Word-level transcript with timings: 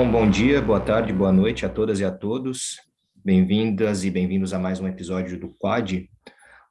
Então, 0.00 0.10
bom 0.10 0.30
dia, 0.30 0.62
boa 0.62 0.80
tarde, 0.80 1.12
boa 1.12 1.30
noite 1.30 1.66
a 1.66 1.68
todas 1.68 2.00
e 2.00 2.04
a 2.06 2.10
todos. 2.10 2.78
Bem-vindas 3.22 4.02
e 4.02 4.10
bem-vindos 4.10 4.54
a 4.54 4.58
mais 4.58 4.80
um 4.80 4.88
episódio 4.88 5.38
do 5.38 5.54
Quad, 5.58 6.08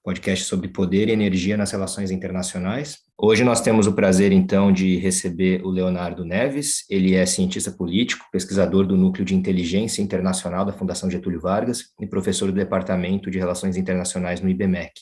podcast 0.03 0.45
sobre 0.45 0.69
poder 0.69 1.07
e 1.09 1.11
energia 1.11 1.55
nas 1.55 1.71
relações 1.71 2.09
internacionais. 2.09 2.97
Hoje 3.15 3.43
nós 3.43 3.61
temos 3.61 3.85
o 3.85 3.93
prazer, 3.93 4.31
então, 4.31 4.71
de 4.71 4.97
receber 4.97 5.61
o 5.63 5.69
Leonardo 5.69 6.25
Neves. 6.25 6.85
Ele 6.89 7.13
é 7.13 7.23
cientista 7.27 7.69
político, 7.69 8.25
pesquisador 8.31 8.87
do 8.87 8.97
Núcleo 8.97 9.23
de 9.23 9.35
Inteligência 9.35 10.01
Internacional 10.01 10.65
da 10.65 10.73
Fundação 10.73 11.07
Getúlio 11.07 11.39
Vargas 11.39 11.83
e 12.01 12.07
professor 12.07 12.47
do 12.47 12.53
Departamento 12.53 13.29
de 13.29 13.37
Relações 13.37 13.77
Internacionais 13.77 14.41
no 14.41 14.49
IBMEC. 14.49 15.01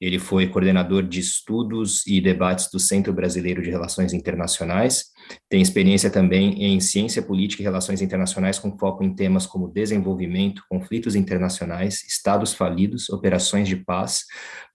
Ele 0.00 0.18
foi 0.18 0.46
coordenador 0.46 1.02
de 1.02 1.20
estudos 1.20 2.06
e 2.06 2.20
debates 2.20 2.70
do 2.70 2.78
Centro 2.78 3.12
Brasileiro 3.12 3.62
de 3.62 3.70
Relações 3.70 4.12
Internacionais. 4.12 5.06
Tem 5.48 5.62
experiência 5.62 6.10
também 6.10 6.62
em 6.62 6.78
ciência 6.80 7.22
política 7.22 7.62
e 7.62 7.64
relações 7.64 8.02
internacionais, 8.02 8.58
com 8.58 8.76
foco 8.78 9.02
em 9.02 9.14
temas 9.14 9.46
como 9.46 9.68
desenvolvimento, 9.68 10.62
conflitos 10.68 11.14
internacionais, 11.14 12.04
estados 12.04 12.52
falidos, 12.52 13.08
operações 13.08 13.66
de 13.66 13.76
paz, 13.76 14.24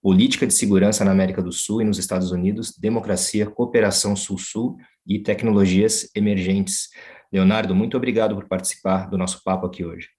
política 0.01 0.47
de 0.47 0.53
segurança 0.53 1.05
na 1.05 1.11
América 1.11 1.41
do 1.41 1.51
Sul 1.51 1.81
e 1.81 1.85
nos 1.85 1.99
Estados 1.99 2.31
Unidos, 2.31 2.73
democracia, 2.77 3.45
cooperação 3.45 4.15
Sul-Sul 4.15 4.77
e 5.05 5.19
tecnologias 5.19 6.09
emergentes. 6.15 6.89
Leonardo, 7.31 7.75
muito 7.75 7.95
obrigado 7.95 8.35
por 8.35 8.47
participar 8.47 9.09
do 9.09 9.17
nosso 9.17 9.41
papo 9.43 9.67
aqui 9.67 9.85
hoje. 9.85 10.09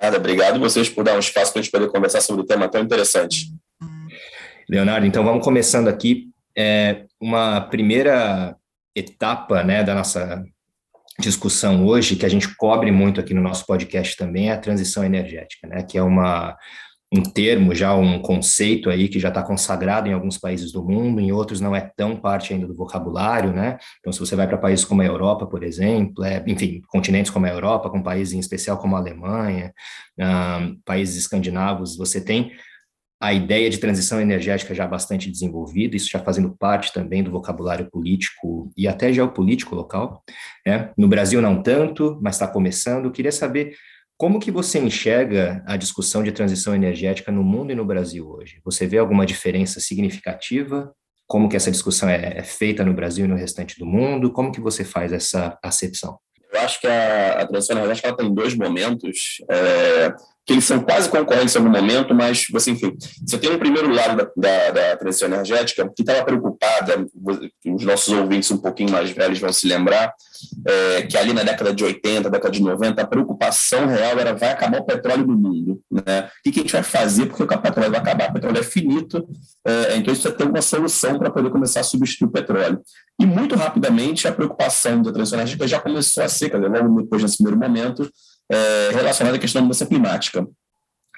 Nada, 0.00 0.18
obrigado 0.18 0.60
vocês 0.60 0.90
por 0.90 1.02
dar 1.02 1.16
um 1.16 1.18
espaço 1.18 1.52
para 1.52 1.60
a 1.60 1.62
gente 1.62 1.72
poder 1.72 1.90
conversar 1.90 2.20
sobre 2.20 2.42
um 2.42 2.46
tema 2.46 2.68
tão 2.68 2.82
interessante. 2.82 3.55
Leonardo, 4.68 5.06
então 5.06 5.24
vamos 5.24 5.44
começando 5.44 5.88
aqui. 5.88 6.28
É, 6.56 7.04
uma 7.20 7.60
primeira 7.60 8.56
etapa 8.94 9.62
né, 9.62 9.84
da 9.84 9.94
nossa 9.94 10.42
discussão 11.20 11.86
hoje, 11.86 12.16
que 12.16 12.26
a 12.26 12.28
gente 12.28 12.54
cobre 12.56 12.90
muito 12.90 13.20
aqui 13.20 13.32
no 13.32 13.40
nosso 13.40 13.64
podcast 13.64 14.16
também, 14.16 14.50
é 14.50 14.52
a 14.52 14.58
transição 14.58 15.04
energética, 15.04 15.68
né, 15.68 15.82
que 15.82 15.96
é 15.96 16.02
uma, 16.02 16.56
um 17.14 17.22
termo, 17.22 17.74
já 17.74 17.94
um 17.94 18.18
conceito 18.20 18.90
aí 18.90 19.08
que 19.08 19.20
já 19.20 19.28
está 19.28 19.42
consagrado 19.42 20.08
em 20.08 20.12
alguns 20.12 20.36
países 20.36 20.72
do 20.72 20.84
mundo, 20.84 21.20
em 21.20 21.30
outros 21.30 21.60
não 21.60 21.74
é 21.74 21.88
tão 21.96 22.16
parte 22.16 22.52
ainda 22.52 22.66
do 22.66 22.74
vocabulário, 22.74 23.52
né? 23.52 23.78
Então, 24.00 24.12
se 24.12 24.18
você 24.18 24.34
vai 24.34 24.48
para 24.48 24.58
países 24.58 24.84
como 24.84 25.02
a 25.02 25.06
Europa, 25.06 25.46
por 25.46 25.62
exemplo, 25.62 26.24
é, 26.24 26.42
enfim, 26.46 26.82
continentes 26.88 27.30
como 27.30 27.46
a 27.46 27.50
Europa, 27.50 27.88
com 27.88 28.02
países 28.02 28.34
em 28.34 28.40
especial 28.40 28.78
como 28.78 28.96
a 28.96 28.98
Alemanha, 28.98 29.72
países 30.84 31.16
escandinavos, 31.16 31.96
você 31.96 32.20
tem 32.20 32.52
a 33.20 33.32
ideia 33.32 33.70
de 33.70 33.78
transição 33.78 34.20
energética 34.20 34.74
já 34.74 34.86
bastante 34.86 35.30
desenvolvida, 35.30 35.96
isso 35.96 36.08
já 36.10 36.18
fazendo 36.18 36.54
parte 36.56 36.92
também 36.92 37.22
do 37.22 37.30
vocabulário 37.30 37.90
político 37.90 38.70
e 38.76 38.86
até 38.86 39.12
geopolítico 39.12 39.74
local. 39.74 40.22
Né? 40.66 40.92
No 40.96 41.08
Brasil 41.08 41.40
não 41.40 41.62
tanto, 41.62 42.18
mas 42.22 42.34
está 42.34 42.46
começando. 42.46 43.06
Eu 43.06 43.12
queria 43.12 43.32
saber 43.32 43.74
como 44.18 44.38
que 44.38 44.50
você 44.50 44.78
enxerga 44.78 45.62
a 45.66 45.76
discussão 45.76 46.22
de 46.22 46.32
transição 46.32 46.74
energética 46.74 47.32
no 47.32 47.42
mundo 47.42 47.72
e 47.72 47.74
no 47.74 47.84
Brasil 47.84 48.28
hoje? 48.28 48.60
Você 48.64 48.86
vê 48.86 48.98
alguma 48.98 49.24
diferença 49.24 49.80
significativa? 49.80 50.92
Como 51.26 51.48
que 51.48 51.56
essa 51.56 51.70
discussão 51.70 52.08
é, 52.08 52.38
é 52.38 52.42
feita 52.42 52.84
no 52.84 52.94
Brasil 52.94 53.24
e 53.24 53.28
no 53.28 53.36
restante 53.36 53.78
do 53.78 53.86
mundo? 53.86 54.32
Como 54.32 54.52
que 54.52 54.60
você 54.60 54.84
faz 54.84 55.12
essa 55.12 55.58
acepção? 55.62 56.18
Eu 56.52 56.60
acho 56.60 56.80
que 56.80 56.86
a, 56.86 57.40
a 57.40 57.46
transição 57.46 57.76
energética 57.76 58.16
tem 58.16 58.32
dois 58.32 58.54
momentos. 58.54 59.38
É 59.50 60.14
que 60.46 60.52
eles 60.52 60.64
são 60.64 60.78
quase 60.78 61.08
concorrentes 61.08 61.56
em 61.56 61.58
algum 61.58 61.70
momento, 61.70 62.14
mas, 62.14 62.46
você, 62.52 62.70
enfim, 62.70 62.96
você 63.26 63.36
tem 63.36 63.50
um 63.50 63.58
primeiro 63.58 63.92
lado 63.92 64.16
da, 64.16 64.30
da, 64.36 64.70
da 64.70 64.96
transição 64.96 65.28
energética 65.28 65.90
que 65.94 66.02
estava 66.02 66.24
preocupada, 66.24 67.04
os 67.66 67.84
nossos 67.84 68.14
ouvintes 68.14 68.48
um 68.52 68.58
pouquinho 68.58 68.92
mais 68.92 69.10
velhos 69.10 69.40
vão 69.40 69.52
se 69.52 69.66
lembrar, 69.66 70.14
é, 70.64 71.02
que 71.02 71.16
ali 71.16 71.32
na 71.32 71.42
década 71.42 71.74
de 71.74 71.82
80, 71.82 72.30
década 72.30 72.52
de 72.52 72.62
90, 72.62 73.02
a 73.02 73.06
preocupação 73.06 73.88
real 73.88 74.18
era 74.20 74.34
vai 74.34 74.50
acabar 74.50 74.80
o 74.80 74.84
petróleo 74.84 75.26
no 75.26 75.36
mundo. 75.36 75.80
Né? 75.90 76.28
O 76.46 76.52
que 76.52 76.60
a 76.60 76.62
gente 76.62 76.72
vai 76.72 76.82
fazer 76.84 77.26
porque 77.26 77.42
o 77.42 77.46
petróleo 77.46 77.90
vai 77.90 78.00
acabar? 78.00 78.30
O 78.30 78.34
petróleo 78.34 78.58
é 78.58 78.62
finito, 78.62 79.28
é, 79.66 79.96
então 79.96 80.12
isso 80.12 80.22
precisa 80.22 80.32
ter 80.32 80.44
uma 80.44 80.62
solução 80.62 81.18
para 81.18 81.28
poder 81.28 81.50
começar 81.50 81.80
a 81.80 81.84
substituir 81.84 82.28
o 82.28 82.32
petróleo. 82.32 82.80
E 83.20 83.26
muito 83.26 83.56
rapidamente 83.56 84.28
a 84.28 84.32
preocupação 84.32 85.02
da 85.02 85.10
transição 85.10 85.40
energética 85.40 85.66
já 85.66 85.80
começou 85.80 86.22
a 86.22 86.28
ser, 86.28 86.50
dizer, 86.50 86.68
logo 86.68 87.02
depois 87.02 87.22
desse 87.22 87.38
primeiro 87.38 87.58
momento, 87.58 88.08
é, 88.50 88.90
relacionada 88.92 89.36
à 89.36 89.40
questão 89.40 89.60
da 89.60 89.66
mudança 89.66 89.86
climática. 89.86 90.46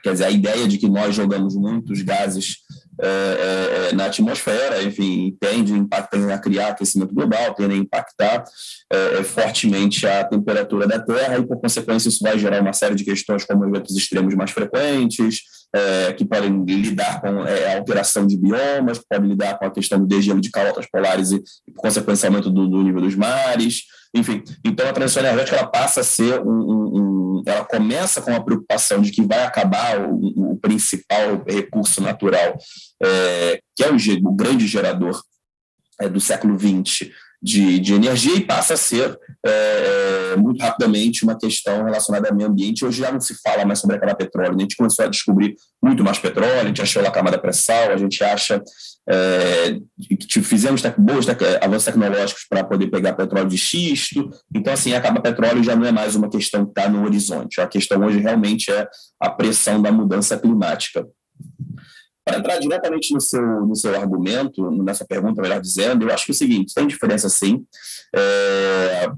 Quer 0.03 0.13
dizer, 0.13 0.25
a 0.25 0.31
ideia 0.31 0.69
de 0.69 0.79
que 0.79 0.89
nós 0.89 1.15
jogamos 1.15 1.57
muitos 1.57 2.03
gases 2.03 2.59
é, 3.01 3.07
é, 3.07 3.89
é 3.91 3.93
na 3.95 4.07
atmosfera, 4.07 4.83
enfim, 4.83 5.37
tende 5.41 5.73
a, 5.91 6.39
criar 6.39 6.69
aquecimento 6.69 7.15
global, 7.15 7.55
tende 7.55 7.75
a 7.75 7.77
impactar 7.77 8.45
é, 8.93 9.21
é, 9.21 9.25
fortemente 9.25 10.07
a 10.07 10.25
temperatura 10.25 10.87
da 10.87 10.99
Terra 10.99 11.39
e, 11.39 11.47
por 11.47 11.61
consequência, 11.61 12.09
isso 12.09 12.23
vai 12.23 12.39
gerar 12.39 12.61
uma 12.61 12.73
série 12.73 12.95
de 12.95 13.05
questões 13.05 13.45
como 13.45 13.65
eventos 13.65 13.97
extremos 13.97 14.35
mais 14.35 14.51
frequentes, 14.51 15.43
é, 15.75 16.13
que 16.13 16.25
podem 16.25 16.65
lidar 16.65 17.21
com 17.21 17.29
a 17.43 17.77
alteração 17.77 18.27
de 18.27 18.37
biomas, 18.37 18.99
podem 19.09 19.31
lidar 19.31 19.59
com 19.59 19.67
a 19.67 19.71
questão 19.71 20.01
do 20.01 20.07
degelo 20.07 20.41
de 20.41 20.51
calotas 20.51 20.87
polares 20.91 21.31
e, 21.31 21.41
por 21.73 21.83
consequência, 21.83 22.29
aumento 22.29 22.51
do, 22.51 22.67
do 22.67 22.83
nível 22.83 23.03
dos 23.03 23.15
mares, 23.15 23.83
enfim, 24.15 24.43
então 24.65 24.89
a 24.89 24.93
transição 24.93 25.23
energética 25.23 25.57
ela 25.57 25.67
passa 25.67 26.01
a 26.01 26.05
ser 26.05 26.41
um, 26.41 26.51
um, 26.51 26.99
um, 26.99 27.43
ela 27.47 27.65
começa 27.65 28.23
com 28.23 28.35
a 28.35 28.41
preocupação 28.41 29.03
de 29.03 29.11
que 29.11 29.23
vai 29.23 29.45
acabar 29.45 30.01
o, 30.01 30.53
o 30.53 30.57
principal 30.57 31.45
recurso 31.47 32.01
natural, 32.01 32.59
é, 33.03 33.61
que 33.77 33.85
é 33.85 33.91
o, 33.91 33.97
o 34.29 34.35
grande 34.35 34.67
gerador 34.67 35.23
é, 36.01 36.09
do 36.09 36.21
século 36.21 36.59
XX 36.59 37.11
de, 37.41 37.79
de 37.79 37.95
energia 37.95 38.35
e 38.35 38.45
passa 38.45 38.75
a 38.75 38.77
ser 38.77 39.17
é, 39.47 40.33
é, 40.33 40.37
muito 40.37 40.61
rapidamente 40.61 41.23
uma 41.23 41.39
questão 41.39 41.85
relacionada 41.85 42.29
ao 42.29 42.35
meio 42.35 42.49
ambiente. 42.49 42.85
Hoje 42.85 43.01
já 43.01 43.13
não 43.13 43.21
se 43.21 43.35
fala 43.41 43.65
mais 43.65 43.79
sobre 43.79 43.97
aquela 43.97 44.15
petróleo, 44.15 44.53
né? 44.53 44.59
a 44.59 44.63
gente 44.63 44.77
começou 44.77 45.05
a 45.05 45.09
descobrir 45.09 45.55
muito 45.83 46.03
mais 46.03 46.19
petróleo, 46.19 46.61
a 46.61 46.65
gente 46.65 46.83
achou 46.83 47.07
a 47.07 47.11
camada 47.11 47.39
pré-sal, 47.39 47.93
a 47.93 47.97
gente 47.97 48.23
acha 48.25 48.63
é, 49.11 49.81
que 50.29 50.43
fizemos 50.43 50.83
tec 50.83 50.95
tec 50.95 51.43
avanços 51.63 51.85
tecnológicos 51.87 52.45
para 52.49 52.63
poder 52.63 52.89
pegar 52.89 53.15
petróleo 53.15 53.49
de 53.49 53.57
xisto. 53.57 54.31
Então, 54.55 54.73
assim, 54.73 54.93
acaba 54.93 55.21
petróleo 55.21 55.65
já 55.65 55.75
não 55.75 55.87
é 55.87 55.93
mais 55.93 56.15
uma 56.15 56.29
questão 56.29 56.65
que 56.67 56.73
está 56.73 56.89
no 56.91 57.05
horizonte. 57.05 57.61
A 57.61 57.67
questão 57.67 58.05
hoje 58.05 58.19
realmente 58.19 58.71
é 58.71 58.87
a 59.19 59.31
pressão 59.31 59.81
da 59.81 59.91
mudança 59.91 60.37
climática. 60.37 61.07
Para 62.23 62.39
entrar 62.39 62.59
diretamente 62.59 63.15
no 63.15 63.21
seu, 63.23 63.41
no 63.67 63.75
seu 63.75 63.99
argumento, 63.99 64.71
nessa 64.83 65.07
pergunta, 65.07 65.41
melhor 65.41 65.63
dizendo, 65.63 66.05
eu 66.05 66.13
acho 66.13 66.27
que 66.27 66.33
é 66.33 66.35
o 66.35 66.37
seguinte: 66.37 66.75
tem 66.75 66.87
diferença 66.87 67.31
sim. 67.31 67.65
É, 68.15 69.09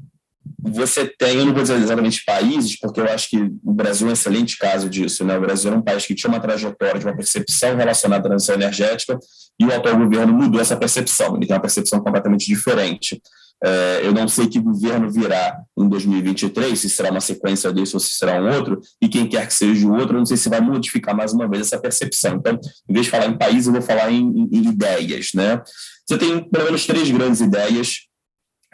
você 0.62 1.06
tem, 1.06 1.38
eu 1.38 1.46
não 1.46 1.52
vou 1.52 1.62
dizer 1.62 1.76
exatamente 1.76 2.24
países, 2.24 2.78
porque 2.78 3.00
eu 3.00 3.04
acho 3.04 3.30
que 3.30 3.36
o 3.38 3.72
Brasil 3.72 4.06
é 4.06 4.10
um 4.10 4.12
excelente 4.12 4.58
caso 4.58 4.88
disso. 4.88 5.24
Né? 5.24 5.36
O 5.36 5.40
Brasil 5.40 5.72
é 5.72 5.74
um 5.74 5.82
país 5.82 6.06
que 6.06 6.14
tinha 6.14 6.30
uma 6.30 6.40
trajetória 6.40 6.98
de 6.98 7.06
uma 7.06 7.16
percepção 7.16 7.76
relacionada 7.76 8.26
à 8.26 8.30
transição 8.30 8.54
energética 8.54 9.18
e 9.58 9.64
o 9.64 9.74
atual 9.74 9.96
governo 9.98 10.32
mudou 10.32 10.60
essa 10.60 10.76
percepção, 10.76 11.36
ele 11.36 11.46
tem 11.46 11.54
uma 11.54 11.62
percepção 11.62 12.00
completamente 12.00 12.46
diferente. 12.46 13.20
É, 13.62 14.00
eu 14.02 14.12
não 14.12 14.26
sei 14.26 14.46
que 14.46 14.58
governo 14.58 15.10
virá 15.10 15.60
em 15.78 15.86
2023, 15.86 16.78
se 16.78 16.88
será 16.88 17.10
uma 17.10 17.20
sequência 17.20 17.70
desse 17.70 17.94
ou 17.94 18.00
se 18.00 18.14
será 18.14 18.40
um 18.40 18.48
outro, 18.50 18.80
e 19.02 19.08
quem 19.08 19.26
quer 19.26 19.46
que 19.46 19.52
seja 19.52 19.86
o 19.86 19.92
outro, 19.92 20.14
eu 20.14 20.20
não 20.20 20.26
sei 20.26 20.38
se 20.38 20.48
vai 20.48 20.62
modificar 20.62 21.14
mais 21.14 21.34
uma 21.34 21.46
vez 21.46 21.66
essa 21.66 21.78
percepção. 21.78 22.36
Então, 22.36 22.58
em 22.88 22.92
vez 22.92 23.04
de 23.04 23.10
falar 23.10 23.26
em 23.26 23.36
país, 23.36 23.66
eu 23.66 23.72
vou 23.72 23.82
falar 23.82 24.10
em, 24.10 24.22
em, 24.22 24.48
em 24.50 24.68
ideias. 24.68 25.32
Né? 25.34 25.60
Você 26.08 26.16
tem 26.16 26.42
pelo 26.42 26.64
menos 26.64 26.86
três 26.86 27.10
grandes 27.10 27.40
ideias 27.40 28.09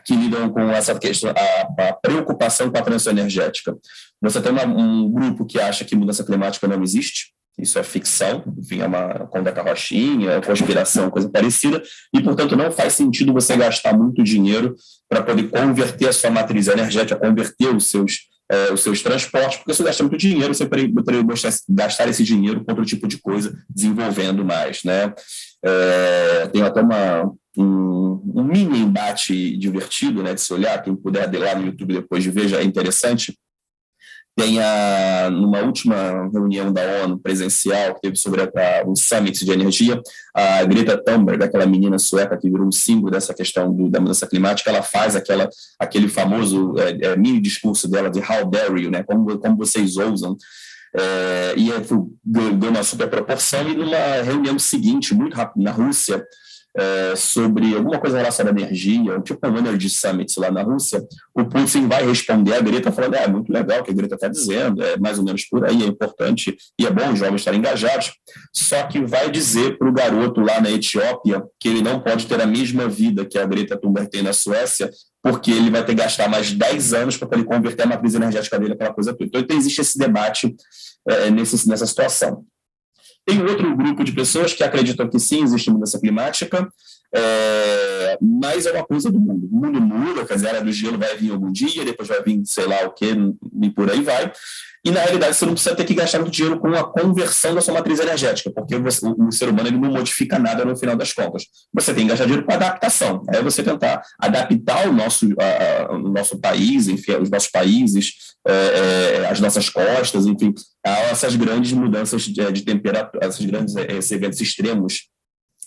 que 0.07 0.15
lidam 0.15 0.49
com 0.51 0.71
essa 0.71 0.97
questão, 0.99 1.31
a, 1.31 1.89
a 1.89 1.93
preocupação 1.93 2.71
com 2.71 2.79
a 2.79 2.83
transição 2.83 3.13
energética. 3.13 3.77
Você 4.23 4.41
tem 4.41 4.53
uma, 4.53 4.65
um 4.65 5.11
grupo 5.11 5.45
que 5.45 5.61
acha 5.61 5.85
que 5.85 5.97
mudança 5.97 6.25
climática 6.25 6.69
não 6.69 6.83
existe, 6.83 7.35
isso 7.59 7.79
é 7.79 7.83
ficção, 7.83 8.45
enfim, 8.59 8.81
é 8.81 8.87
uma 8.87 9.27
conta 9.27 9.51
carrochinha, 9.51 10.41
conspiração, 10.43 11.11
coisa 11.11 11.29
parecida, 11.29 11.83
e, 12.15 12.21
portanto, 12.21 12.55
não 12.55 12.71
faz 12.71 12.93
sentido 12.93 13.33
você 13.33 13.57
gastar 13.57 13.97
muito 13.97 14.23
dinheiro 14.23 14.77
para 15.09 15.23
poder 15.23 15.49
converter 15.49 16.09
a 16.09 16.13
sua 16.13 16.31
matriz 16.31 16.69
energética, 16.69 17.19
converter 17.19 17.75
os 17.75 17.91
seus, 17.91 18.29
é, 18.51 18.73
os 18.73 18.83
seus 18.83 19.03
transportes, 19.03 19.57
porque 19.57 19.73
você 19.73 19.83
gasta 19.83 20.03
muito 20.03 20.19
dinheiro, 20.19 20.55
você 20.55 20.67
poderia 20.67 21.25
gastar 21.71 22.09
esse 22.09 22.23
dinheiro 22.23 22.63
com 22.63 22.73
outro 22.73 22.85
tipo 22.85 23.09
de 23.09 23.19
coisa, 23.19 23.59
desenvolvendo 23.69 24.45
mais, 24.45 24.85
né? 24.85 25.15
É, 25.65 26.47
tem 26.49 26.63
até 26.63 26.83
uma, 26.83 27.33
um, 27.57 28.23
um, 28.35 28.45
mini 28.45 28.81
embate 28.81 29.57
divertido, 29.57 30.23
né, 30.23 30.35
de 30.35 30.41
se 30.41 30.53
olhar, 30.53 30.83
quem 30.83 30.95
puder 30.95 31.33
ir 31.33 31.39
lá 31.39 31.55
no 31.55 31.67
YouTube 31.67 31.95
depois 31.95 32.23
de 32.23 32.31
ver, 32.31 32.49
já 32.49 32.61
é 32.61 32.65
interessante, 32.65 33.37
tem 34.37 34.61
a, 34.61 35.31
numa 35.31 35.61
última 35.63 36.29
reunião 36.31 36.71
da 36.71 36.83
ONU 37.03 37.19
presencial 37.19 37.95
que 37.95 38.03
teve 38.03 38.17
sobre 38.17 38.43
a, 38.43 38.85
um 38.87 38.95
summit 38.95 39.43
de 39.43 39.51
energia, 39.51 39.99
a 40.35 40.63
Greta 40.65 41.03
Thunberg, 41.03 41.43
aquela 41.43 41.65
menina 41.65 41.99
sueca 41.99 42.37
que 42.37 42.51
virou 42.51 42.67
um 42.67 42.73
símbolo 42.73 43.11
dessa 43.11 43.33
questão 43.33 43.75
do, 43.75 43.89
da 43.89 43.99
mudança 43.99 44.27
climática, 44.27 44.69
ela 44.69 44.83
faz 44.83 45.17
aquela, 45.17 45.49
aquele 45.79 46.09
famoso 46.09 46.75
é, 46.79 47.07
é, 47.07 47.17
mini 47.17 47.41
discurso 47.41 47.89
dela 47.89 48.11
de 48.11 48.21
how 48.21 48.45
dare 48.49 48.79
you, 48.79 48.91
né, 48.91 49.03
como, 49.03 49.39
como 49.39 49.57
vocês 49.57 49.97
ousam, 49.97 50.37
é, 50.97 51.55
e 51.57 51.71
ganhou 52.25 52.71
uma 52.71 52.83
super 52.83 53.09
proporção, 53.09 53.69
e 53.69 53.75
numa 53.75 54.23
reunião 54.23 54.59
seguinte, 54.59 55.15
muito 55.15 55.37
rápido, 55.37 55.63
na 55.63 55.71
Rússia, 55.71 56.25
é, 56.79 57.17
sobre 57.17 57.75
alguma 57.75 57.99
coisa 57.99 58.19
relacionada 58.19 58.59
à 58.59 58.63
energia, 58.63 59.19
tipo 59.21 59.47
um 59.49 59.57
Energy 59.57 59.89
Summit 59.89 60.39
lá 60.39 60.51
na 60.51 60.63
Rússia, 60.63 61.03
o 61.35 61.45
Putin 61.47 61.89
vai 61.89 62.07
responder 62.07 62.55
a 62.55 62.61
Greta 62.61 62.93
falando: 62.93 63.15
é 63.15 63.27
muito 63.27 63.51
legal 63.51 63.81
o 63.81 63.83
que 63.83 63.91
a 63.91 63.95
Greta 63.95 64.15
está 64.15 64.29
dizendo, 64.29 64.83
é 64.83 64.97
mais 64.99 65.19
ou 65.19 65.25
menos 65.25 65.45
por 65.47 65.65
aí, 65.65 65.83
é 65.83 65.87
importante 65.87 66.55
e 66.79 66.87
é 66.87 66.91
bom 66.91 67.13
os 67.13 67.19
jovens 67.19 67.41
estarem 67.41 67.61
engajados. 67.61 68.13
Só 68.53 68.83
que 68.85 69.01
vai 69.01 69.31
dizer 69.31 69.79
para 69.79 69.89
o 69.89 69.93
garoto 69.93 70.41
lá 70.43 70.61
na 70.61 70.71
Etiópia 70.71 71.43
que 71.59 71.69
ele 71.69 71.81
não 71.81 72.01
pode 72.01 72.27
ter 72.27 72.41
a 72.41 72.47
mesma 72.47 72.87
vida 72.89 73.25
que 73.25 73.39
a 73.39 73.47
Greta 73.47 73.79
Thunberg 73.79 74.11
tem 74.11 74.23
na 74.23 74.35
Suécia, 74.35 74.91
porque 75.29 75.51
ele 75.51 75.71
vai 75.71 75.85
ter 75.85 75.93
que 75.93 76.01
gastar 76.01 76.29
mais 76.29 76.53
10 76.53 76.95
anos 76.95 77.17
para 77.17 77.29
ele 77.37 77.45
converter 77.45 77.83
a 77.83 77.87
matriz 77.87 78.15
energética 78.15 78.57
dele, 78.61 78.75
aquela 78.75 78.95
coisa 78.95 79.13
toda. 79.13 79.29
Então, 79.41 79.57
existe 79.57 79.81
esse 79.81 79.99
debate 79.99 80.55
é, 81.09 81.31
nesse, 81.31 81.69
nessa 81.69 81.85
situação. 81.85 82.45
Tem 83.25 83.43
outro 83.43 83.77
grupo 83.77 84.05
de 84.05 84.13
pessoas 84.13 84.53
que 84.53 84.63
acreditam 84.63 85.09
que 85.09 85.19
sim, 85.19 85.43
existe 85.43 85.69
mudança 85.69 85.99
climática, 85.99 86.69
é, 87.13 88.19
mas 88.23 88.67
é 88.67 88.73
uma 88.73 88.87
coisa 88.87 89.11
do 89.11 89.19
mundo. 89.19 89.49
O 89.51 89.57
mundo 89.57 89.81
muda, 89.81 90.25
quer 90.25 90.35
dizer, 90.35 90.47
a 90.47 90.51
era 90.51 90.61
do 90.61 90.71
gelo 90.71 90.97
vai 90.97 91.17
vir 91.17 91.33
algum 91.33 91.51
dia, 91.51 91.85
depois 91.85 92.09
vai 92.09 92.23
vir 92.23 92.41
sei 92.45 92.67
lá 92.67 92.83
o 92.85 92.93
que, 92.93 93.13
e 93.63 93.71
por 93.71 93.91
aí 93.91 94.03
vai. 94.03 94.31
E, 94.87 94.91
na 94.93 95.01
realidade, 95.01 95.35
você 95.35 95.45
não 95.45 95.55
precisa 95.55 95.75
ter 95.75 95.83
que 95.85 95.95
gastar 95.95 96.21
muito 96.21 96.33
dinheiro 96.33 96.61
com 96.61 96.69
a 96.69 96.85
conversão 96.85 97.53
da 97.57 97.61
sua 97.61 97.75
matriz 97.75 97.99
energética, 97.99 98.53
porque 98.53 98.79
você, 98.79 99.05
o, 99.05 99.27
o, 99.27 99.33
ser 99.33 99.49
humano 99.49 99.69
ele 99.69 99.79
não 99.79 99.91
modifica 99.91 100.39
nada 100.39 100.65
no 100.65 100.77
final 100.77 100.95
das 100.95 101.13
contas. 101.13 101.43
Você 101.75 101.93
tem 101.93 102.05
que 102.05 102.11
gastar 102.11 102.27
dinheiro 102.27 102.47
com 102.47 102.53
adaptação. 102.53 103.21
É 103.33 103.43
você 103.43 103.65
tentar 103.65 104.01
adaptar 104.17 104.89
o 104.89 104.93
nosso, 104.93 105.27
a, 105.41 105.93
o 105.93 105.99
nosso 105.99 106.39
país, 106.39 106.87
enfim, 106.87 107.17
os 107.17 107.29
nossos 107.29 107.51
países, 107.51 108.13
é, 108.47 108.53
é, 108.53 109.29
as 109.29 109.41
nossas 109.41 109.69
costas, 109.69 110.25
enfim, 110.25 110.55
a 110.87 110.91
essas 111.11 111.35
grandes 111.35 111.73
mudanças 111.73 112.23
de, 112.23 112.53
de 112.53 112.63
temperatura, 112.63 113.27
esses 113.27 113.45
grandes 113.45 113.75
é, 113.75 113.91
esses 113.91 114.13
eventos 114.13 114.41
extremos 114.41 115.09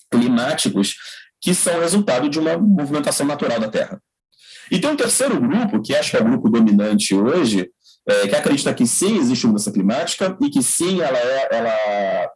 climáticos 0.09 0.95
que 1.41 1.53
são 1.53 1.81
resultado 1.81 2.29
de 2.29 2.39
uma 2.39 2.57
movimentação 2.57 3.27
natural 3.27 3.59
da 3.59 3.67
Terra. 3.67 4.01
E 4.71 4.79
tem 4.79 4.89
um 4.89 4.95
terceiro 4.95 5.39
grupo, 5.41 5.81
que 5.81 5.93
acho 5.93 6.11
que 6.11 6.17
é 6.17 6.21
o 6.21 6.25
grupo 6.25 6.49
dominante 6.49 7.13
hoje, 7.13 7.69
é, 8.09 8.27
que 8.27 8.35
acredita 8.35 8.73
que 8.73 8.87
sim, 8.87 9.17
existe 9.17 9.45
mudança 9.45 9.71
climática 9.71 10.35
e 10.41 10.49
que 10.49 10.63
sim, 10.63 10.99
ela 10.99 11.17
é, 11.17 11.47
ela, 11.51 12.29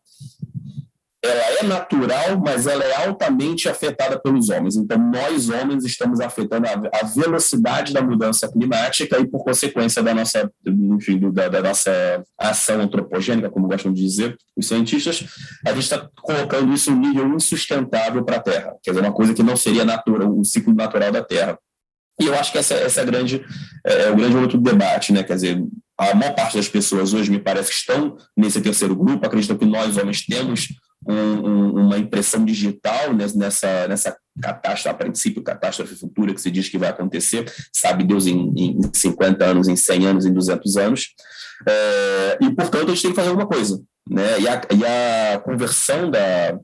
ela 1.23 1.59
é 1.61 1.63
natural, 1.63 2.39
mas 2.45 2.67
ela 2.67 2.83
é 2.83 3.07
altamente 3.07 3.67
afetada 3.67 4.19
pelos 4.19 4.49
homens. 4.49 4.75
Então, 4.75 4.97
nós, 4.99 5.49
homens, 5.49 5.83
estamos 5.83 6.19
afetando 6.19 6.67
a, 6.67 7.01
a 7.01 7.05
velocidade 7.05 7.91
da 7.91 8.03
mudança 8.03 8.47
climática 8.51 9.17
e, 9.19 9.25
por 9.25 9.43
consequência 9.43 10.03
da 10.03 10.13
nossa, 10.13 10.51
enfim, 10.67 11.19
da, 11.31 11.47
da 11.47 11.61
nossa 11.61 11.91
ação 12.37 12.81
antropogênica, 12.81 13.49
como 13.49 13.67
gostam 13.67 13.91
de 13.91 14.01
dizer 14.01 14.37
os 14.55 14.67
cientistas, 14.67 15.25
a 15.65 15.69
gente 15.69 15.83
está 15.83 16.07
colocando 16.21 16.71
isso 16.71 16.91
em 16.91 16.93
um 16.93 16.99
nível 16.99 17.27
insustentável 17.33 18.23
para 18.23 18.35
a 18.35 18.41
Terra, 18.41 18.75
quer 18.83 18.91
dizer, 18.91 19.01
uma 19.01 19.13
coisa 19.13 19.33
que 19.33 19.41
não 19.41 19.55
seria 19.55 19.83
natural, 19.83 20.29
um 20.29 20.43
ciclo 20.43 20.73
natural 20.73 21.11
da 21.11 21.23
Terra. 21.23 21.57
E 22.19 22.27
eu 22.27 22.36
acho 22.36 22.51
que 22.51 22.57
essa, 22.57 22.75
essa 22.75 23.01
é, 23.01 23.06
grande, 23.06 23.44
é, 23.86 24.04
é 24.04 24.12
o 24.12 24.15
grande 24.15 24.38
outro 24.38 24.60
debate, 24.60 25.12
né? 25.12 25.24
Quer 25.24 25.36
dizer, 25.36 25.63
a 25.98 26.13
maior 26.13 26.36
parte 26.36 26.57
das 26.57 26.68
pessoas 26.68 27.13
hoje, 27.13 27.31
me 27.31 27.39
parece, 27.39 27.69
que 27.69 27.75
estão 27.75 28.18
nesse 28.38 28.62
terceiro 28.62 28.95
grupo, 28.95 29.25
acreditam 29.25 29.57
que 29.57 29.65
nós, 29.65 29.98
homens, 29.98 30.25
temos 30.25 30.69
um, 31.07 31.13
um, 31.13 31.86
uma 31.86 31.98
impressão 31.98 32.45
digital 32.45 33.13
nessa, 33.13 33.88
nessa 33.88 34.15
catástrofe, 34.42 34.89
a 34.89 34.94
princípio, 34.94 35.44
catástrofe 35.44 35.95
futura 35.95 36.33
que 36.33 36.42
se 36.42 36.50
diz 36.50 36.69
que 36.69 36.77
vai 36.77 36.89
acontecer, 36.89 37.51
sabe 37.71 38.04
Deus 38.04 38.25
em, 38.25 38.54
em 38.56 38.80
50 38.94 39.44
anos, 39.44 39.68
em 39.68 39.75
100 39.75 40.07
anos, 40.07 40.25
em 40.25 40.33
200 40.33 40.77
anos. 40.77 41.09
É, 41.68 42.38
e, 42.42 42.50
portanto, 42.51 42.86
a 42.86 42.89
gente 42.89 43.01
tem 43.01 43.12
que 43.12 43.18
fazer 43.18 43.30
alguma 43.30 43.48
coisa. 43.48 43.81
Né? 44.09 44.42
E, 44.42 44.48
a, 44.48 44.62
e 44.71 44.86
a 44.86 45.39
conversão 45.39 46.09
da, 46.09 46.57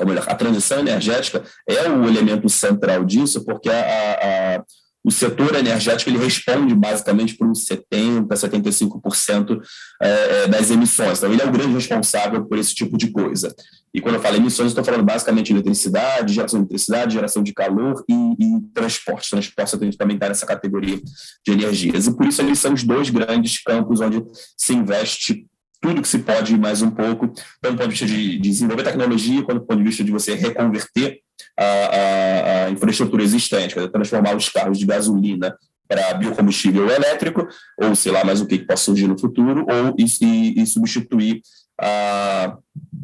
ou 0.00 0.06
melhor, 0.06 0.24
a 0.28 0.34
transição 0.34 0.78
energética 0.80 1.42
é 1.68 1.88
o 1.88 2.06
elemento 2.06 2.48
central 2.48 3.04
disso, 3.04 3.44
porque 3.44 3.68
a, 3.68 3.80
a, 3.80 4.56
a, 4.56 4.64
o 5.04 5.10
setor 5.10 5.54
energético 5.54 6.10
ele 6.10 6.18
responde 6.18 6.74
basicamente 6.74 7.36
por 7.36 7.46
uns 7.46 7.66
70%, 7.66 8.26
75% 8.26 9.60
é, 10.00 10.48
das 10.48 10.70
emissões. 10.70 11.18
Então, 11.18 11.32
ele 11.32 11.42
é 11.42 11.46
o 11.46 11.52
grande 11.52 11.74
responsável 11.74 12.44
por 12.46 12.58
esse 12.58 12.74
tipo 12.74 12.96
de 12.96 13.10
coisa. 13.10 13.54
E 13.92 14.00
quando 14.00 14.14
eu 14.14 14.20
falo 14.20 14.36
emissões, 14.36 14.68
estou 14.68 14.82
falando 14.82 15.04
basicamente 15.04 15.46
de 15.46 15.52
eletricidade, 15.52 16.32
geração 16.32 16.60
de 16.60 16.64
eletricidade, 16.64 17.14
geração 17.14 17.42
de 17.42 17.52
calor 17.52 18.02
e, 18.08 18.14
e 18.14 18.60
transporte. 18.72 19.30
Transporte 19.30 19.96
também 19.96 20.16
está 20.16 20.28
nessa 20.28 20.46
categoria 20.46 20.98
de 21.46 21.52
energias. 21.52 22.06
E 22.06 22.16
por 22.16 22.26
isso, 22.26 22.40
eles 22.40 22.58
são 22.58 22.72
os 22.72 22.82
dois 22.82 23.10
grandes 23.10 23.62
campos 23.62 24.00
onde 24.00 24.22
se 24.56 24.72
investe 24.72 25.46
tudo 25.84 26.00
que 26.00 26.08
se 26.08 26.20
pode 26.20 26.56
mais 26.56 26.80
um 26.80 26.90
pouco, 26.90 27.28
tanto 27.60 27.74
do 27.74 27.78
ponto 27.78 27.82
de 27.82 27.90
vista 27.90 28.06
de, 28.06 28.38
de 28.38 28.48
desenvolver 28.48 28.84
tecnologia, 28.84 29.42
quanto 29.42 29.60
do 29.60 29.66
ponto 29.66 29.78
de 29.80 29.84
vista 29.84 30.02
de 30.02 30.10
você 30.10 30.34
reconverter 30.34 31.20
a, 31.58 31.64
a, 31.64 32.64
a 32.64 32.70
infraestrutura 32.70 33.22
existente, 33.22 33.74
transformar 33.92 34.34
os 34.34 34.48
carros 34.48 34.78
de 34.78 34.86
gasolina 34.86 35.54
para 35.86 36.14
biocombustível 36.14 36.88
elétrico, 36.88 37.46
ou 37.76 37.94
sei 37.94 38.12
lá 38.12 38.24
mais 38.24 38.40
o 38.40 38.46
que, 38.46 38.56
que 38.56 38.66
possa 38.66 38.84
surgir 38.84 39.06
no 39.06 39.18
futuro, 39.18 39.66
ou 39.68 39.94
e, 39.98 40.62
e 40.62 40.66
substituir 40.66 41.42
a, 41.78 42.56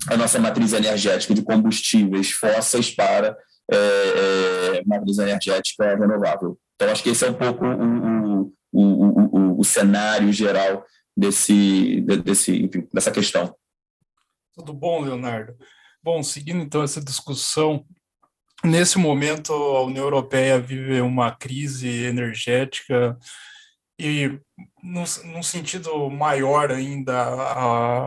a 0.08 0.16
nossa 0.16 0.38
matriz 0.38 0.72
energética 0.72 1.34
de 1.34 1.42
combustíveis 1.42 2.30
fósseis 2.30 2.88
para 2.88 3.36
é, 3.70 3.76
é, 3.76 4.82
matriz 4.86 5.18
energética 5.18 5.96
renovável. 5.96 6.56
Então, 6.76 6.90
acho 6.90 7.02
que 7.02 7.10
esse 7.10 7.26
é 7.26 7.30
um 7.30 7.34
pouco 7.34 7.62
o, 7.66 8.52
o, 8.72 8.82
o, 8.82 9.60
o, 9.60 9.64
cenário 9.64 10.32
geral 10.32 10.86
desse, 11.20 12.00
desse, 12.00 12.64
enfim, 12.64 12.88
dessa 12.92 13.10
questão. 13.10 13.54
Tudo 14.54 14.72
bom, 14.72 15.02
Leonardo? 15.02 15.54
Bom, 16.02 16.22
seguindo 16.22 16.62
então 16.62 16.82
essa 16.82 17.00
discussão, 17.00 17.84
nesse 18.64 18.98
momento 18.98 19.52
a 19.52 19.84
União 19.84 20.04
Europeia 20.04 20.58
vive 20.58 21.00
uma 21.02 21.30
crise 21.30 21.88
energética 21.88 23.18
e, 23.98 24.40
num, 24.82 25.42
sentido 25.42 26.08
maior 26.08 26.72
ainda, 26.72 27.22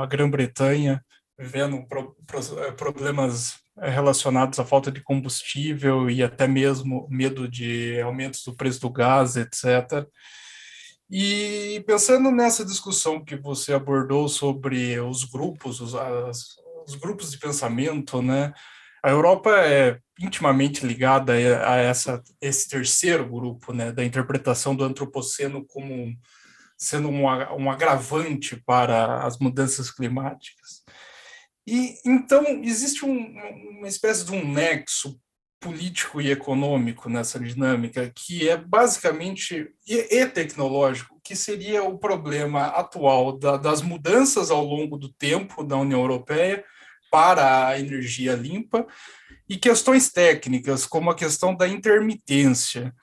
a, 0.02 0.06
Grã-Bretanha 0.08 1.04
vivendo 1.38 1.86
pro, 1.88 2.16
pro, 2.26 2.74
problemas 2.74 3.60
relacionados 3.78 4.60
à 4.60 4.66
falta 4.66 4.92
de 4.92 5.02
combustível 5.02 6.10
e 6.10 6.24
até 6.24 6.48
mesmo 6.48 7.08
medo 7.12 7.48
de 7.48 8.02
aumentos 8.02 8.44
do 8.44 8.56
preço 8.56 8.82
do 8.82 8.90
gás, 8.90 9.36
etc. 9.36 10.08
E 11.16 11.84
pensando 11.86 12.32
nessa 12.32 12.66
discussão 12.66 13.24
que 13.24 13.36
você 13.36 13.72
abordou 13.72 14.28
sobre 14.28 15.00
os 15.00 15.24
grupos, 15.26 15.80
os, 15.80 15.94
as, 15.94 16.56
os 16.88 16.96
grupos 16.96 17.30
de 17.30 17.38
pensamento, 17.38 18.20
né? 18.20 18.52
A 19.04 19.12
Europa 19.12 19.52
é 19.60 20.00
intimamente 20.20 20.84
ligada 20.84 21.34
a 21.34 21.76
essa, 21.76 22.20
esse 22.42 22.68
terceiro 22.68 23.30
grupo, 23.30 23.72
né, 23.72 23.92
da 23.92 24.04
interpretação 24.04 24.76
do 24.76 24.84
antropoceno 24.84 25.64
como 25.68 26.18
sendo 26.76 27.10
um, 27.10 27.26
um 27.26 27.70
agravante 27.70 28.60
para 28.66 29.24
as 29.24 29.38
mudanças 29.38 29.92
climáticas. 29.92 30.82
E 31.68 31.94
então 32.04 32.44
existe 32.64 33.06
um, 33.06 33.38
uma 33.78 33.88
espécie 33.88 34.26
de 34.26 34.32
um 34.32 34.52
nexo 34.52 35.22
político 35.64 36.22
e 36.22 36.30
econômico 36.30 37.10
nessa 37.10 37.40
dinâmica, 37.40 38.12
que 38.14 38.50
é 38.50 38.58
basicamente 38.58 39.70
e, 39.88 40.26
tecnológico, 40.26 41.20
que 41.24 41.36
seria 41.36 41.84
o 41.84 41.98
problema 41.98 42.66
atual 42.66 43.38
da, 43.38 43.56
das 43.56 43.82
mudanças 43.82 44.52
ao 44.52 44.64
longo 44.64 44.98
do 44.98 45.12
tempo 45.14 45.64
da 45.64 45.78
União 45.78 46.02
Europeia 46.02 46.64
para 47.10 47.68
a 47.68 47.80
energia 47.80 48.34
limpa 48.34 48.86
e 49.48 49.56
questões 49.56 50.12
técnicas, 50.12 50.86
como 50.86 51.10
a 51.10 51.16
questão 51.16 51.56
da 51.56 51.68
intermitência. 51.68 52.94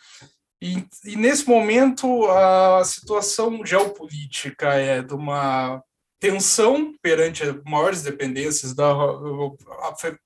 E, 0.61 0.85
e 1.05 1.17
nesse 1.17 1.49
momento, 1.49 2.26
a 2.26 2.85
situação 2.85 3.64
geopolítica 3.64 4.75
é 4.75 5.00
de 5.00 5.14
uma 5.14 5.83
tensão 6.20 6.94
perante 7.00 7.42
maiores 7.64 8.02
dependências 8.02 8.74
da, 8.74 8.94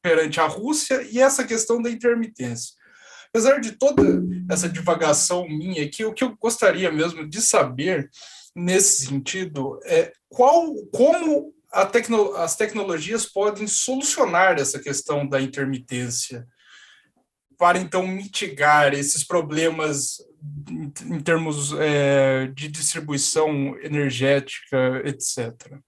perante 0.03 0.41
a 0.41 0.47
Rússia 0.47 1.07
e 1.11 1.21
essa 1.21 1.45
questão 1.45 1.81
da 1.81 1.89
intermitência. 1.89 2.75
Apesar 3.29 3.61
de 3.61 3.73
toda 3.73 4.03
essa 4.51 4.69
divagação 4.69 5.49
minha 5.49 5.85
aqui, 5.85 6.05
o 6.05 6.13
que 6.13 6.25
eu 6.25 6.37
gostaria 6.37 6.91
mesmo 6.91 7.27
de 7.29 7.41
saber 7.41 8.11
nesse 8.55 9.07
sentido 9.07 9.81
é 9.85 10.13
qual, 10.29 10.75
como 10.93 11.53
tecno, 11.91 12.35
as 12.35 12.57
tecnologias 12.57 13.27
podem 13.27 13.67
solucionar 13.67 14.59
essa 14.59 14.79
questão 14.79 15.27
da 15.27 15.41
intermitência 15.41 16.47
para 17.57 17.79
então 17.79 18.07
mitigar 18.07 18.95
esses 18.95 19.25
problemas 19.25 20.19
em 20.71 21.21
termos 21.21 21.73
é, 21.79 22.47
de 22.49 22.69
distribuição 22.69 23.77
energética, 23.83 25.03
etc. 25.05 25.79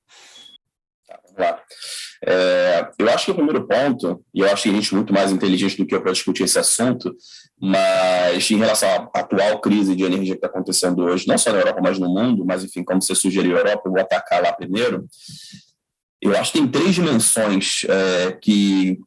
É, 2.24 2.88
eu 2.98 3.10
acho 3.10 3.26
que 3.26 3.30
o 3.30 3.34
primeiro 3.34 3.66
ponto, 3.66 4.24
e 4.34 4.40
eu 4.40 4.50
acho 4.50 4.64
que 4.64 4.70
a 4.70 4.72
gente 4.72 4.92
é 4.92 4.96
muito 4.96 5.12
mais 5.12 5.30
inteligente 5.30 5.76
do 5.76 5.86
que 5.86 5.94
eu 5.94 6.00
para 6.00 6.12
discutir 6.12 6.44
esse 6.44 6.58
assunto, 6.58 7.14
mas 7.60 8.50
em 8.50 8.56
relação 8.56 8.88
à 8.88 9.20
atual 9.20 9.60
crise 9.60 9.94
de 9.94 10.02
energia 10.02 10.34
que 10.34 10.38
está 10.38 10.48
acontecendo 10.48 11.02
hoje, 11.04 11.28
não 11.28 11.36
só 11.36 11.52
na 11.52 11.58
Europa, 11.58 11.80
mas 11.82 11.98
no 11.98 12.08
mundo, 12.08 12.44
mas 12.44 12.64
enfim, 12.64 12.82
como 12.82 13.02
você 13.02 13.14
sugeriu 13.14 13.56
a 13.56 13.60
Europa, 13.60 13.82
eu 13.86 13.92
vou 13.92 14.00
atacar 14.00 14.42
lá 14.42 14.52
primeiro. 14.52 15.06
Eu 16.20 16.36
acho 16.36 16.52
que 16.52 16.58
tem 16.58 16.68
três 16.68 16.94
dimensões 16.94 17.84
é, 17.88 18.32
que 18.32 18.98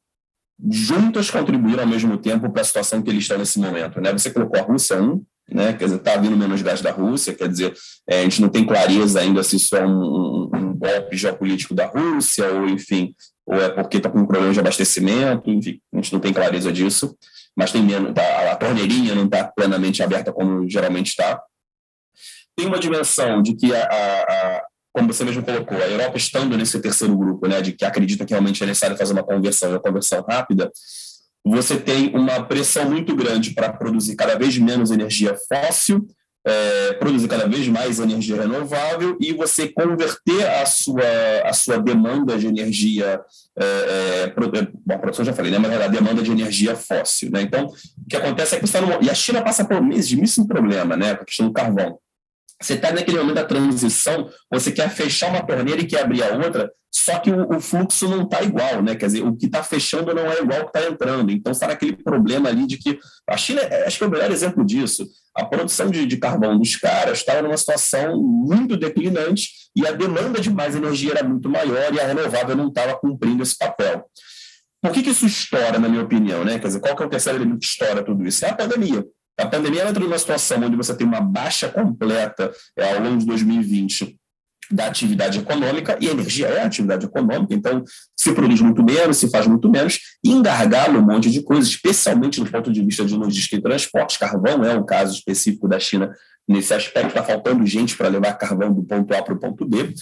juntas 0.71 1.31
contribuíram 1.31 1.83
ao 1.83 1.87
mesmo 1.87 2.17
tempo 2.17 2.49
para 2.51 2.61
a 2.61 2.65
situação 2.65 3.01
que 3.01 3.09
eles 3.09 3.23
estão 3.23 3.37
nesse 3.37 3.59
momento. 3.59 3.99
Né? 3.99 4.11
Você 4.11 4.31
colocou 4.31 4.59
a 4.59 4.63
Rússia 4.63 5.01
um, 5.01 5.23
né? 5.51 5.73
quer 5.73 5.85
dizer, 5.85 5.97
está 5.97 6.17
menos 6.19 6.61
gás 6.61 6.81
da 6.81 6.91
Rússia, 6.91 7.33
quer 7.33 7.47
dizer, 7.47 7.73
é, 8.07 8.19
a 8.19 8.23
gente 8.23 8.41
não 8.41 8.49
tem 8.49 8.65
clareza 8.65 9.19
ainda 9.19 9.43
se 9.43 9.55
isso 9.55 9.75
é 9.75 9.85
um, 9.85 9.91
um, 9.91 10.49
um 10.53 10.73
golpe 10.75 11.17
geopolítico 11.17 11.73
da 11.73 11.85
Rússia, 11.85 12.47
ou 12.51 12.67
enfim, 12.67 13.13
ou 13.45 13.61
é 13.61 13.69
porque 13.69 13.97
está 13.97 14.09
com 14.09 14.19
um 14.19 14.25
problema 14.25 14.53
de 14.53 14.59
abastecimento, 14.59 15.49
enfim, 15.49 15.79
a 15.93 15.97
gente 15.97 16.13
não 16.13 16.19
tem 16.19 16.33
clareza 16.33 16.71
disso, 16.71 17.17
mas 17.55 17.71
tem 17.71 17.83
menos, 17.83 18.13
tá, 18.13 18.51
a 18.51 18.55
torneirinha 18.55 19.15
não 19.15 19.25
está 19.25 19.43
plenamente 19.45 20.01
aberta 20.03 20.31
como 20.31 20.69
geralmente 20.69 21.07
está. 21.07 21.41
Tem 22.55 22.67
uma 22.67 22.79
dimensão 22.79 23.41
de 23.41 23.55
que 23.55 23.73
a, 23.73 23.83
a, 23.83 24.21
a 24.23 24.63
como 24.91 25.13
você 25.13 25.23
mesmo 25.23 25.43
colocou, 25.43 25.77
a 25.77 25.87
Europa 25.87 26.17
estando 26.17 26.57
nesse 26.57 26.79
terceiro 26.81 27.15
grupo, 27.15 27.47
né, 27.47 27.61
de 27.61 27.73
que 27.73 27.85
acredita 27.85 28.25
que 28.25 28.33
realmente 28.33 28.61
é 28.63 28.65
necessário 28.65 28.97
fazer 28.97 29.13
uma 29.13 29.23
conversão, 29.23 29.69
uma 29.69 29.79
conversão 29.79 30.25
rápida, 30.27 30.71
você 31.46 31.77
tem 31.77 32.15
uma 32.15 32.43
pressão 32.43 32.89
muito 32.89 33.15
grande 33.15 33.51
para 33.51 33.72
produzir 33.72 34.15
cada 34.15 34.38
vez 34.38 34.58
menos 34.58 34.91
energia 34.91 35.38
fóssil, 35.48 36.05
é, 36.46 36.93
produzir 36.93 37.27
cada 37.27 37.48
vez 37.48 37.67
mais 37.67 38.00
energia 38.00 38.41
renovável 38.41 39.17
e 39.19 39.34
você 39.34 39.67
converter 39.67 40.48
a 40.62 40.65
sua, 40.65 41.03
a 41.43 41.53
sua 41.53 41.77
demanda 41.77 42.38
de 42.38 42.48
energia, 42.48 43.22
é, 43.58 43.65
é, 43.65 44.34
bom, 44.86 44.96
a 44.96 44.98
produção 44.98 45.25
já 45.25 45.34
falei, 45.34 45.51
né, 45.51 45.60
mas 45.60 45.72
a 45.81 45.88
demanda 45.88 46.22
de 46.22 46.31
energia 46.31 46.75
fóssil. 46.75 47.29
Né? 47.31 47.41
Então, 47.41 47.65
o 47.65 48.10
que 48.10 48.15
acontece 48.15 48.55
é 48.55 48.60
que 48.60 48.67
você 48.67 48.77
está 48.77 49.00
e 49.01 49.10
a 49.10 49.13
China 49.13 49.41
passa 49.41 49.65
por 49.65 49.81
meses 49.81 50.08
de 50.08 50.17
mesmo 50.17 50.48
problema, 50.48 50.96
né, 50.96 51.15
com 51.15 51.24
a 51.24 51.25
questão 51.25 51.48
do 51.48 51.53
carvão. 51.53 52.00
Você 52.61 52.73
está 52.73 52.91
naquele 52.91 53.17
momento 53.17 53.35
da 53.35 53.45
transição, 53.45 54.29
você 54.51 54.71
quer 54.71 54.89
fechar 54.89 55.29
uma 55.29 55.45
torneira 55.45 55.81
e 55.81 55.85
quer 55.85 56.03
abrir 56.03 56.23
a 56.23 56.35
outra, 56.35 56.69
só 56.91 57.19
que 57.19 57.31
o, 57.31 57.55
o 57.55 57.61
fluxo 57.61 58.09
não 58.09 58.23
está 58.23 58.41
igual, 58.41 58.81
né? 58.81 58.95
Quer 58.95 59.05
dizer, 59.05 59.21
o 59.21 59.35
que 59.35 59.45
está 59.45 59.63
fechando 59.63 60.13
não 60.13 60.25
é 60.31 60.39
igual 60.41 60.61
ao 60.61 60.69
que 60.69 60.77
está 60.77 60.89
entrando. 60.89 61.31
Então, 61.31 61.51
está 61.51 61.67
naquele 61.67 61.95
problema 61.95 62.49
ali 62.49 62.65
de 62.65 62.77
que 62.77 62.99
a 63.29 63.37
China, 63.37 63.61
é, 63.61 63.85
acho 63.85 63.97
que 63.97 64.03
é 64.03 64.07
o 64.07 64.09
melhor 64.09 64.31
exemplo 64.31 64.65
disso. 64.65 65.07
A 65.35 65.45
produção 65.45 65.89
de, 65.89 66.05
de 66.05 66.17
carvão 66.17 66.57
dos 66.57 66.75
caras 66.75 67.19
estava 67.19 67.41
numa 67.41 67.57
situação 67.57 68.21
muito 68.21 68.75
declinante 68.75 69.49
e 69.75 69.85
a 69.87 69.91
demanda 69.91 70.41
de 70.41 70.49
mais 70.49 70.75
energia 70.75 71.11
era 71.11 71.23
muito 71.23 71.47
maior 71.47 71.93
e 71.93 71.99
a 71.99 72.07
renovável 72.07 72.55
não 72.55 72.69
estava 72.69 72.97
cumprindo 72.97 73.43
esse 73.43 73.57
papel. 73.57 74.03
Por 74.81 74.91
que, 74.91 75.03
que 75.03 75.11
isso 75.11 75.25
estoura, 75.25 75.77
na 75.77 75.87
minha 75.87 76.03
opinião? 76.03 76.43
Né? 76.43 76.57
Quer 76.57 76.67
dizer, 76.67 76.79
qual 76.79 76.95
que 76.95 77.03
é 77.03 77.05
o 77.05 77.09
terceiro 77.09 77.37
elemento 77.37 77.59
que 77.59 77.65
estoura 77.65 78.03
tudo 78.03 78.25
isso? 78.25 78.45
É 78.45 78.49
a 78.49 78.55
pandemia. 78.55 79.05
A 79.39 79.48
pandemia 79.48 79.88
entra 79.88 80.03
numa 80.03 80.17
situação 80.17 80.62
onde 80.62 80.75
você 80.75 80.93
tem 80.96 81.08
uma 81.08 81.22
baixa 81.22 81.69
completa 81.69 82.51
é, 82.77 82.93
ao 82.93 83.01
longo 83.01 83.17
de 83.17 83.25
2020 83.25 84.19
da 84.72 84.86
atividade 84.86 85.39
econômica, 85.39 85.98
e 86.00 86.08
a 86.08 86.12
energia 86.12 86.48
é 86.48 86.62
atividade 86.62 87.05
econômica, 87.05 87.53
então 87.55 87.84
se 88.15 88.31
produz 88.34 88.62
muito 88.62 88.84
menos, 88.84 89.17
se 89.17 89.29
faz 89.29 89.48
muito 89.48 89.67
menos, 89.67 90.00
e 90.24 90.29
engargala 90.29 91.00
um 91.00 91.01
monte 91.01 91.31
de 91.31 91.41
coisas, 91.41 91.69
especialmente 91.69 92.39
do 92.39 92.51
ponto 92.51 92.72
de 92.72 92.84
vista 92.84 93.03
de 93.03 93.15
logística 93.15 93.55
e 93.55 93.62
transporte. 93.62 94.19
Carvão 94.19 94.63
é 94.63 94.77
um 94.77 94.86
caso 94.86 95.15
específico 95.15 95.67
da 95.67 95.79
China 95.79 96.12
nesse 96.48 96.74
aspecto, 96.74 97.10
está 97.10 97.24
faltando 97.24 97.65
gente 97.65 97.96
para 97.96 98.08
levar 98.08 98.34
carvão 98.34 98.74
do 98.74 98.84
ponto 98.84 99.13
A 99.13 99.22
para 99.22 99.36
o 99.36 99.39
ponto 99.39 99.65
B. 99.67 99.93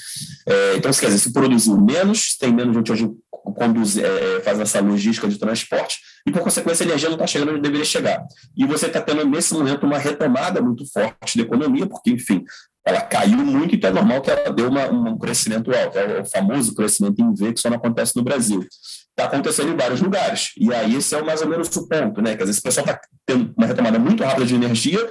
É, 0.47 0.75
então, 0.77 0.91
quer 0.91 1.07
dizer, 1.07 1.19
se 1.19 1.33
produziu 1.33 1.77
menos, 1.79 2.37
tem 2.37 2.53
menos 2.53 2.75
gente 2.75 2.91
hoje 2.91 3.09
conduz, 3.53 3.97
é, 3.97 4.41
faz 4.41 4.59
essa 4.59 4.79
logística 4.79 5.27
de 5.27 5.37
transporte, 5.37 5.99
e 6.25 6.31
por 6.31 6.41
consequência 6.41 6.83
a 6.83 6.87
energia 6.87 7.09
não 7.09 7.15
está 7.15 7.27
chegando 7.27 7.51
onde 7.51 7.61
deveria 7.61 7.85
chegar. 7.85 8.25
E 8.55 8.65
você 8.65 8.87
está 8.87 9.01
tendo 9.01 9.25
nesse 9.25 9.53
momento 9.53 9.85
uma 9.85 9.97
retomada 9.97 10.61
muito 10.61 10.85
forte 10.91 11.37
da 11.37 11.43
economia, 11.43 11.85
porque, 11.85 12.11
enfim, 12.11 12.43
ela 12.87 13.01
caiu 13.01 13.39
muito, 13.39 13.75
então 13.75 13.89
é 13.89 13.93
normal 13.93 14.21
que 14.21 14.31
ela 14.31 14.49
deu 14.53 14.69
uma, 14.69 14.87
um 14.87 15.17
crescimento 15.17 15.75
alto, 15.75 15.99
é 15.99 16.21
o 16.21 16.25
famoso 16.25 16.73
crescimento 16.73 17.21
em 17.21 17.33
V 17.33 17.53
que 17.53 17.59
só 17.59 17.69
não 17.69 17.77
acontece 17.77 18.15
no 18.15 18.23
Brasil. 18.23 18.65
Está 19.09 19.25
acontecendo 19.25 19.73
em 19.73 19.75
vários 19.75 19.99
lugares. 19.99 20.51
E 20.57 20.73
aí 20.73 20.95
esse 20.95 21.13
é 21.13 21.21
mais 21.21 21.41
ou 21.41 21.49
menos 21.49 21.75
o 21.75 21.87
ponto, 21.87 22.21
né? 22.21 22.37
Quer 22.37 22.43
dizer, 22.43 22.51
esse 22.51 22.61
pessoal 22.61 22.85
está 22.85 23.01
tendo 23.25 23.53
uma 23.57 23.67
retomada 23.67 23.99
muito 23.99 24.23
rápida 24.23 24.45
de 24.45 24.55
energia, 24.55 25.09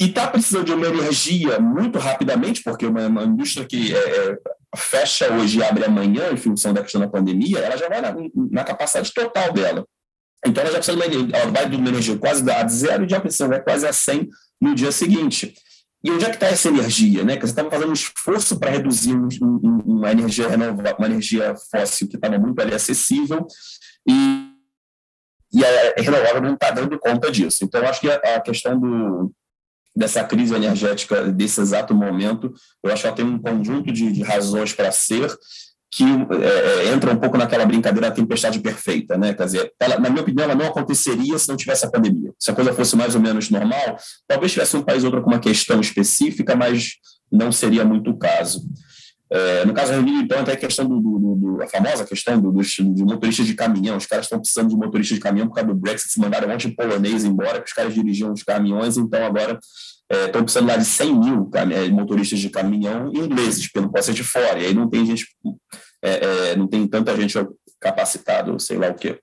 e 0.00 0.06
está 0.06 0.26
precisando 0.26 0.64
de 0.64 0.72
uma 0.72 0.86
energia 0.86 1.60
muito 1.60 1.98
rapidamente, 1.98 2.62
porque 2.62 2.86
uma, 2.86 3.06
uma 3.06 3.24
indústria 3.24 3.64
que 3.64 3.94
é, 3.94 3.98
é, 3.98 4.38
fecha 4.76 5.32
hoje 5.32 5.58
e 5.58 5.62
abre 5.62 5.84
amanhã, 5.84 6.32
em 6.32 6.36
função 6.36 6.72
da 6.72 6.82
questão 6.82 7.00
da 7.00 7.08
pandemia, 7.08 7.58
ela 7.58 7.76
já 7.76 7.88
vai 7.88 8.00
na, 8.00 8.14
na 8.50 8.64
capacidade 8.64 9.12
total 9.12 9.52
dela. 9.52 9.86
Então, 10.44 10.62
ela 10.62 10.72
já 10.72 10.78
precisa 10.78 11.08
de 11.08 11.16
uma, 11.16 11.36
ela 11.36 11.50
vai 11.50 11.68
de 11.68 11.76
uma 11.76 11.88
energia 11.88 12.18
quase 12.18 12.48
a 12.50 12.66
zero 12.66 13.04
e 13.04 13.08
já 13.08 13.20
precisa 13.20 13.48
vai 13.48 13.62
quase 13.62 13.86
a 13.86 13.92
100 13.92 14.28
no 14.60 14.74
dia 14.74 14.90
seguinte. 14.90 15.54
E 16.02 16.10
onde 16.10 16.24
é 16.24 16.28
que 16.28 16.36
está 16.36 16.48
essa 16.48 16.68
energia? 16.68 17.24
Né? 17.24 17.36
Que 17.36 17.46
você 17.46 17.52
estava 17.52 17.70
fazendo 17.70 17.90
um 17.90 17.94
esforço 17.94 18.58
para 18.58 18.70
reduzir 18.70 19.14
um, 19.14 19.28
um, 19.42 19.78
uma 19.86 20.12
energia 20.12 20.48
renovável, 20.48 20.96
uma 20.98 21.06
energia 21.06 21.54
fóssil 21.70 22.08
que 22.08 22.16
estava 22.16 22.36
muito 22.36 22.60
ali 22.60 22.74
acessível, 22.74 23.46
e, 24.06 24.50
e 25.50 25.64
a 25.64 25.94
renovável 25.96 26.42
não 26.42 26.54
está 26.54 26.72
dando 26.72 26.98
conta 26.98 27.30
disso. 27.30 27.64
Então, 27.64 27.86
acho 27.86 28.00
que 28.00 28.10
a, 28.10 28.16
a 28.16 28.40
questão 28.40 28.78
do, 28.78 29.32
dessa 29.94 30.24
crise 30.24 30.54
energética 30.54 31.30
desse 31.30 31.60
exato 31.60 31.94
momento, 31.94 32.52
eu 32.82 32.92
acho 32.92 33.02
que 33.02 33.06
ela 33.06 33.16
tem 33.16 33.24
um 33.24 33.38
conjunto 33.38 33.92
de, 33.92 34.10
de 34.10 34.22
razões 34.22 34.72
para 34.72 34.90
ser 34.90 35.30
que 35.94 36.02
é, 36.02 36.88
é, 36.88 36.92
entra 36.92 37.12
um 37.12 37.16
pouco 37.16 37.38
naquela 37.38 37.64
brincadeira 37.64 38.08
da 38.08 38.14
tempestade 38.14 38.58
perfeita, 38.58 39.16
né? 39.16 39.32
Quer 39.32 39.44
dizer, 39.44 39.72
ela, 39.78 39.96
na 40.00 40.10
minha 40.10 40.22
opinião, 40.22 40.42
ela 40.42 40.54
não 40.56 40.66
aconteceria 40.66 41.38
se 41.38 41.48
não 41.48 41.56
tivesse 41.56 41.86
a 41.86 41.90
pandemia. 41.90 42.32
Se 42.36 42.50
a 42.50 42.54
coisa 42.54 42.72
fosse 42.72 42.96
mais 42.96 43.14
ou 43.14 43.20
menos 43.20 43.48
normal, 43.48 43.96
talvez 44.26 44.50
tivesse 44.50 44.76
um 44.76 44.82
país 44.82 45.04
ou 45.04 45.10
outro 45.10 45.22
com 45.22 45.30
uma 45.30 45.38
questão 45.38 45.80
específica, 45.80 46.56
mas 46.56 46.94
não 47.30 47.52
seria 47.52 47.84
muito 47.84 48.10
o 48.10 48.18
caso. 48.18 48.60
É, 49.34 49.64
no 49.64 49.74
caso 49.74 50.00
do 50.00 50.08
então, 50.08 50.38
até 50.38 50.52
a 50.52 50.56
questão 50.56 50.86
do, 50.86 51.00
do, 51.00 51.34
do, 51.34 51.62
a 51.62 51.66
famosa 51.66 52.04
questão 52.04 52.40
do, 52.40 52.52
dos 52.52 52.78
motoristas 53.00 53.44
de 53.44 53.54
caminhão. 53.54 53.96
Os 53.96 54.06
caras 54.06 54.26
estão 54.26 54.38
precisando 54.38 54.68
de 54.68 54.76
motoristas 54.76 55.16
de 55.16 55.20
caminhão 55.20 55.48
por 55.48 55.56
causa 55.56 55.70
do 55.70 55.74
Brexit, 55.74 56.12
se 56.12 56.20
mandaram 56.20 56.46
um 56.46 56.52
monte 56.52 56.68
de 56.68 56.76
polonês 56.76 57.24
embora, 57.24 57.60
que 57.60 57.66
os 57.66 57.72
caras 57.72 57.92
dirigiam 57.92 58.32
os 58.32 58.44
caminhões, 58.44 58.96
então 58.96 59.26
agora 59.26 59.58
é, 60.08 60.26
estão 60.26 60.44
precisando 60.44 60.68
lá 60.68 60.76
de 60.76 60.84
100 60.84 61.18
mil 61.18 61.50
é, 61.52 61.88
motoristas 61.88 62.38
de 62.38 62.48
caminhão 62.48 63.10
ingleses, 63.12 63.66
pelo 63.72 63.90
posse 63.90 64.14
de 64.14 64.22
fora. 64.22 64.60
E 64.60 64.66
aí 64.66 64.74
não 64.74 64.88
tem 64.88 65.04
gente, 65.04 65.26
é, 66.00 66.50
é, 66.52 66.56
não 66.56 66.68
tem 66.68 66.86
tanta 66.86 67.16
gente 67.16 67.36
capacitada, 67.80 68.56
sei 68.60 68.78
lá 68.78 68.90
o 68.90 68.94
quê. 68.94 69.18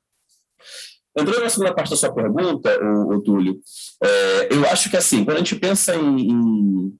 Entrando 1.17 1.41
na 1.41 1.49
segunda 1.49 1.73
parte 1.73 1.89
da 1.89 1.95
sua 1.95 2.13
pergunta, 2.13 2.69
o, 2.83 3.21
Túlio, 3.21 3.59
é, 4.03 4.53
eu 4.53 4.65
acho 4.65 4.89
que 4.89 4.97
assim, 4.97 5.23
quando 5.23 5.37
a 5.37 5.39
gente 5.39 5.55
pensa 5.55 5.95
em, 5.95 6.31
em 6.31 6.93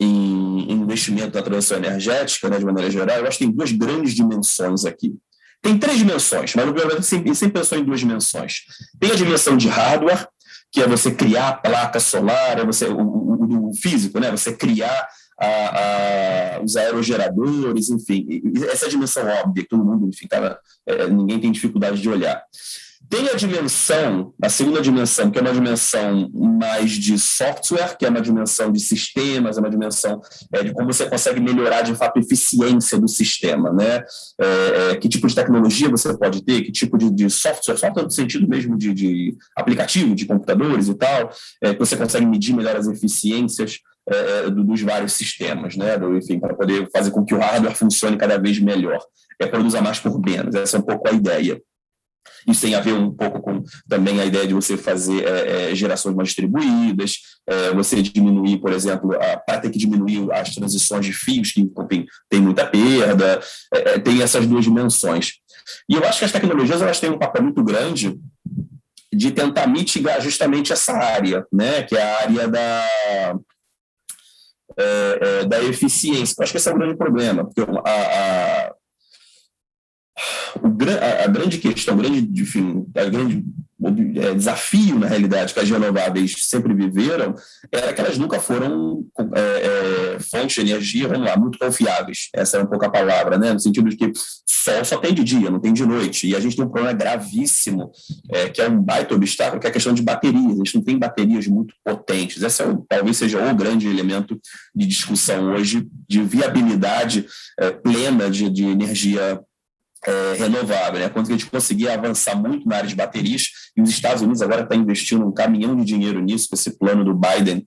em 0.00 0.72
investimento 0.72 1.36
na 1.36 1.42
transição 1.42 1.76
energética, 1.76 2.48
né, 2.48 2.58
de 2.58 2.64
maneira 2.64 2.90
geral, 2.90 3.18
eu 3.18 3.26
acho 3.26 3.38
que 3.38 3.44
tem 3.44 3.54
duas 3.54 3.72
grandes 3.72 4.14
dimensões 4.14 4.84
aqui. 4.84 5.14
Tem 5.62 5.78
três 5.78 5.98
dimensões, 5.98 6.54
mas 6.54 6.66
no 6.66 6.74
primeiro 6.74 7.02
sempre, 7.02 7.34
sempre 7.34 7.60
pensou 7.60 7.78
em 7.78 7.84
duas 7.84 8.00
dimensões. 8.00 8.64
Tem 9.00 9.10
a 9.10 9.14
dimensão 9.14 9.56
de 9.56 9.68
hardware, 9.68 10.28
que 10.70 10.82
é 10.82 10.86
você 10.86 11.10
criar 11.10 11.48
a 11.48 11.52
placa 11.54 12.00
solar, 12.00 12.58
é 12.58 12.64
você, 12.64 12.86
o, 12.86 12.98
o, 12.98 13.70
o 13.70 13.74
físico, 13.74 14.18
né, 14.18 14.30
você 14.30 14.52
criar 14.52 15.08
a, 15.38 15.46
a, 16.56 16.60
os 16.62 16.76
aerogeradores, 16.76 17.88
enfim, 17.90 18.42
essa 18.70 18.84
é 18.84 18.88
a 18.88 18.90
dimensão 18.90 19.26
óbvia, 19.26 19.62
que 19.62 19.68
todo 19.68 19.84
mundo, 19.84 20.08
enfim, 20.08 20.26
é, 20.86 21.08
ninguém 21.08 21.40
tem 21.40 21.52
dificuldade 21.52 22.00
de 22.00 22.08
olhar. 22.08 22.42
Tem 23.08 23.28
a 23.28 23.34
dimensão, 23.34 24.32
a 24.42 24.48
segunda 24.48 24.80
dimensão, 24.80 25.30
que 25.30 25.38
é 25.38 25.42
uma 25.42 25.52
dimensão 25.52 26.30
mais 26.32 26.92
de 26.92 27.18
software, 27.18 27.96
que 27.98 28.06
é 28.06 28.08
uma 28.08 28.20
dimensão 28.20 28.72
de 28.72 28.80
sistemas, 28.80 29.56
é 29.56 29.60
uma 29.60 29.70
dimensão 29.70 30.20
é, 30.52 30.62
de 30.62 30.72
como 30.72 30.92
você 30.92 31.08
consegue 31.08 31.40
melhorar 31.40 31.82
de 31.82 31.94
fato 31.94 32.18
a 32.18 32.20
eficiência 32.20 32.98
do 32.98 33.08
sistema, 33.08 33.72
né? 33.72 34.02
É, 34.40 34.90
é 34.90 34.96
que 34.96 35.08
tipo 35.08 35.26
de 35.26 35.34
tecnologia 35.34 35.88
você 35.88 36.16
pode 36.16 36.44
ter, 36.44 36.62
que 36.62 36.72
tipo 36.72 36.96
de, 36.96 37.10
de 37.10 37.28
software, 37.28 37.76
software 37.76 38.04
no 38.04 38.10
sentido 38.10 38.48
mesmo 38.48 38.76
de, 38.76 38.94
de 38.94 39.36
aplicativo, 39.56 40.14
de 40.14 40.24
computadores 40.24 40.88
e 40.88 40.94
tal, 40.94 41.30
é, 41.62 41.74
que 41.74 41.78
você 41.78 41.96
consegue 41.96 42.26
medir 42.26 42.54
melhor 42.54 42.76
as 42.76 42.86
eficiências 42.86 43.80
é, 44.08 44.50
dos 44.50 44.82
vários 44.82 45.12
sistemas, 45.12 45.76
né? 45.76 45.96
Enfim, 46.16 46.38
para 46.38 46.54
poder 46.54 46.88
fazer 46.90 47.10
com 47.10 47.24
que 47.24 47.34
o 47.34 47.38
hardware 47.38 47.76
funcione 47.76 48.16
cada 48.16 48.38
vez 48.38 48.58
melhor. 48.58 48.98
É 49.40 49.46
produzir 49.46 49.82
mais 49.82 49.98
por 49.98 50.18
menos, 50.20 50.54
essa 50.54 50.76
é 50.76 50.80
um 50.80 50.84
pouco 50.84 51.08
a 51.08 51.12
ideia. 51.12 51.60
Isso 52.46 52.60
tem 52.62 52.74
a 52.74 52.80
ver 52.80 52.92
um 52.92 53.10
pouco 53.10 53.40
com 53.40 53.62
também 53.88 54.20
a 54.20 54.24
ideia 54.24 54.46
de 54.46 54.54
você 54.54 54.76
fazer 54.76 55.24
é, 55.24 55.70
é, 55.70 55.74
gerações 55.74 56.14
mais 56.14 56.28
distribuídas, 56.28 57.18
é, 57.46 57.72
você 57.72 58.02
diminuir, 58.02 58.58
por 58.58 58.72
exemplo, 58.72 59.10
para 59.46 59.60
ter 59.60 59.70
que 59.70 59.78
diminuir 59.78 60.30
as 60.32 60.54
transições 60.54 61.06
de 61.06 61.12
fios, 61.12 61.52
que 61.52 61.60
enfim, 61.60 62.06
tem 62.28 62.40
muita 62.40 62.66
perda, 62.66 63.40
é, 63.72 63.78
é, 63.94 63.98
tem 63.98 64.22
essas 64.22 64.46
duas 64.46 64.64
dimensões. 64.64 65.34
E 65.88 65.94
eu 65.94 66.04
acho 66.04 66.18
que 66.18 66.24
as 66.24 66.32
tecnologias 66.32 66.82
elas 66.82 67.00
têm 67.00 67.10
um 67.10 67.18
papel 67.18 67.42
muito 67.42 67.62
grande 67.62 68.18
de 69.12 69.30
tentar 69.30 69.66
mitigar 69.66 70.20
justamente 70.20 70.72
essa 70.72 70.92
área, 70.92 71.46
né, 71.52 71.82
que 71.84 71.96
é 71.96 72.02
a 72.02 72.20
área 72.20 72.48
da, 72.48 73.40
é, 74.76 75.44
da 75.46 75.62
eficiência. 75.62 76.34
Eu 76.36 76.42
acho 76.42 76.52
que 76.52 76.58
esse 76.58 76.68
é 76.68 76.72
o 76.72 76.76
grande 76.76 76.96
problema, 76.96 77.44
porque 77.44 77.60
a, 77.60 78.66
a 78.66 78.74
a, 81.24 81.26
grande 81.28 81.58
questão, 81.58 81.94
o 81.94 81.98
grande, 81.98 82.42
enfim, 82.42 82.86
a 82.94 83.04
grande 83.04 83.44
é, 84.16 84.34
desafio, 84.34 84.98
na 84.98 85.06
realidade, 85.06 85.52
que 85.52 85.60
as 85.60 85.68
renováveis 85.68 86.34
sempre 86.38 86.72
viveram, 86.72 87.34
era 87.70 87.92
que 87.92 88.00
elas 88.00 88.16
nunca 88.16 88.40
foram 88.40 89.04
é, 89.34 90.14
é, 90.14 90.20
fontes 90.20 90.54
de 90.54 90.70
energia, 90.70 91.08
vamos 91.08 91.26
lá, 91.26 91.36
muito 91.36 91.58
confiáveis. 91.58 92.28
Essa 92.32 92.58
é 92.58 92.62
um 92.62 92.66
pouco 92.66 92.84
a 92.86 92.90
palavra, 92.90 93.36
né? 93.36 93.52
no 93.52 93.60
sentido 93.60 93.90
de 93.90 93.96
que 93.96 94.12
sol 94.64 94.84
só 94.84 94.96
tem 94.98 95.12
de 95.12 95.22
dia, 95.22 95.50
não 95.50 95.60
tem 95.60 95.72
de 95.72 95.84
noite. 95.84 96.28
E 96.28 96.34
a 96.34 96.40
gente 96.40 96.56
tem 96.56 96.64
um 96.64 96.70
problema 96.70 96.96
gravíssimo, 96.96 97.90
é, 98.30 98.48
que 98.48 98.62
é 98.62 98.68
um 98.68 98.80
baita 98.80 99.14
obstáculo, 99.14 99.60
que 99.60 99.66
é 99.66 99.70
a 99.70 99.72
questão 99.72 99.92
de 99.92 100.02
baterias. 100.02 100.52
A 100.52 100.56
gente 100.56 100.74
não 100.76 100.82
tem 100.82 100.98
baterias 100.98 101.46
muito 101.46 101.74
potentes. 101.84 102.42
Esse 102.42 102.62
é 102.62 102.78
talvez 102.88 103.16
seja 103.16 103.50
o 103.50 103.54
grande 103.54 103.88
elemento 103.88 104.40
de 104.74 104.86
discussão 104.86 105.52
hoje 105.52 105.86
de 106.08 106.22
viabilidade 106.22 107.26
é, 107.58 107.70
plena 107.70 108.30
de, 108.30 108.48
de 108.48 108.64
energia 108.64 109.40
é, 110.06 110.34
renovável, 110.38 111.00
né? 111.00 111.08
Quando 111.08 111.28
a 111.28 111.32
gente 111.32 111.46
conseguir 111.46 111.88
avançar 111.88 112.36
muito 112.36 112.68
na 112.68 112.76
área 112.76 112.88
de 112.88 112.94
baterias, 112.94 113.48
e 113.76 113.82
os 113.82 113.90
Estados 113.90 114.22
Unidos 114.22 114.42
agora 114.42 114.62
está 114.62 114.74
investindo 114.74 115.26
um 115.26 115.32
caminhão 115.32 115.74
de 115.76 115.84
dinheiro 115.84 116.20
nisso, 116.20 116.48
com 116.48 116.54
esse 116.54 116.78
plano 116.78 117.04
do 117.04 117.14
Biden 117.14 117.66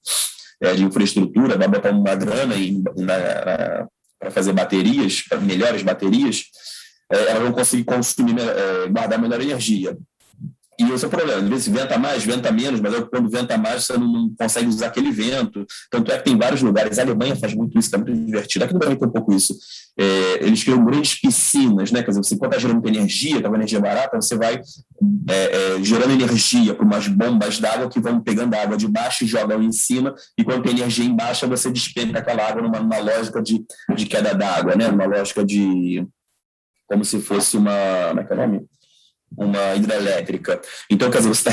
é, 0.62 0.74
de 0.74 0.84
infraestrutura, 0.84 1.58
vai 1.58 1.67
botar 1.67 1.91
uma 1.91 2.15
grana 2.15 2.56
para 4.20 4.32
fazer 4.32 4.53
baterias, 4.53 5.22
para 5.22 5.39
melhores 5.39 5.84
baterias, 5.84 6.46
é, 7.12 7.32
elas 7.32 7.44
vão 7.44 7.51
conseguir 7.51 7.84
consumir, 7.84 8.36
é, 8.39 8.88
guardar 8.88 9.20
melhor 9.20 9.41
energia. 9.41 9.98
E 10.79 10.91
esse 10.91 11.05
é 11.05 11.07
o 11.07 11.12
problema. 11.12 11.41
Às 11.41 11.50
vezes 11.50 11.67
venta 11.67 11.98
mais, 11.98 12.24
venta 12.24 12.51
menos, 12.51 12.79
mas 12.79 12.93
quando 13.10 13.29
venta 13.29 13.57
mais, 13.57 13.86
você 13.86 13.98
não 13.98 14.31
consegue 14.38 14.67
usar 14.67 14.88
aquele 14.88 15.12
vento. 15.12 15.65
Tanto 15.89 16.12
é 16.12 16.17
que 16.17 16.25
tem 16.25 16.38
vários 16.38 16.62
lugares. 16.62 17.00
A 17.00 17.01
Alemanha 17.01 17.36
faz 17.36 17.55
muito 17.55 17.79
isso, 17.79 17.93
é 17.96 17.98
muito 17.98 18.13
divertido. 18.13 18.63
Aqui 18.63 18.74
no 18.74 18.79
Brasil 18.79 18.98
tem 18.98 19.07
um 19.07 19.12
pouco 19.12 19.34
isso. 19.34 19.57
É, 20.00 20.46
eles 20.46 20.63
criam 20.63 20.86
grandes 20.86 21.19
piscinas, 21.19 21.91
né? 21.91 22.03
Quer 22.03 22.10
dizer, 22.10 22.24
você, 22.24 22.36
enquanto 22.36 22.53
está 22.53 22.67
gerando 22.67 22.88
energia, 22.88 23.38
está 23.38 23.50
uma 23.50 23.57
energia 23.57 23.79
barata, 23.79 24.22
você 24.22 24.36
vai 24.36 24.62
é, 25.29 25.77
é, 25.77 25.84
gerando 25.84 26.12
energia 26.12 26.75
por 26.75 26.86
umas 26.86 27.07
bombas 27.07 27.60
d'água 27.60 27.89
que 27.89 28.00
vão 28.00 28.22
pegando 28.22 28.53
água 28.53 28.77
de 28.77 28.88
baixo 28.88 29.24
e 29.24 29.27
jogam 29.27 29.63
em 29.63 29.72
cima. 29.72 30.13
E 30.38 30.43
quando 30.43 30.62
tem 30.62 30.74
energia 30.74 31.05
embaixo, 31.05 31.48
você 31.48 31.72
despenca 31.72 32.19
aquela 32.19 32.48
água 32.48 32.62
numa, 32.62 32.79
numa 32.79 33.00
lógica 33.00 33.41
de, 33.41 33.65
de 33.96 34.05
queda 34.05 34.36
d'água, 34.36 34.75
né? 34.75 34.89
Numa 34.89 35.05
lógica 35.05 35.43
de. 35.43 36.07
Como 36.88 37.03
se 37.03 37.19
fosse 37.19 37.57
uma. 37.57 38.10
Como 38.10 38.19
é 38.19 38.24
que 38.24 38.34
é 38.34 38.36
o 38.36 38.39
nome? 38.39 38.76
Uma 39.36 39.75
hidrelétrica. 39.75 40.62
Então, 40.89 41.10
quer 41.10 41.19
dizer, 41.19 41.29
você 41.29 41.43
tá, 41.43 41.51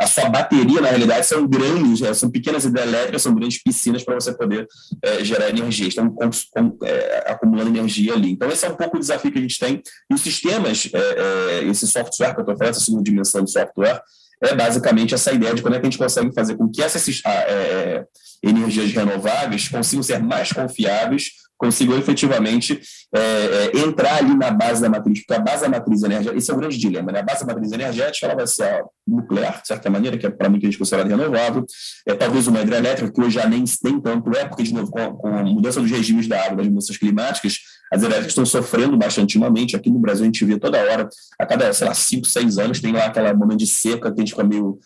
a 0.00 0.06
sua 0.06 0.28
bateria, 0.28 0.80
na 0.80 0.88
realidade, 0.88 1.26
são 1.26 1.46
grandes, 1.46 2.00
né, 2.00 2.14
são 2.14 2.30
pequenas 2.30 2.64
hidrelétricas, 2.64 3.22
são 3.22 3.34
grandes 3.34 3.62
piscinas 3.62 4.04
para 4.04 4.14
você 4.14 4.32
poder 4.32 4.66
é, 5.02 5.24
gerar 5.24 5.48
energia, 5.48 5.88
estão 5.88 6.08
com, 6.10 6.30
com, 6.50 6.78
é, 6.84 7.24
acumulando 7.26 7.70
energia 7.70 8.14
ali. 8.14 8.30
Então, 8.30 8.48
esse 8.48 8.64
é 8.64 8.70
um 8.70 8.76
pouco 8.76 8.96
o 8.96 9.00
desafio 9.00 9.32
que 9.32 9.38
a 9.38 9.42
gente 9.42 9.58
tem. 9.58 9.82
E 10.10 10.14
os 10.14 10.20
sistemas, 10.20 10.88
é, 10.92 11.60
é 11.60 11.64
esse 11.64 11.86
software 11.86 12.34
que 12.34 12.40
eu 12.40 12.42
estou 12.42 12.56
falando, 12.56 12.74
essa 12.74 12.84
segunda 12.84 13.02
dimensão 13.02 13.42
de 13.42 13.50
software, 13.50 14.02
é 14.42 14.54
basicamente 14.54 15.14
essa 15.14 15.32
ideia 15.32 15.54
de 15.54 15.62
como 15.62 15.74
é 15.74 15.80
que 15.80 15.86
a 15.86 15.90
gente 15.90 15.98
consegue 15.98 16.32
fazer 16.34 16.56
com 16.56 16.68
que 16.68 16.82
essas 16.82 17.22
é, 17.24 18.04
energias 18.42 18.92
renováveis 18.92 19.68
consigam 19.68 20.02
ser 20.02 20.22
mais 20.22 20.52
confiáveis 20.52 21.45
consigam 21.56 21.96
efetivamente 21.98 22.80
é, 23.14 23.20
é, 23.20 23.78
entrar 23.78 24.16
ali 24.16 24.34
na 24.34 24.50
base 24.50 24.80
da 24.80 24.88
matriz, 24.88 25.20
porque 25.20 25.34
a 25.34 25.42
base 25.42 25.62
da 25.62 25.68
matriz 25.68 26.02
energética, 26.02 26.36
esse 26.36 26.50
é 26.50 26.54
o 26.54 26.56
grande 26.56 26.78
dilema, 26.78 27.12
né? 27.12 27.20
a 27.20 27.22
base 27.22 27.40
da 27.40 27.52
matriz 27.52 27.72
energética 27.72 28.26
ela 28.26 28.34
vai 28.34 28.46
ser 28.46 28.64
a 28.64 28.84
nuclear, 29.06 29.62
de 29.62 29.68
certa 29.68 29.88
maneira, 29.88 30.18
que 30.18 30.26
é 30.26 30.30
para 30.30 30.48
mim 30.48 30.58
que 30.58 30.66
a 30.66 30.70
gente 30.70 30.78
considera 30.78 31.08
renovável, 31.08 31.64
é 32.06 32.14
talvez 32.14 32.46
uma 32.46 32.60
hidrelétrica, 32.60 33.10
que 33.10 33.20
hoje 33.20 33.34
já 33.36 33.48
nem, 33.48 33.64
nem 33.82 34.00
tanto 34.00 34.36
é, 34.36 34.44
porque, 34.44 34.62
de 34.62 34.74
novo, 34.74 34.90
com, 34.90 35.14
com 35.16 35.28
a 35.28 35.42
mudança 35.42 35.80
dos 35.80 35.90
regimes 35.90 36.28
da 36.28 36.44
água, 36.44 36.56
das 36.56 36.66
mudanças 36.66 36.96
climáticas, 36.96 37.58
as 37.92 38.02
elétricas 38.02 38.32
estão 38.32 38.44
sofrendo 38.44 38.96
bastante 38.96 39.36
ultimamente, 39.36 39.76
aqui 39.76 39.90
no 39.90 39.98
Brasil 39.98 40.24
a 40.24 40.26
gente 40.26 40.44
vê 40.44 40.58
toda 40.58 40.78
hora, 40.78 41.08
a 41.38 41.46
cada, 41.46 41.72
sei 41.72 41.86
lá, 41.86 41.94
cinco, 41.94 42.26
seis 42.26 42.58
anos, 42.58 42.80
tem 42.80 42.92
lá 42.92 43.06
aquela 43.06 43.32
momento 43.32 43.60
de 43.60 43.66
seca 43.66 44.12
que 44.12 44.20
a 44.20 44.24
gente 44.24 44.30
fica 44.32 44.44
meio 44.44 44.78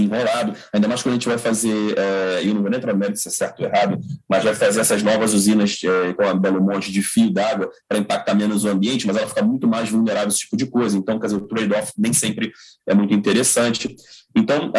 enrolado, 0.00 0.54
ainda 0.72 0.88
mais 0.88 1.02
quando 1.02 1.12
a 1.12 1.16
gente 1.16 1.28
vai 1.28 1.38
fazer, 1.38 1.94
é, 1.98 2.40
eu 2.42 2.54
não 2.54 2.62
vou 2.62 2.70
nem 2.70 2.80
no 2.80 2.96
mérito 2.96 3.18
se 3.18 3.28
é 3.28 3.30
certo 3.30 3.60
ou 3.60 3.66
errado, 3.66 3.98
mas 4.28 4.44
vai 4.44 4.54
fazer 4.54 4.80
essas 4.80 5.02
novas 5.02 5.34
usinas 5.34 5.80
é, 5.84 6.12
com 6.12 6.22
a 6.22 6.34
Belo 6.34 6.60
Monte 6.60 6.92
de 6.92 7.02
fio 7.02 7.30
d'água 7.32 7.70
para 7.88 7.98
impactar 7.98 8.34
menos 8.34 8.64
o 8.64 8.68
ambiente, 8.68 9.06
mas 9.06 9.16
ela 9.16 9.26
fica 9.26 9.42
muito 9.42 9.66
mais 9.66 9.88
vulnerável 9.88 10.28
a 10.28 10.28
esse 10.28 10.40
tipo 10.40 10.56
de 10.56 10.66
coisa. 10.66 10.96
Então, 10.96 11.18
quer 11.18 11.26
dizer, 11.26 11.38
o 11.38 11.46
trade-off 11.46 11.92
nem 11.96 12.12
sempre 12.12 12.52
é 12.86 12.94
muito 12.94 13.14
interessante. 13.14 13.94
Então, 14.36 14.72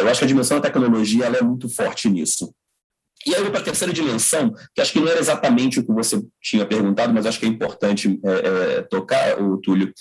eu 0.00 0.08
acho 0.08 0.20
que 0.20 0.24
a 0.24 0.28
dimensão 0.28 0.58
da 0.58 0.68
tecnologia 0.68 1.24
ela 1.26 1.36
é 1.36 1.42
muito 1.42 1.68
forte 1.68 2.08
nisso. 2.08 2.54
E 3.26 3.34
aí 3.34 3.50
para 3.50 3.60
a 3.60 3.62
terceira 3.64 3.92
dimensão, 3.92 4.52
que 4.74 4.80
acho 4.80 4.92
que 4.92 5.00
não 5.00 5.08
era 5.08 5.18
exatamente 5.18 5.80
o 5.80 5.84
que 5.84 5.92
você 5.92 6.22
tinha 6.42 6.66
perguntado, 6.66 7.12
mas 7.12 7.24
acho 7.24 7.40
que 7.40 7.46
é 7.46 7.48
importante 7.48 8.20
é, 8.22 8.82
tocar, 8.82 9.40
o 9.40 9.56
Túlio, 9.58 9.92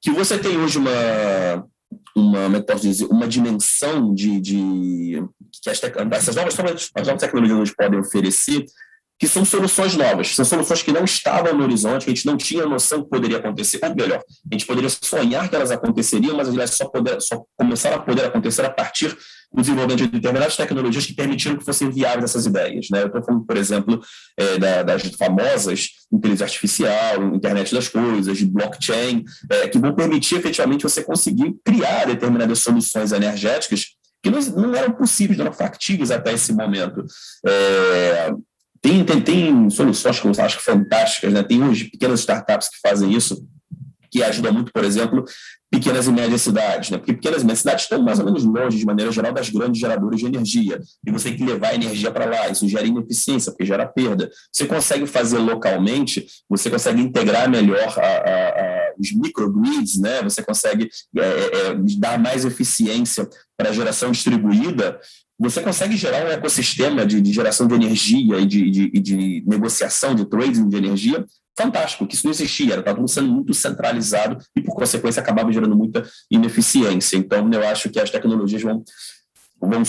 que 0.00 0.10
você 0.10 0.38
tem 0.38 0.56
hoje 0.56 0.78
uma, 0.78 1.66
uma, 2.14 2.44
como 2.44 2.56
é 2.56 2.60
posso 2.62 2.82
dizer, 2.82 3.06
uma 3.06 3.26
dimensão 3.26 4.14
de, 4.14 4.40
de 4.40 5.24
que 5.62 5.70
as 5.70 5.80
essas 6.12 6.36
novas, 6.36 6.58
as 6.94 7.06
novas 7.06 7.20
tecnologias 7.20 7.58
nos 7.58 7.72
podem 7.72 7.98
oferecer, 7.98 8.64
que 9.20 9.28
são 9.28 9.44
soluções 9.44 9.94
novas, 9.94 10.34
são 10.34 10.46
soluções 10.46 10.82
que 10.82 10.90
não 10.90 11.04
estavam 11.04 11.54
no 11.54 11.62
horizonte, 11.62 12.06
que 12.06 12.10
a 12.10 12.14
gente 12.14 12.24
não 12.24 12.38
tinha 12.38 12.64
noção 12.64 13.02
que 13.02 13.10
poderia 13.10 13.36
acontecer, 13.36 13.78
ou 13.82 13.94
melhor, 13.94 14.18
a 14.18 14.54
gente 14.54 14.64
poderia 14.64 14.88
sonhar 14.88 15.46
que 15.46 15.54
elas 15.54 15.70
aconteceriam, 15.70 16.34
mas 16.34 16.48
elas 16.48 16.70
só, 16.70 16.86
poder, 16.88 17.20
só 17.20 17.44
começaram 17.54 17.96
a 17.96 18.00
poder 18.00 18.24
acontecer 18.24 18.64
a 18.64 18.70
partir 18.70 19.14
do 19.52 19.60
desenvolvimento 19.60 19.98
de 19.98 20.06
determinadas 20.06 20.56
tecnologias 20.56 21.04
que 21.04 21.12
permitiram 21.12 21.58
que 21.58 21.64
fossem 21.64 21.90
viáveis 21.90 22.24
essas 22.24 22.46
ideias. 22.46 22.86
Né? 22.90 23.02
Eu 23.02 23.08
estou 23.08 23.22
falando, 23.22 23.44
por 23.44 23.58
exemplo, 23.58 24.00
é, 24.38 24.58
da, 24.58 24.82
das 24.84 25.02
famosas 25.02 25.88
inteligência 26.10 26.44
artificial, 26.44 27.22
internet 27.34 27.74
das 27.74 27.88
coisas, 27.88 28.42
blockchain, 28.42 29.24
é, 29.50 29.68
que 29.68 29.78
vão 29.78 29.94
permitir 29.94 30.36
efetivamente 30.36 30.82
você 30.82 31.04
conseguir 31.04 31.54
criar 31.62 32.06
determinadas 32.06 32.60
soluções 32.60 33.12
energéticas 33.12 33.84
que 34.22 34.30
não, 34.30 34.40
não 34.40 34.74
eram 34.74 34.92
possíveis, 34.92 35.38
não 35.38 35.46
eram 35.46 35.54
factíveis 35.54 36.10
até 36.10 36.32
esse 36.32 36.52
momento. 36.52 37.04
É, 37.46 38.30
tem, 38.82 39.04
tem, 39.04 39.20
tem 39.20 39.70
soluções 39.70 40.18
que 40.18 40.26
eu 40.26 40.32
acho 40.44 40.58
fantásticas, 40.60 41.32
né? 41.32 41.42
tem 41.42 41.62
hoje 41.62 41.90
pequenas 41.90 42.20
startups 42.20 42.68
que 42.68 42.80
fazem 42.80 43.12
isso, 43.12 43.46
que 44.10 44.22
ajudam 44.22 44.52
muito, 44.52 44.72
por 44.72 44.84
exemplo, 44.84 45.24
pequenas 45.70 46.06
e 46.06 46.10
médias 46.10 46.42
cidades, 46.42 46.90
né? 46.90 46.98
porque 46.98 47.12
pequenas 47.12 47.42
e 47.42 47.44
médias 47.44 47.60
cidades 47.60 47.84
estão 47.84 48.02
mais 48.02 48.18
ou 48.18 48.24
menos 48.24 48.42
longe, 48.42 48.78
de 48.78 48.84
maneira 48.84 49.12
geral, 49.12 49.32
das 49.32 49.50
grandes 49.50 49.80
geradores 49.80 50.18
de 50.18 50.26
energia, 50.26 50.80
e 51.06 51.10
você 51.12 51.28
tem 51.28 51.38
que 51.38 51.44
levar 51.44 51.68
a 51.68 51.74
energia 51.74 52.10
para 52.10 52.24
lá, 52.24 52.48
isso 52.48 52.66
gera 52.66 52.86
ineficiência, 52.86 53.52
porque 53.52 53.64
gera 53.64 53.86
perda. 53.86 54.30
Você 54.50 54.66
consegue 54.66 55.06
fazer 55.06 55.38
localmente, 55.38 56.26
você 56.48 56.68
consegue 56.68 57.00
integrar 57.00 57.48
melhor 57.48 57.94
a, 57.98 58.02
a, 58.02 58.48
a, 58.48 58.92
os 58.98 59.12
microgrids, 59.12 59.98
né? 60.00 60.22
você 60.22 60.42
consegue 60.42 60.88
é, 61.16 61.20
é, 61.20 61.66
é 61.68 61.74
dar 61.98 62.18
mais 62.18 62.44
eficiência 62.44 63.28
para 63.56 63.68
a 63.68 63.72
geração 63.72 64.10
distribuída, 64.10 64.98
você 65.40 65.62
consegue 65.62 65.96
gerar 65.96 66.26
um 66.26 66.28
ecossistema 66.28 67.06
de, 67.06 67.18
de 67.18 67.32
geração 67.32 67.66
de 67.66 67.74
energia 67.74 68.38
e 68.38 68.44
de, 68.44 68.70
de, 68.70 68.90
de, 68.90 69.42
negociação, 69.46 70.14
de 70.14 70.26
trading 70.26 70.68
de 70.68 70.76
energia? 70.76 71.24
Fantástico, 71.58 72.06
que 72.06 72.14
isso 72.14 72.26
não 72.26 72.30
existia, 72.30 72.78
estava 72.78 72.96
tudo 72.96 73.08
sendo 73.08 73.28
muito 73.28 73.54
centralizado 73.54 74.36
e, 74.54 74.60
por 74.60 74.74
consequência, 74.74 75.20
acabava 75.20 75.50
gerando 75.50 75.74
muita 75.74 76.06
ineficiência. 76.30 77.16
Então, 77.16 77.50
eu 77.50 77.66
acho 77.66 77.88
que 77.88 77.98
as 77.98 78.10
tecnologias 78.10 78.60
vão, 78.60 78.84
vão 79.58 79.82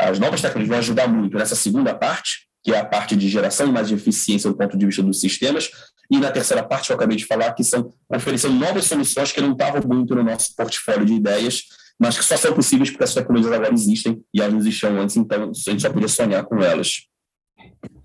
as 0.00 0.18
novas 0.18 0.42
tecnologias 0.42 0.68
vão 0.68 0.78
ajudar 0.78 1.06
muito 1.06 1.38
nessa 1.38 1.54
segunda 1.54 1.94
parte, 1.94 2.48
que 2.64 2.72
é 2.72 2.78
a 2.80 2.84
parte 2.84 3.14
de 3.14 3.28
geração 3.28 3.70
mais 3.70 3.86
de 3.86 3.94
eficiência 3.94 4.50
do 4.50 4.56
ponto 4.56 4.76
de 4.76 4.86
vista 4.86 5.04
dos 5.04 5.20
sistemas, 5.20 5.70
e 6.10 6.18
na 6.18 6.32
terceira 6.32 6.64
parte 6.64 6.86
que 6.86 6.92
eu 6.92 6.96
acabei 6.96 7.16
de 7.16 7.26
falar, 7.26 7.52
que 7.52 7.62
são 7.62 7.92
oferecendo 8.08 8.54
novas 8.54 8.86
soluções 8.86 9.30
que 9.30 9.40
não 9.40 9.52
estavam 9.52 9.80
muito 9.86 10.16
no 10.16 10.24
nosso 10.24 10.54
portfólio 10.56 11.06
de 11.06 11.14
ideias, 11.14 11.62
mas 11.98 12.16
que 12.16 12.24
só 12.24 12.36
são 12.36 12.52
possíveis 12.54 12.90
porque 12.90 13.04
as 13.04 13.14
tecnologias 13.14 13.52
agora 13.52 13.72
existem 13.72 14.22
e 14.32 14.40
elas 14.40 14.52
não 14.52 14.60
existiam 14.60 15.00
antes, 15.00 15.16
então 15.16 15.50
a 15.50 15.70
gente 15.70 15.82
só 15.82 15.90
podia 15.90 16.08
sonhar 16.08 16.44
com 16.44 16.62
elas. 16.62 17.06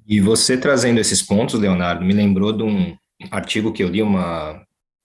E 0.07 0.19
você 0.19 0.57
trazendo 0.57 0.99
esses 0.99 1.21
pontos, 1.21 1.59
Leonardo, 1.59 2.03
me 2.03 2.13
lembrou 2.13 2.51
de 2.51 2.63
um 2.63 2.95
artigo 3.29 3.71
que 3.71 3.83
eu 3.83 3.89
li, 3.89 4.01
uma 4.01 4.61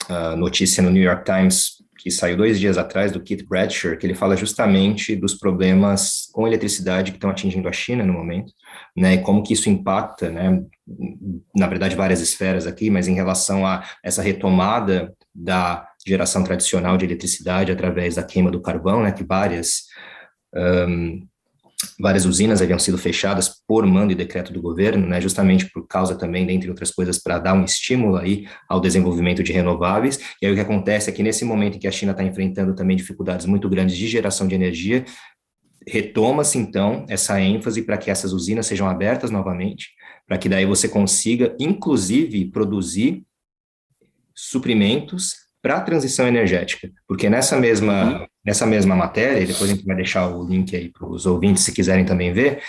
uh, 0.08 0.36
notícia 0.36 0.82
no 0.82 0.90
New 0.90 1.02
York 1.02 1.24
Times, 1.24 1.76
que 1.98 2.10
saiu 2.10 2.36
dois 2.36 2.60
dias 2.60 2.78
atrás, 2.78 3.10
do 3.10 3.20
Keith 3.20 3.46
Bradshaw, 3.48 3.96
que 3.96 4.06
ele 4.06 4.14
fala 4.14 4.36
justamente 4.36 5.16
dos 5.16 5.34
problemas 5.34 6.28
com 6.32 6.46
eletricidade 6.46 7.10
que 7.10 7.16
estão 7.16 7.30
atingindo 7.30 7.68
a 7.68 7.72
China 7.72 8.04
no 8.04 8.12
momento, 8.12 8.52
né, 8.96 9.14
e 9.14 9.18
como 9.18 9.42
que 9.42 9.52
isso 9.52 9.68
impacta, 9.68 10.30
né, 10.30 10.62
na 11.54 11.66
verdade, 11.66 11.96
várias 11.96 12.20
esferas 12.20 12.66
aqui, 12.66 12.90
mas 12.90 13.08
em 13.08 13.14
relação 13.14 13.66
a 13.66 13.84
essa 14.04 14.22
retomada 14.22 15.12
da 15.34 15.88
geração 16.06 16.44
tradicional 16.44 16.96
de 16.96 17.04
eletricidade 17.04 17.72
através 17.72 18.14
da 18.14 18.22
queima 18.22 18.50
do 18.50 18.60
carvão, 18.60 19.02
né, 19.02 19.12
que 19.12 19.24
várias 19.24 19.84
um, 20.54 21.26
várias 22.00 22.24
usinas 22.24 22.62
haviam 22.62 22.78
sido 22.78 22.96
fechadas 22.96 23.50
por 23.66 23.86
mando 23.86 24.12
e 24.12 24.14
decreto 24.14 24.52
do 24.52 24.62
governo, 24.62 25.06
né, 25.06 25.20
justamente 25.20 25.70
por 25.70 25.86
causa 25.86 26.16
também, 26.16 26.46
dentre 26.46 26.70
outras 26.70 26.90
coisas, 26.90 27.18
para 27.18 27.38
dar 27.38 27.54
um 27.54 27.64
estímulo 27.64 28.16
aí 28.16 28.46
ao 28.68 28.80
desenvolvimento 28.80 29.42
de 29.42 29.52
renováveis. 29.52 30.18
E 30.40 30.46
aí 30.46 30.52
o 30.52 30.54
que 30.54 30.60
acontece 30.60 31.10
é 31.10 31.12
que 31.12 31.22
nesse 31.22 31.44
momento 31.44 31.76
em 31.76 31.78
que 31.78 31.88
a 31.88 31.92
China 31.92 32.12
está 32.12 32.24
enfrentando 32.24 32.74
também 32.74 32.96
dificuldades 32.96 33.46
muito 33.46 33.68
grandes 33.68 33.96
de 33.96 34.06
geração 34.08 34.48
de 34.48 34.54
energia, 34.54 35.04
retoma-se 35.86 36.58
então 36.58 37.04
essa 37.08 37.40
ênfase 37.40 37.82
para 37.82 37.98
que 37.98 38.10
essas 38.10 38.32
usinas 38.32 38.66
sejam 38.66 38.88
abertas 38.88 39.30
novamente, 39.30 39.90
para 40.26 40.38
que 40.38 40.48
daí 40.48 40.64
você 40.64 40.88
consiga, 40.88 41.54
inclusive, 41.60 42.50
produzir 42.50 43.22
suprimentos 44.34 45.45
para 45.66 45.78
a 45.78 45.80
transição 45.80 46.28
energética, 46.28 46.88
porque 47.08 47.28
nessa 47.28 47.56
mesma, 47.56 48.20
uhum. 48.20 48.26
nessa 48.44 48.64
mesma 48.64 48.94
matéria, 48.94 49.40
e 49.40 49.46
depois 49.46 49.68
a 49.68 49.74
gente 49.74 49.84
vai 49.84 49.96
deixar 49.96 50.28
o 50.28 50.46
link 50.46 50.76
aí 50.76 50.92
para 50.92 51.08
os 51.08 51.26
ouvintes 51.26 51.64
se 51.64 51.72
quiserem 51.72 52.04
também 52.04 52.32
ver, 52.32 52.62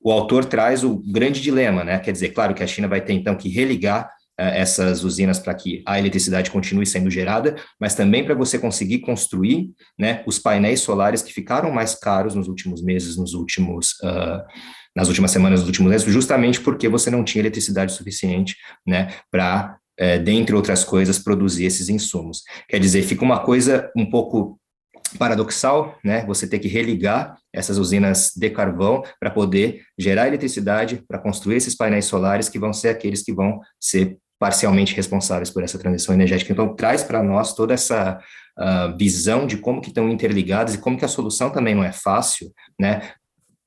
o 0.00 0.12
autor 0.12 0.44
traz 0.44 0.84
o 0.84 1.02
grande 1.12 1.40
dilema, 1.40 1.82
né? 1.82 1.98
Quer 1.98 2.12
dizer, 2.12 2.28
claro 2.28 2.54
que 2.54 2.62
a 2.62 2.66
China 2.66 2.86
vai 2.86 3.00
ter 3.00 3.12
então 3.12 3.34
que 3.34 3.48
religar 3.48 4.08
essas 4.38 5.02
usinas 5.02 5.40
para 5.40 5.52
que 5.52 5.82
a 5.84 5.98
eletricidade 5.98 6.48
continue 6.48 6.86
sendo 6.86 7.10
gerada, 7.10 7.56
mas 7.80 7.96
também 7.96 8.24
para 8.24 8.36
você 8.36 8.56
conseguir 8.56 9.00
construir 9.00 9.70
né, 9.98 10.22
os 10.24 10.38
painéis 10.38 10.80
solares 10.80 11.22
que 11.22 11.32
ficaram 11.32 11.72
mais 11.72 11.96
caros 11.96 12.36
nos 12.36 12.46
últimos 12.46 12.80
meses, 12.82 13.16
nos 13.16 13.34
últimos, 13.34 13.94
uh, 14.02 14.42
nas 14.94 15.08
últimas 15.08 15.32
semanas, 15.32 15.60
nos 15.60 15.68
últimos 15.68 15.90
meses, 15.90 16.12
justamente 16.12 16.60
porque 16.60 16.88
você 16.88 17.10
não 17.10 17.24
tinha 17.24 17.42
eletricidade 17.42 17.92
suficiente 17.92 18.56
né, 18.86 19.12
para, 19.30 19.76
é, 19.98 20.18
dentre 20.18 20.54
outras 20.54 20.84
coisas, 20.84 21.18
produzir 21.18 21.64
esses 21.64 21.88
insumos. 21.88 22.42
Quer 22.68 22.78
dizer, 22.78 23.02
fica 23.02 23.24
uma 23.24 23.40
coisa 23.40 23.90
um 23.96 24.08
pouco 24.08 24.58
paradoxal, 25.18 25.96
né? 26.04 26.24
Você 26.26 26.46
ter 26.46 26.58
que 26.58 26.68
religar 26.68 27.36
essas 27.52 27.78
usinas 27.78 28.32
de 28.36 28.50
carvão 28.50 29.02
para 29.20 29.30
poder 29.30 29.82
gerar 29.98 30.26
eletricidade, 30.26 31.02
para 31.06 31.18
construir 31.18 31.56
esses 31.56 31.76
painéis 31.76 32.06
solares 32.06 32.48
que 32.48 32.58
vão 32.58 32.72
ser 32.72 32.88
aqueles 32.88 33.22
que 33.22 33.32
vão 33.32 33.60
ser 33.80 34.18
parcialmente 34.38 34.94
responsáveis 34.94 35.50
por 35.50 35.62
essa 35.62 35.78
transição 35.78 36.14
energética. 36.14 36.52
Então, 36.52 36.74
traz 36.74 37.02
para 37.02 37.22
nós 37.22 37.54
toda 37.54 37.72
essa 37.72 38.18
uh, 38.58 38.96
visão 38.96 39.46
de 39.46 39.56
como 39.56 39.80
que 39.80 39.88
estão 39.88 40.08
interligados 40.08 40.74
e 40.74 40.78
como 40.78 40.98
que 40.98 41.04
a 41.04 41.08
solução 41.08 41.50
também 41.50 41.74
não 41.74 41.84
é 41.84 41.92
fácil, 41.92 42.52
né? 42.78 43.10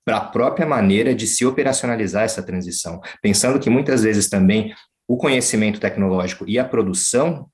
Para 0.06 0.18
a 0.18 0.26
própria 0.26 0.66
maneira 0.66 1.14
de 1.14 1.28
se 1.28 1.46
operacionalizar 1.46 2.24
essa 2.24 2.44
transição. 2.44 3.02
Pensando 3.22 3.60
que 3.60 3.70
muitas 3.70 4.04
vezes 4.04 4.30
também 4.30 4.74
o 5.08 5.18
conhecimento 5.18 5.80
tecnológico 5.80 6.46
e 6.48 6.60
a 6.60 6.66
produção 6.66 7.50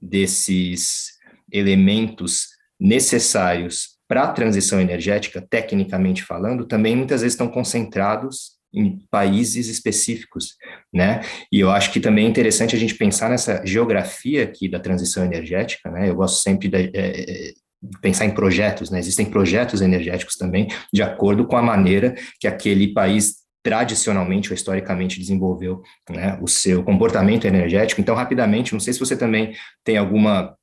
desses 0.00 1.12
elementos 1.52 2.48
necessários 2.78 3.98
para 4.08 4.24
a 4.24 4.32
transição 4.32 4.80
energética, 4.80 5.44
tecnicamente 5.48 6.22
falando, 6.22 6.66
também 6.66 6.96
muitas 6.96 7.20
vezes 7.20 7.34
estão 7.34 7.48
concentrados 7.48 8.58
em 8.72 9.00
países 9.10 9.68
específicos, 9.68 10.56
né? 10.92 11.20
E 11.52 11.58
eu 11.58 11.70
acho 11.70 11.92
que 11.92 12.00
também 12.00 12.26
é 12.26 12.28
interessante 12.28 12.74
a 12.74 12.78
gente 12.78 12.94
pensar 12.94 13.28
nessa 13.28 13.64
geografia 13.64 14.44
aqui 14.44 14.68
da 14.68 14.78
transição 14.78 15.24
energética, 15.24 15.90
né? 15.90 16.08
Eu 16.08 16.14
gosto 16.14 16.42
sempre 16.42 16.68
de, 16.68 16.76
é, 16.76 16.90
é 16.94 17.52
pensar 18.00 18.26
em 18.26 18.30
projetos, 18.30 18.90
né? 18.90 18.98
Existem 18.98 19.26
projetos 19.26 19.80
energéticos 19.80 20.36
também 20.36 20.68
de 20.92 21.02
acordo 21.02 21.46
com 21.46 21.56
a 21.56 21.62
maneira 21.62 22.14
que 22.38 22.46
aquele 22.46 22.92
país 22.92 23.39
tradicionalmente 23.62 24.50
ou 24.50 24.54
historicamente 24.54 25.18
desenvolveu 25.18 25.82
né, 26.08 26.38
o 26.40 26.48
seu 26.48 26.82
comportamento 26.82 27.46
energético. 27.46 28.00
Então, 28.00 28.14
rapidamente, 28.14 28.72
não 28.72 28.80
sei 28.80 28.92
se 28.92 29.00
você 29.00 29.16
também 29.16 29.54
tem 29.84 29.96
alguma 29.96 30.56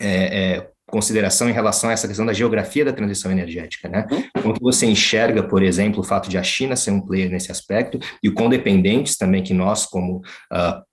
é, 0.00 0.56
é, 0.56 0.70
consideração 0.88 1.48
em 1.48 1.52
relação 1.52 1.90
a 1.90 1.92
essa 1.92 2.08
questão 2.08 2.24
da 2.24 2.32
geografia 2.32 2.84
da 2.84 2.92
transição 2.92 3.30
energética, 3.30 3.88
né? 3.88 4.06
Uhum. 4.10 4.42
Como 4.42 4.54
que 4.54 4.62
você 4.62 4.86
enxerga, 4.86 5.42
por 5.42 5.62
exemplo, 5.62 6.00
o 6.00 6.04
fato 6.04 6.30
de 6.30 6.38
a 6.38 6.42
China 6.42 6.76
ser 6.76 6.90
um 6.90 7.00
player 7.00 7.30
nesse 7.30 7.52
aspecto 7.52 7.98
e 8.22 8.28
o 8.28 8.34
quão 8.34 8.48
dependentes 8.48 9.16
também 9.16 9.42
que 9.42 9.52
nós, 9.52 9.84
como 9.84 10.18
uh, 10.18 10.87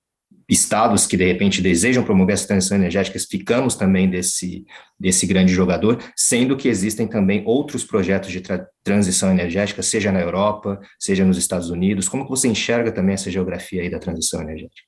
estados 0.48 1.08
que 1.08 1.18
de 1.18 1.26
repente 1.26 1.62
desejam 1.62 2.04
promover 2.04 2.34
essa 2.34 2.48
transição 2.48 2.78
energética, 2.78 3.20
ficamos 3.20 3.76
também 3.76 4.10
desse, 4.10 4.66
desse 5.00 5.26
grande 5.26 5.54
jogador, 5.54 6.00
sendo 6.16 6.56
que 6.56 6.68
existem 6.68 7.08
também 7.08 7.44
outros 7.46 7.84
projetos 7.84 8.32
de 8.32 8.42
tra 8.42 8.68
transição 8.84 9.32
energética, 9.32 9.82
seja 9.82 10.12
na 10.12 10.22
Europa, 10.22 10.80
seja 11.00 11.26
nos 11.26 11.38
Estados 11.38 11.72
Unidos. 11.72 12.08
Como 12.08 12.24
que 12.24 12.30
você 12.30 12.48
enxerga 12.48 12.92
também 12.92 13.16
essa 13.16 13.32
geografia 13.32 13.82
aí 13.82 13.90
da 13.90 13.98
transição 13.98 14.42
energética? 14.42 14.88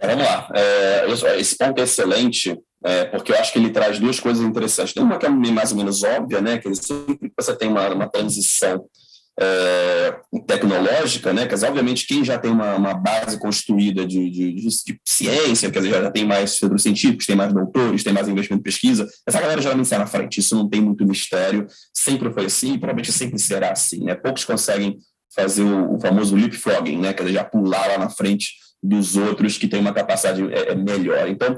Vamos 0.00 0.24
lá. 0.24 0.48
É, 0.54 1.40
esse 1.40 1.56
ponto 1.58 1.80
é 1.80 1.84
excelente 1.84 2.56
é, 2.84 3.04
porque 3.06 3.32
eu 3.32 3.36
acho 3.36 3.52
que 3.52 3.58
ele 3.58 3.70
traz 3.70 3.98
duas 3.98 4.20
coisas 4.20 4.44
interessantes. 4.44 4.94
Tem 4.94 5.02
uma 5.02 5.18
que 5.18 5.26
é 5.26 5.28
mais 5.28 5.72
ou 5.72 5.78
menos 5.78 6.04
óbvia, 6.04 6.40
né, 6.40 6.58
que 6.58 6.72
sempre 6.76 7.28
que 7.28 7.34
você 7.36 7.56
tem 7.56 7.68
uma, 7.68 7.88
uma 7.92 8.08
transição 8.08 8.84
é, 9.38 10.18
tecnológica, 10.46 11.32
né, 11.32 11.46
quer 11.46 11.54
dizer, 11.54 11.68
obviamente 11.68 12.06
quem 12.06 12.24
já 12.24 12.38
tem 12.38 12.50
uma, 12.50 12.74
uma 12.74 12.94
base 12.94 13.38
construída 13.38 14.06
de, 14.06 14.30
de, 14.30 14.52
de, 14.52 14.68
de, 14.68 15.00
ciência, 15.04 15.70
quer 15.70 15.80
dizer, 15.80 16.02
já 16.02 16.10
tem 16.10 16.24
mais 16.24 16.52
centros 16.52 16.82
científicos, 16.82 17.26
tem 17.26 17.36
mais 17.36 17.52
doutores, 17.52 18.02
tem 18.02 18.12
mais 18.12 18.28
investimento 18.28 18.60
em 18.60 18.64
pesquisa, 18.64 19.06
essa 19.26 19.40
galera 19.40 19.60
geralmente 19.60 19.88
sai 19.88 19.98
na 19.98 20.06
frente, 20.06 20.40
isso 20.40 20.54
não 20.54 20.68
tem 20.68 20.80
muito 20.80 21.04
mistério, 21.04 21.66
sempre 21.92 22.32
foi 22.32 22.46
assim 22.46 22.74
e 22.74 22.78
provavelmente 22.78 23.12
sempre 23.12 23.38
será 23.38 23.72
assim, 23.72 24.04
né, 24.04 24.14
poucos 24.14 24.44
conseguem 24.44 24.96
fazer 25.34 25.62
o, 25.62 25.94
o 25.94 26.00
famoso 26.00 26.34
leapfrogging, 26.34 26.98
né, 26.98 27.12
quer 27.12 27.24
dizer, 27.24 27.34
já 27.34 27.44
pular 27.44 27.86
lá 27.88 27.98
na 27.98 28.08
frente 28.08 28.54
dos 28.82 29.16
outros 29.16 29.58
que 29.58 29.68
têm 29.68 29.80
uma 29.80 29.92
capacidade 29.92 30.42
é, 30.52 30.72
é 30.72 30.74
melhor. 30.74 31.28
Então, 31.28 31.56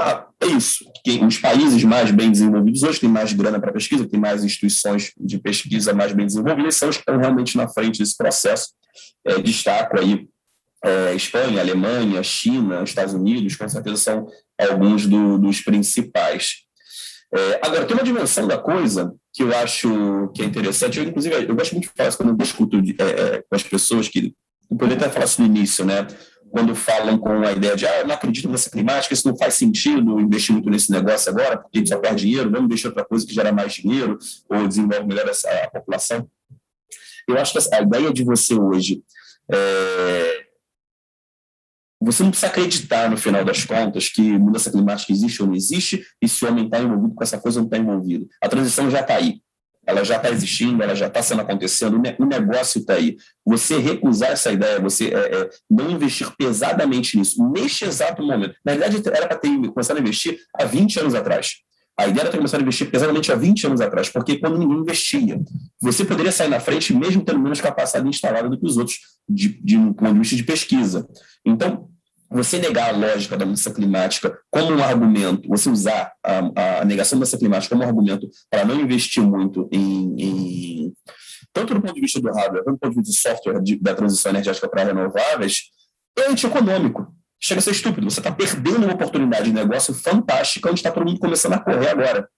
ah, 0.00 0.26
é 0.40 0.46
isso. 0.46 0.84
Que 1.04 1.24
os 1.24 1.38
países 1.38 1.82
mais 1.84 2.10
bem 2.10 2.30
desenvolvidos 2.30 2.82
hoje 2.82 3.00
têm 3.00 3.08
mais 3.08 3.32
grana 3.32 3.60
para 3.60 3.72
pesquisa, 3.72 4.08
têm 4.08 4.20
mais 4.20 4.44
instituições 4.44 5.12
de 5.18 5.38
pesquisa 5.38 5.92
mais 5.92 6.12
bem 6.12 6.26
desenvolvidas, 6.26 6.76
são 6.76 6.88
os 6.88 6.96
que 6.96 7.02
estão 7.02 7.18
realmente 7.18 7.56
na 7.56 7.68
frente 7.68 7.98
desse 7.98 8.16
processo. 8.16 8.68
É, 9.24 9.40
destaco 9.40 9.98
aí 9.98 10.28
é, 10.84 11.14
Espanha, 11.14 11.60
Alemanha, 11.60 12.22
China, 12.22 12.82
Estados 12.82 13.14
Unidos, 13.14 13.56
com 13.56 13.68
certeza 13.68 13.96
são 13.96 14.26
alguns 14.58 15.06
do, 15.06 15.38
dos 15.38 15.60
principais. 15.60 16.68
É, 17.34 17.60
agora, 17.62 17.84
tem 17.84 17.96
uma 17.96 18.04
dimensão 18.04 18.46
da 18.46 18.56
coisa 18.56 19.14
que 19.34 19.42
eu 19.42 19.54
acho 19.56 20.30
que 20.34 20.42
é 20.42 20.44
interessante. 20.46 20.98
Eu, 20.98 21.04
inclusive, 21.04 21.34
eu 21.46 21.54
gosto 21.54 21.72
muito 21.72 21.88
de 21.88 21.92
falar 21.94 22.08
isso 22.08 22.18
quando 22.18 22.30
eu 22.30 22.36
discuto 22.36 22.76
é, 22.76 23.02
é, 23.02 23.42
com 23.42 23.54
as 23.54 23.62
pessoas 23.62 24.08
que. 24.08 24.34
Eu 24.70 24.76
poderia 24.76 25.02
até 25.02 25.10
falar 25.12 25.24
isso 25.24 25.40
no 25.40 25.46
início, 25.46 25.84
né? 25.84 26.06
Quando 26.50 26.74
falam 26.74 27.18
com 27.18 27.42
a 27.42 27.52
ideia 27.52 27.76
de 27.76 27.86
ah, 27.86 28.00
eu 28.00 28.06
não 28.06 28.14
acredito 28.14 28.48
nessa 28.48 28.70
climática, 28.70 29.14
isso 29.14 29.28
não 29.28 29.36
faz 29.36 29.54
sentido 29.54 30.20
investir 30.20 30.52
muito 30.52 30.70
nesse 30.70 30.90
negócio 30.90 31.30
agora, 31.30 31.58
porque 31.58 31.86
só 31.86 31.98
perde 31.98 32.26
dinheiro, 32.26 32.50
vamos 32.50 32.66
investir 32.66 32.88
outra 32.88 33.04
coisa 33.04 33.26
que 33.26 33.34
gera 33.34 33.52
mais 33.52 33.74
dinheiro 33.74 34.18
ou 34.48 34.66
desenvolve 34.66 35.06
melhor 35.06 35.28
essa, 35.28 35.48
a 35.50 35.70
população. 35.70 36.28
Eu 37.28 37.36
acho 37.38 37.52
que 37.52 37.74
a 37.74 37.82
ideia 37.82 38.12
de 38.12 38.24
você 38.24 38.54
hoje 38.54 39.02
é, 39.52 40.46
você 42.00 42.22
não 42.22 42.30
precisa 42.30 42.50
acreditar, 42.50 43.10
no 43.10 43.16
final 43.16 43.44
das 43.44 43.64
contas, 43.64 44.08
que 44.08 44.22
mudança 44.22 44.70
climática 44.70 45.12
existe 45.12 45.42
ou 45.42 45.48
não 45.48 45.54
existe, 45.54 46.06
e 46.22 46.28
se 46.28 46.44
o 46.44 46.48
homem 46.48 46.64
está 46.64 46.78
envolvido 46.78 47.14
com 47.14 47.22
essa 47.22 47.38
coisa 47.38 47.58
ou 47.58 47.62
não 47.62 47.66
está 47.66 47.76
envolvido. 47.76 48.28
A 48.40 48.48
transição 48.48 48.90
já 48.90 49.00
está 49.00 49.16
aí 49.16 49.40
ela 49.88 50.04
já 50.04 50.16
está 50.16 50.30
existindo, 50.30 50.82
ela 50.82 50.94
já 50.94 51.06
está 51.06 51.22
sendo 51.22 51.40
acontecendo, 51.40 51.98
o 52.18 52.26
negócio 52.26 52.78
está 52.78 52.92
aí. 52.92 53.16
Você 53.42 53.78
recusar 53.78 54.32
essa 54.32 54.52
ideia, 54.52 54.78
você 54.78 55.06
é, 55.06 55.40
é, 55.40 55.50
não 55.68 55.90
investir 55.90 56.30
pesadamente 56.36 57.16
nisso, 57.16 57.42
neste 57.50 57.86
exato 57.86 58.22
momento. 58.22 58.54
Na 58.62 58.72
verdade, 58.74 59.02
era 59.06 59.26
para 59.26 59.38
ter 59.38 59.48
começado 59.48 59.96
a 59.96 60.00
investir 60.00 60.38
há 60.54 60.66
20 60.66 61.00
anos 61.00 61.14
atrás. 61.14 61.54
A 61.98 62.06
ideia 62.06 62.24
era 62.24 62.30
ter 62.30 62.36
começado 62.36 62.60
a 62.60 62.62
investir 62.64 62.90
pesadamente 62.90 63.32
há 63.32 63.34
20 63.34 63.66
anos 63.66 63.80
atrás, 63.80 64.10
porque 64.10 64.38
quando 64.38 64.58
ninguém 64.58 64.76
investia, 64.76 65.40
você 65.80 66.04
poderia 66.04 66.30
sair 66.30 66.48
na 66.48 66.60
frente 66.60 66.92
mesmo 66.92 67.24
tendo 67.24 67.40
menos 67.40 67.58
capacidade 67.58 68.06
instalada 68.06 68.46
do 68.46 68.60
que 68.60 68.66
os 68.66 68.76
outros, 68.76 68.98
de, 69.26 69.58
de 69.64 69.78
um 69.78 69.94
ponto 69.94 70.12
de 70.12 70.18
vista 70.18 70.36
de 70.36 70.44
pesquisa. 70.44 71.08
Então, 71.46 71.88
você 72.30 72.58
negar 72.58 72.94
a 72.94 72.96
lógica 72.96 73.36
da 73.36 73.46
mudança 73.46 73.72
climática 73.72 74.38
como 74.50 74.72
um 74.72 74.82
argumento, 74.82 75.48
você 75.48 75.70
usar 75.70 76.12
a, 76.22 76.80
a 76.80 76.84
negação 76.84 77.16
da 77.16 77.20
mudança 77.20 77.38
climática 77.38 77.74
como 77.74 77.84
um 77.84 77.88
argumento 77.88 78.28
para 78.50 78.64
não 78.64 78.78
investir 78.78 79.22
muito 79.22 79.68
em, 79.72 80.14
em, 80.18 80.92
tanto 81.52 81.74
do 81.74 81.80
ponto 81.80 81.94
de 81.94 82.00
vista 82.00 82.20
do 82.20 82.30
hardware, 82.30 82.64
quanto 82.64 82.76
do 82.76 82.80
ponto 82.80 82.92
de 82.92 83.00
vista 83.00 83.30
do 83.30 83.34
software 83.34 83.62
de, 83.62 83.80
da 83.80 83.94
transição 83.94 84.30
energética 84.30 84.68
para 84.68 84.84
renováveis, 84.84 85.70
é 86.18 86.30
antieconômico. 86.30 87.06
Chega 87.40 87.60
a 87.60 87.62
ser 87.62 87.70
estúpido. 87.70 88.10
Você 88.10 88.20
está 88.20 88.32
perdendo 88.32 88.84
uma 88.84 88.94
oportunidade 88.94 89.44
de 89.44 89.52
negócio 89.52 89.94
fantástica 89.94 90.68
onde 90.68 90.80
está 90.80 90.90
todo 90.90 91.06
mundo 91.06 91.20
começando 91.20 91.54
a 91.54 91.60
correr 91.60 91.88
agora. 91.88 92.28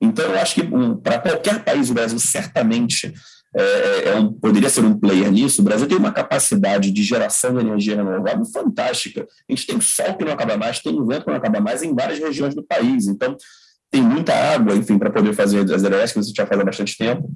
Então, 0.00 0.30
eu 0.30 0.38
acho 0.38 0.54
que 0.56 0.62
um, 0.62 0.96
para 0.96 1.18
qualquer 1.18 1.64
país, 1.64 1.88
o 1.88 1.94
Brasil 1.94 2.18
certamente 2.18 3.12
é, 3.54 3.62
é, 3.62 4.08
é 4.08 4.16
um, 4.16 4.32
poderia 4.32 4.70
ser 4.70 4.84
um 4.84 4.98
player 4.98 5.30
nisso. 5.30 5.60
O 5.60 5.64
Brasil 5.64 5.86
tem 5.86 5.98
uma 5.98 6.12
capacidade 6.12 6.90
de 6.90 7.02
geração 7.02 7.54
de 7.54 7.60
energia 7.60 7.96
renovável 7.96 8.44
fantástica. 8.46 9.26
A 9.48 9.52
gente 9.52 9.66
tem 9.66 9.80
sol 9.80 10.14
que 10.14 10.24
não 10.24 10.32
acaba 10.32 10.56
mais, 10.56 10.80
tem 10.80 10.94
vento 11.06 11.24
que 11.24 11.30
não 11.30 11.36
acaba 11.36 11.60
mais 11.60 11.82
em 11.82 11.94
várias 11.94 12.18
regiões 12.18 12.54
do 12.54 12.62
país. 12.62 13.06
Então, 13.06 13.36
tem 13.90 14.02
muita 14.02 14.32
água, 14.32 14.74
enfim, 14.74 14.98
para 14.98 15.10
poder 15.10 15.34
fazer 15.34 15.60
as 15.60 15.82
hidrelétricas, 15.82 16.12
que 16.26 16.32
você 16.32 16.32
já 16.34 16.46
faz 16.46 16.60
há 16.60 16.64
bastante 16.64 16.96
tempo. 16.96 17.30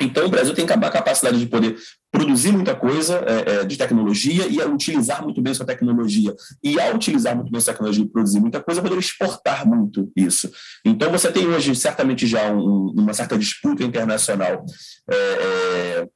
Então, 0.00 0.26
o 0.26 0.28
Brasil 0.28 0.54
tem 0.54 0.64
a 0.64 0.90
capacidade 0.90 1.38
de 1.38 1.46
poder 1.46 1.76
produzir 2.12 2.52
muita 2.52 2.74
coisa 2.74 3.24
é, 3.26 3.50
é, 3.50 3.64
de 3.64 3.76
tecnologia 3.76 4.46
e 4.46 4.60
utilizar 4.62 5.22
muito 5.22 5.40
bem 5.40 5.54
sua 5.54 5.66
tecnologia. 5.66 6.34
E, 6.62 6.78
ao 6.78 6.94
utilizar 6.94 7.34
muito 7.34 7.50
bem 7.50 7.60
sua 7.60 7.72
tecnologia 7.72 8.04
e 8.04 8.08
produzir 8.08 8.40
muita 8.40 8.62
coisa, 8.62 8.82
poder 8.82 8.98
exportar 8.98 9.66
muito 9.66 10.12
isso. 10.14 10.50
Então, 10.84 11.10
você 11.10 11.32
tem 11.32 11.46
hoje, 11.46 11.74
certamente, 11.74 12.26
já 12.26 12.52
um, 12.52 12.92
uma 12.96 13.14
certa 13.14 13.38
disputa 13.38 13.82
internacional 13.82 14.64
é, 15.10 15.16
é 15.16 16.08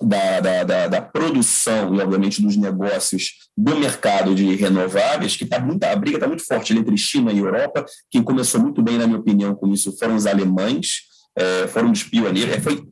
da, 0.00 0.40
da, 0.40 0.64
da, 0.64 0.88
da, 0.88 1.00
produção 1.00 1.94
e, 1.94 2.00
obviamente, 2.00 2.42
dos 2.42 2.56
negócios 2.56 3.30
do 3.56 3.76
mercado 3.76 4.34
de 4.34 4.54
renováveis, 4.54 5.36
que 5.36 5.44
está 5.44 5.58
muita, 5.58 5.90
a 5.90 5.96
briga 5.96 6.18
está 6.18 6.28
muito 6.28 6.44
forte 6.44 6.76
entre 6.76 6.96
China 6.98 7.32
e 7.32 7.38
Europa. 7.38 7.84
Quem 8.10 8.22
começou 8.22 8.60
muito 8.60 8.82
bem, 8.82 8.98
na 8.98 9.06
minha 9.06 9.18
opinião, 9.18 9.54
com 9.54 9.72
isso 9.72 9.96
foram 9.96 10.14
os 10.14 10.26
alemães 10.26 11.05
é, 11.36 11.66
foram 11.66 11.92
dos 11.92 12.02
pioneiros, 12.02 12.54
é, 12.54 12.60
foi, 12.60 12.82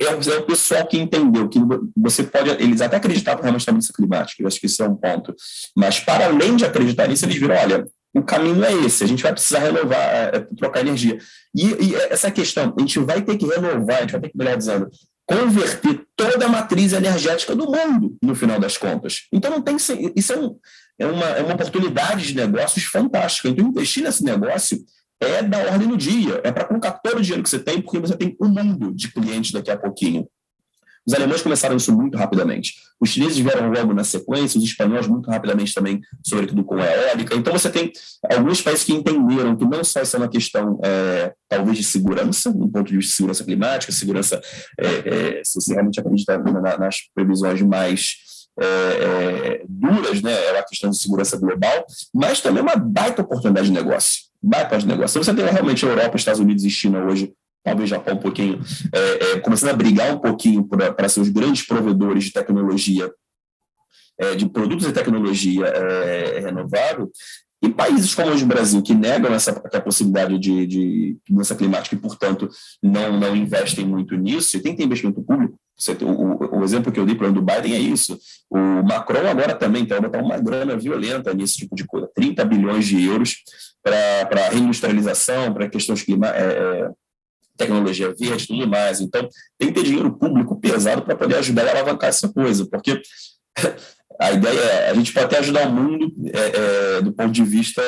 é, 0.00 0.04
é, 0.04 0.38
o 0.38 0.42
pessoal 0.42 0.86
que 0.86 0.98
entendeu 0.98 1.48
que 1.48 1.58
você 1.96 2.24
pode, 2.24 2.50
eles 2.50 2.80
até 2.80 2.96
acreditavam 2.96 3.42
realmente 3.42 3.66
na 3.66 3.72
mudança 3.72 3.92
climática, 3.92 4.42
eu 4.42 4.46
acho 4.46 4.58
que 4.58 4.66
isso 4.66 4.82
é 4.82 4.88
um 4.88 4.96
ponto, 4.96 5.34
mas 5.76 6.00
para 6.00 6.26
além 6.26 6.56
de 6.56 6.64
acreditar 6.64 7.06
nisso, 7.06 7.24
eles 7.24 7.36
viram, 7.36 7.54
olha, 7.54 7.86
o 8.14 8.22
caminho 8.22 8.62
é 8.64 8.72
esse, 8.84 9.04
a 9.04 9.06
gente 9.06 9.22
vai 9.22 9.32
precisar 9.32 9.60
renovar, 9.60 9.98
é, 9.98 10.40
trocar 10.58 10.80
energia. 10.80 11.16
E, 11.54 11.64
e, 11.64 11.94
essa 12.10 12.30
questão, 12.30 12.74
a 12.76 12.80
gente 12.80 12.98
vai 12.98 13.22
ter 13.22 13.38
que 13.38 13.46
renovar, 13.46 13.98
a 13.98 14.00
gente 14.00 14.12
vai 14.12 14.20
ter 14.20 14.28
que, 14.28 14.36
melhor 14.36 14.56
dizendo, 14.56 14.90
converter 15.24 16.04
toda 16.14 16.44
a 16.44 16.48
matriz 16.48 16.92
energética 16.92 17.54
do 17.54 17.70
mundo, 17.70 18.16
no 18.22 18.34
final 18.34 18.58
das 18.58 18.76
contas. 18.76 19.28
Então, 19.32 19.50
não 19.50 19.62
tem 19.62 19.76
isso 19.76 20.32
é 20.32 20.38
um, 20.38 20.58
é 20.98 21.06
uma, 21.06 21.26
é 21.26 21.42
uma 21.42 21.54
oportunidade 21.54 22.26
de 22.26 22.34
negócios 22.34 22.84
fantástica. 22.84 23.48
Então, 23.48 23.66
investir 23.66 24.02
nesse 24.02 24.22
negócio 24.24 24.78
é 25.22 25.42
da 25.42 25.58
ordem 25.58 25.88
do 25.88 25.96
dia, 25.96 26.40
é 26.44 26.52
para 26.52 26.64
colocar 26.64 26.92
todo 26.92 27.18
o 27.18 27.22
dinheiro 27.22 27.42
que 27.42 27.48
você 27.48 27.58
tem, 27.58 27.80
porque 27.80 27.98
você 27.98 28.16
tem 28.16 28.36
um 28.40 28.48
mundo 28.48 28.92
de 28.94 29.12
clientes 29.12 29.52
daqui 29.52 29.70
a 29.70 29.76
pouquinho. 29.76 30.26
Os 31.04 31.14
alemães 31.14 31.42
começaram 31.42 31.76
isso 31.76 31.92
muito 31.92 32.16
rapidamente. 32.16 32.74
Os 33.00 33.10
chineses 33.10 33.36
vieram 33.36 33.70
logo 33.70 33.92
na 33.92 34.04
sequência, 34.04 34.56
os 34.58 34.64
espanhóis 34.64 35.08
muito 35.08 35.28
rapidamente 35.28 35.74
também, 35.74 36.00
sobretudo 36.24 36.62
com 36.62 36.76
a 36.76 36.86
eólica. 36.86 37.34
Então, 37.34 37.52
você 37.52 37.68
tem 37.68 37.90
alguns 38.32 38.62
países 38.62 38.84
que 38.84 38.92
entenderam 38.92 39.56
que 39.56 39.64
não 39.64 39.82
só 39.82 40.00
isso 40.00 40.14
é 40.14 40.20
uma 40.20 40.28
questão, 40.28 40.78
é, 40.84 41.32
talvez, 41.48 41.78
de 41.78 41.84
segurança, 41.84 42.52
do 42.52 42.68
ponto 42.68 42.88
de 42.88 42.96
vista 42.96 43.10
de 43.10 43.16
segurança 43.16 43.44
climática, 43.44 43.92
segurança, 43.92 44.40
é, 44.78 45.38
é, 45.38 45.42
se 45.44 45.60
você 45.60 45.72
realmente 45.72 45.98
acredita 45.98 46.38
nas 46.78 46.98
previsões 47.12 47.60
mais 47.62 48.32
é, 48.60 48.64
é, 48.64 49.64
duras, 49.68 50.22
né, 50.22 50.32
é 50.32 50.58
a 50.58 50.62
questão 50.62 50.90
de 50.90 50.98
segurança 50.98 51.36
global, 51.36 51.84
mas 52.14 52.40
também 52.40 52.62
uma 52.62 52.76
baita 52.76 53.22
oportunidade 53.22 53.66
de 53.66 53.72
negócio. 53.72 54.31
Baita 54.42 54.78
de 54.78 54.86
negócio. 54.86 55.20
Então, 55.20 55.34
você 55.34 55.34
tem 55.34 55.52
realmente 55.52 55.84
a 55.84 55.88
Europa, 55.88 56.16
Estados 56.16 56.40
Unidos 56.40 56.64
e 56.64 56.70
China 56.70 57.04
hoje 57.04 57.32
talvez 57.62 57.88
Japão 57.88 58.14
um 58.14 58.18
pouquinho, 58.18 58.60
é, 58.92 59.32
é, 59.32 59.40
começando 59.40 59.70
a 59.70 59.76
brigar 59.76 60.12
um 60.14 60.18
pouquinho 60.18 60.64
para 60.64 61.08
ser 61.08 61.20
os 61.20 61.28
grandes 61.28 61.64
provedores 61.64 62.24
de 62.24 62.32
tecnologia, 62.32 63.10
é, 64.18 64.34
de 64.34 64.48
produtos 64.48 64.86
e 64.86 64.92
tecnologia 64.92 65.66
é, 65.66 66.40
renovável, 66.40 67.10
e 67.62 67.70
países 67.70 68.12
como 68.14 68.32
o 68.32 68.46
Brasil, 68.46 68.82
que 68.82 68.92
negam 68.92 69.32
essa 69.32 69.52
a 69.52 69.80
possibilidade 69.80 70.36
de, 70.38 70.66
de 70.66 71.16
mudança 71.30 71.54
climática 71.54 71.94
e, 71.94 71.98
portanto, 71.98 72.48
não, 72.82 73.18
não 73.18 73.36
investem 73.36 73.86
muito 73.86 74.16
nisso, 74.16 74.56
e 74.56 74.60
tem 74.60 74.72
que 74.72 74.78
ter 74.78 74.84
investimento 74.84 75.22
público. 75.22 75.56
Você, 75.78 75.92
o, 76.02 76.58
o, 76.58 76.64
exemplo 76.64 76.92
que 76.92 76.98
eu 76.98 77.06
dei 77.06 77.14
para 77.14 77.28
o 77.28 77.32
do 77.32 77.40
Biden 77.40 77.74
é 77.74 77.78
isso. 77.78 78.18
O 78.50 78.58
Macron 78.82 79.26
agora 79.28 79.54
também 79.54 79.84
está 79.84 80.00
botando 80.00 80.24
uma 80.24 80.38
grana 80.38 80.76
violenta 80.76 81.32
nesse 81.32 81.56
tipo 81.56 81.74
de 81.74 81.86
coisa, 81.86 82.10
30 82.14 82.44
bilhões 82.44 82.86
de 82.86 83.02
euros 83.04 83.36
para 83.82 84.48
reindustrialização, 84.50 85.54
para 85.54 85.68
questões 85.68 86.02
climáticas. 86.02 86.42
É, 86.42 86.80
é 86.80 86.90
tecnologia 87.56 88.14
verde 88.18 88.46
tudo 88.46 88.66
mais. 88.66 89.00
Então, 89.00 89.28
tem 89.58 89.68
que 89.68 89.74
ter 89.74 89.84
dinheiro 89.84 90.12
público 90.16 90.58
pesado 90.58 91.02
para 91.02 91.16
poder 91.16 91.36
ajudar 91.36 91.66
a 91.66 91.70
alavancar 91.70 92.08
essa 92.08 92.28
coisa, 92.28 92.66
porque 92.66 93.00
a 94.20 94.32
ideia 94.32 94.60
é, 94.60 94.90
a 94.90 94.94
gente 94.94 95.12
pode 95.12 95.26
até 95.26 95.38
ajudar 95.38 95.68
o 95.68 95.72
mundo 95.72 96.12
é, 96.32 96.96
é, 96.98 97.02
do 97.02 97.12
ponto 97.12 97.30
de 97.30 97.44
vista 97.44 97.82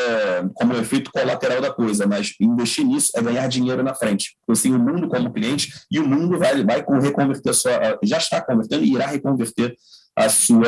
como 0.54 0.74
efeito 0.74 1.10
colateral 1.10 1.60
da 1.60 1.72
coisa, 1.72 2.06
mas 2.06 2.34
investir 2.40 2.84
nisso 2.84 3.12
é 3.14 3.22
ganhar 3.22 3.46
dinheiro 3.48 3.82
na 3.82 3.94
frente. 3.94 4.37
Você 4.46 4.64
tem 4.64 4.74
o 4.74 4.78
mundo 4.78 5.08
como 5.08 5.32
cliente 5.32 5.72
e 5.90 5.98
o 5.98 6.08
mundo 6.08 6.38
vai, 6.38 6.64
vai 6.64 6.84
reconverter 7.00 7.54
sua, 7.54 7.98
já 8.02 8.18
está 8.18 8.40
convertendo 8.40 8.84
e 8.84 8.92
irá 8.92 9.06
reconverter 9.06 9.74
a 10.16 10.28
sua, 10.28 10.66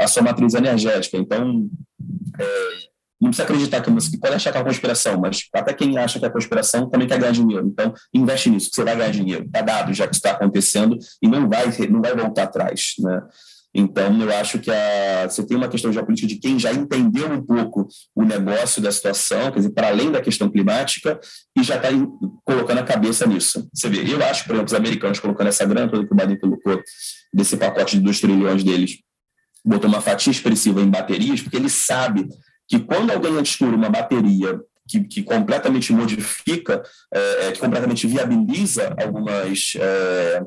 a 0.00 0.08
sua 0.08 0.22
matriz 0.22 0.54
energética. 0.54 1.16
Então, 1.16 1.68
é, 2.38 2.88
não 3.20 3.30
precisa 3.30 3.42
acreditar 3.42 3.80
que 3.80 3.90
você 3.90 4.16
pode 4.16 4.34
achar 4.34 4.52
que 4.52 4.58
é 4.58 4.60
uma 4.60 4.66
conspiração, 4.66 5.20
mas 5.20 5.48
até 5.52 5.74
quem 5.74 5.98
acha 5.98 6.20
que 6.20 6.26
é 6.26 6.30
conspiração 6.30 6.88
também 6.88 7.08
quer 7.08 7.18
ganhar 7.18 7.32
dinheiro. 7.32 7.66
Então, 7.66 7.92
investe 8.14 8.48
nisso, 8.48 8.70
que 8.70 8.76
você 8.76 8.84
vai 8.84 8.96
ganhar 8.96 9.10
dinheiro. 9.10 9.44
Está 9.44 9.60
dado 9.60 9.92
já 9.92 10.06
que 10.06 10.14
está 10.14 10.32
acontecendo 10.32 10.96
e 11.20 11.26
não 11.26 11.48
vai, 11.48 11.66
não 11.88 12.00
vai 12.00 12.14
voltar 12.14 12.44
atrás. 12.44 12.94
Né? 13.00 13.20
Então, 13.74 14.20
eu 14.20 14.34
acho 14.36 14.58
que 14.58 14.70
a, 14.70 15.28
você 15.28 15.44
tem 15.44 15.56
uma 15.56 15.68
questão 15.68 15.92
geopolítica 15.92 16.26
de 16.26 16.36
quem 16.36 16.58
já 16.58 16.72
entendeu 16.72 17.30
um 17.30 17.44
pouco 17.44 17.86
o 18.14 18.24
negócio 18.24 18.80
da 18.80 18.90
situação, 18.90 19.50
quer 19.52 19.58
dizer, 19.58 19.70
para 19.70 19.88
além 19.88 20.10
da 20.10 20.20
questão 20.20 20.50
climática, 20.50 21.20
e 21.56 21.62
já 21.62 21.76
está 21.76 21.88
colocando 22.44 22.78
a 22.78 22.84
cabeça 22.84 23.26
nisso. 23.26 23.68
Você 23.72 23.88
vê, 23.88 24.12
eu 24.12 24.24
acho, 24.24 24.44
por 24.44 24.54
exemplo, 24.54 24.66
os 24.66 24.74
americanos 24.74 25.20
colocando 25.20 25.48
essa 25.48 25.64
grana 25.64 25.90
toda 25.90 26.06
que 26.06 26.12
o 26.12 26.16
Biden 26.16 26.38
colocou, 26.38 26.82
desse 27.32 27.56
pacote 27.56 27.98
de 27.98 28.02
2 28.04 28.20
trilhões 28.20 28.64
deles, 28.64 28.98
botou 29.64 29.88
uma 29.88 30.00
fatia 30.00 30.30
expressiva 30.30 30.80
em 30.80 30.90
baterias, 30.90 31.42
porque 31.42 31.56
ele 31.56 31.68
sabe 31.68 32.26
que 32.66 32.78
quando 32.78 33.10
alguém 33.10 33.34
descobre 33.42 33.74
uma 33.74 33.88
bateria 33.88 34.58
que, 34.88 35.04
que 35.04 35.22
completamente 35.22 35.92
modifica, 35.92 36.82
é, 37.12 37.48
é, 37.48 37.52
que 37.52 37.60
completamente 37.60 38.06
viabiliza 38.06 38.94
algumas, 39.00 39.74
é, 39.78 40.42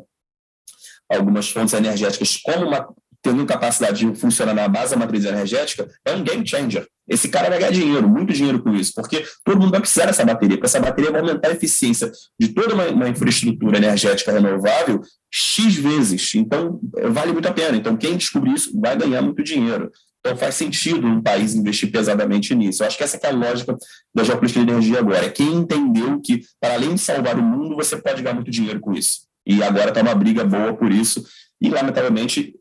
algumas 1.10 1.50
fontes 1.50 1.74
energéticas 1.74 2.38
como 2.38 2.68
uma, 2.68 2.88
tendo 3.22 3.46
capacidade 3.46 4.06
de 4.06 4.20
funcionar 4.20 4.54
na 4.54 4.68
base 4.68 4.92
da 4.92 4.98
matriz 4.98 5.26
energética, 5.26 5.88
é 6.06 6.14
um 6.14 6.24
game 6.24 6.48
changer. 6.48 6.88
Esse 7.08 7.30
cara 7.30 7.50
vai 7.50 7.60
ganhar 7.60 7.72
dinheiro, 7.72 8.08
muito 8.08 8.34
dinheiro 8.34 8.62
com 8.62 8.74
isso, 8.74 8.94
porque 8.96 9.24
todo 9.44 9.60
mundo 9.60 9.72
vai 9.72 9.82
precisar 9.82 10.06
dessa 10.06 10.26
bateria, 10.26 10.58
porque 10.58 10.68
essa 10.68 10.80
bateria 10.80 11.12
vai 11.12 11.22
aumentar 11.22 11.50
a 11.50 11.52
eficiência 11.52 12.12
de 12.40 12.50
toda 12.50 12.74
uma, 12.74 12.88
uma 12.88 13.10
infraestrutura 13.10 13.78
energética 13.78 14.32
renovável 14.32 15.02
X 15.30 15.76
vezes. 15.76 16.34
Então, 16.36 16.80
vale 17.10 17.34
muito 17.34 17.48
a 17.48 17.54
pena. 17.54 17.78
Então, 17.78 17.98
quem 17.98 18.18
descobrir 18.18 18.54
isso 18.54 18.80
vai 18.80 18.96
ganhar 18.96 19.22
muito 19.22 19.44
dinheiro. 19.44 19.92
Então 20.24 20.38
faz 20.38 20.54
sentido 20.56 21.08
um 21.08 21.20
país 21.22 21.56
investir 21.56 21.92
pesadamente 21.92 22.54
nisso. 22.54 22.84
Eu 22.84 22.88
acho 22.88 22.96
que 22.96 23.04
essa 23.04 23.18
é 23.18 23.28
a 23.28 23.32
lógica 23.32 23.76
da 24.14 24.24
geopolítica 24.24 24.64
de 24.64 24.72
energia 24.72 25.00
agora. 25.00 25.26
É 25.26 25.30
quem 25.30 25.52
entendeu 25.52 26.22
que, 26.22 26.42
para 26.60 26.76
além 26.76 26.94
de 26.94 27.02
salvar 27.02 27.38
o 27.38 27.42
mundo, 27.42 27.76
você 27.76 27.98
pode 27.98 28.22
ganhar 28.22 28.36
muito 28.36 28.52
dinheiro 28.52 28.80
com 28.80 28.94
isso. 28.94 29.22
E 29.46 29.64
agora 29.64 29.90
está 29.90 30.02
uma 30.02 30.14
briga 30.14 30.46
boa 30.46 30.76
por 30.76 30.92
isso. 30.92 31.26
E, 31.60 31.70
lamentavelmente, 31.70 32.54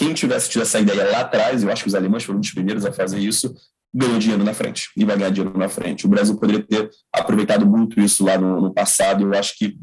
quem 0.00 0.14
tivesse 0.14 0.48
tido 0.48 0.62
essa 0.62 0.80
ideia 0.80 1.04
lá 1.10 1.20
atrás, 1.20 1.62
eu 1.62 1.70
acho 1.70 1.82
que 1.82 1.88
os 1.88 1.94
alemães 1.94 2.24
foram 2.24 2.40
dos 2.40 2.50
primeiros 2.50 2.86
a 2.86 2.92
fazer 2.92 3.18
isso, 3.18 3.54
ganhou 3.92 4.18
dinheiro 4.18 4.42
na 4.42 4.54
frente 4.54 4.88
e 4.96 5.04
vai 5.04 5.14
ganhar 5.14 5.28
dinheiro 5.28 5.58
na 5.58 5.68
frente. 5.68 6.06
O 6.06 6.08
Brasil 6.08 6.38
poderia 6.38 6.62
ter 6.66 6.90
aproveitado 7.12 7.66
muito 7.66 8.00
isso 8.00 8.24
lá 8.24 8.38
no, 8.38 8.62
no 8.62 8.72
passado. 8.72 9.24
Eu 9.24 9.38
acho 9.38 9.58
que 9.58 9.76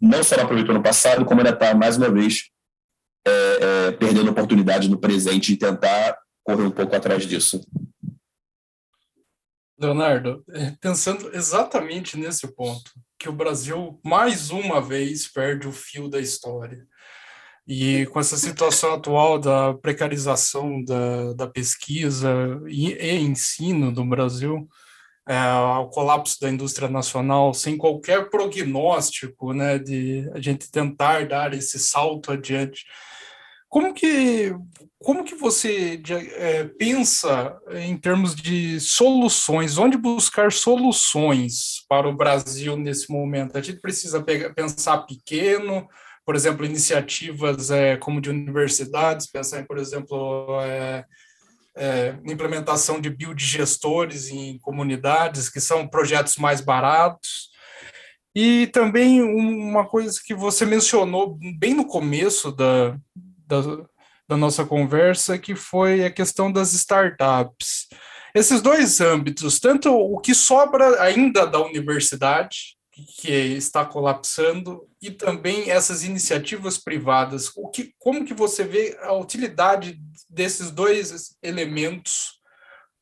não 0.00 0.22
só 0.22 0.36
não 0.36 0.44
aproveitou 0.44 0.72
no 0.72 0.82
passado, 0.82 1.24
como 1.24 1.40
ainda 1.40 1.50
está, 1.50 1.74
mais 1.74 1.96
uma 1.96 2.08
vez, 2.08 2.50
é, 3.26 3.30
é, 3.30 3.92
perdendo 3.92 4.30
oportunidade 4.30 4.88
no 4.88 4.96
presente 4.96 5.50
de 5.52 5.58
tentar 5.58 6.18
correr 6.44 6.62
um 6.62 6.70
pouco 6.70 6.94
atrás 6.94 7.26
disso. 7.26 7.60
Leonardo, 9.76 10.44
é, 10.50 10.72
pensando 10.80 11.34
exatamente 11.34 12.16
nesse 12.16 12.46
ponto, 12.46 12.92
que 13.18 13.28
o 13.28 13.32
Brasil 13.32 13.98
mais 14.04 14.50
uma 14.50 14.80
vez 14.80 15.26
perde 15.26 15.66
o 15.66 15.72
fio 15.72 16.08
da 16.08 16.20
história. 16.20 16.86
E 17.66 18.06
com 18.06 18.20
essa 18.20 18.36
situação 18.36 18.94
atual 18.94 19.38
da 19.38 19.72
precarização 19.74 20.84
da, 20.84 21.32
da 21.32 21.46
pesquisa 21.46 22.60
e, 22.68 22.92
e 22.92 23.16
ensino 23.20 23.90
no 23.90 24.04
Brasil, 24.04 24.68
é, 25.26 25.40
o 25.80 25.88
colapso 25.88 26.38
da 26.40 26.50
indústria 26.50 26.88
nacional, 26.88 27.54
sem 27.54 27.78
qualquer 27.78 28.28
prognóstico 28.28 29.54
né, 29.54 29.78
de 29.78 30.30
a 30.34 30.40
gente 30.40 30.70
tentar 30.70 31.26
dar 31.26 31.54
esse 31.54 31.78
salto 31.78 32.30
adiante, 32.30 32.84
como 33.74 33.92
que, 33.92 34.54
como 35.00 35.24
que 35.24 35.34
você 35.34 36.00
é, 36.36 36.62
pensa 36.78 37.58
em 37.72 37.96
termos 37.96 38.32
de 38.32 38.78
soluções? 38.78 39.78
Onde 39.78 39.96
buscar 39.96 40.52
soluções 40.52 41.84
para 41.88 42.08
o 42.08 42.16
Brasil 42.16 42.76
nesse 42.76 43.10
momento? 43.10 43.58
A 43.58 43.60
gente 43.60 43.80
precisa 43.80 44.22
pegar, 44.22 44.54
pensar 44.54 44.98
pequeno, 44.98 45.88
por 46.24 46.34
exemplo, 46.34 46.64
iniciativas 46.64 47.70
é, 47.70 47.96
como 47.96 48.20
de 48.20 48.30
universidades, 48.30 49.30
pensar 49.30 49.60
em, 49.60 49.64
por 49.64 49.78
exemplo, 49.78 50.60
é, 50.62 51.04
é, 51.76 52.16
implementação 52.26 53.00
de 53.00 53.10
biodigestores 53.10 54.30
em 54.30 54.58
comunidades, 54.58 55.48
que 55.48 55.60
são 55.60 55.86
projetos 55.86 56.36
mais 56.36 56.60
baratos. 56.60 57.50
E 58.34 58.66
também 58.68 59.22
uma 59.22 59.86
coisa 59.86 60.18
que 60.24 60.34
você 60.34 60.64
mencionou 60.64 61.38
bem 61.58 61.74
no 61.74 61.86
começo 61.86 62.50
da, 62.50 62.96
da, 63.46 63.60
da 64.28 64.36
nossa 64.36 64.64
conversa, 64.64 65.38
que 65.38 65.54
foi 65.54 66.04
a 66.04 66.10
questão 66.10 66.50
das 66.50 66.72
startups. 66.72 67.86
Esses 68.34 68.60
dois 68.60 69.00
âmbitos, 69.00 69.60
tanto 69.60 69.92
o 69.92 70.18
que 70.18 70.34
sobra 70.34 71.00
ainda 71.00 71.46
da 71.46 71.60
universidade, 71.60 72.73
que 73.16 73.30
está 73.30 73.84
colapsando, 73.84 74.88
e 75.02 75.10
também 75.10 75.70
essas 75.70 76.04
iniciativas 76.04 76.78
privadas. 76.78 77.50
O 77.56 77.68
que, 77.68 77.92
como 77.98 78.24
que 78.24 78.34
você 78.34 78.64
vê 78.64 78.96
a 79.02 79.12
utilidade 79.12 80.00
desses 80.30 80.70
dois 80.70 81.36
elementos 81.42 82.40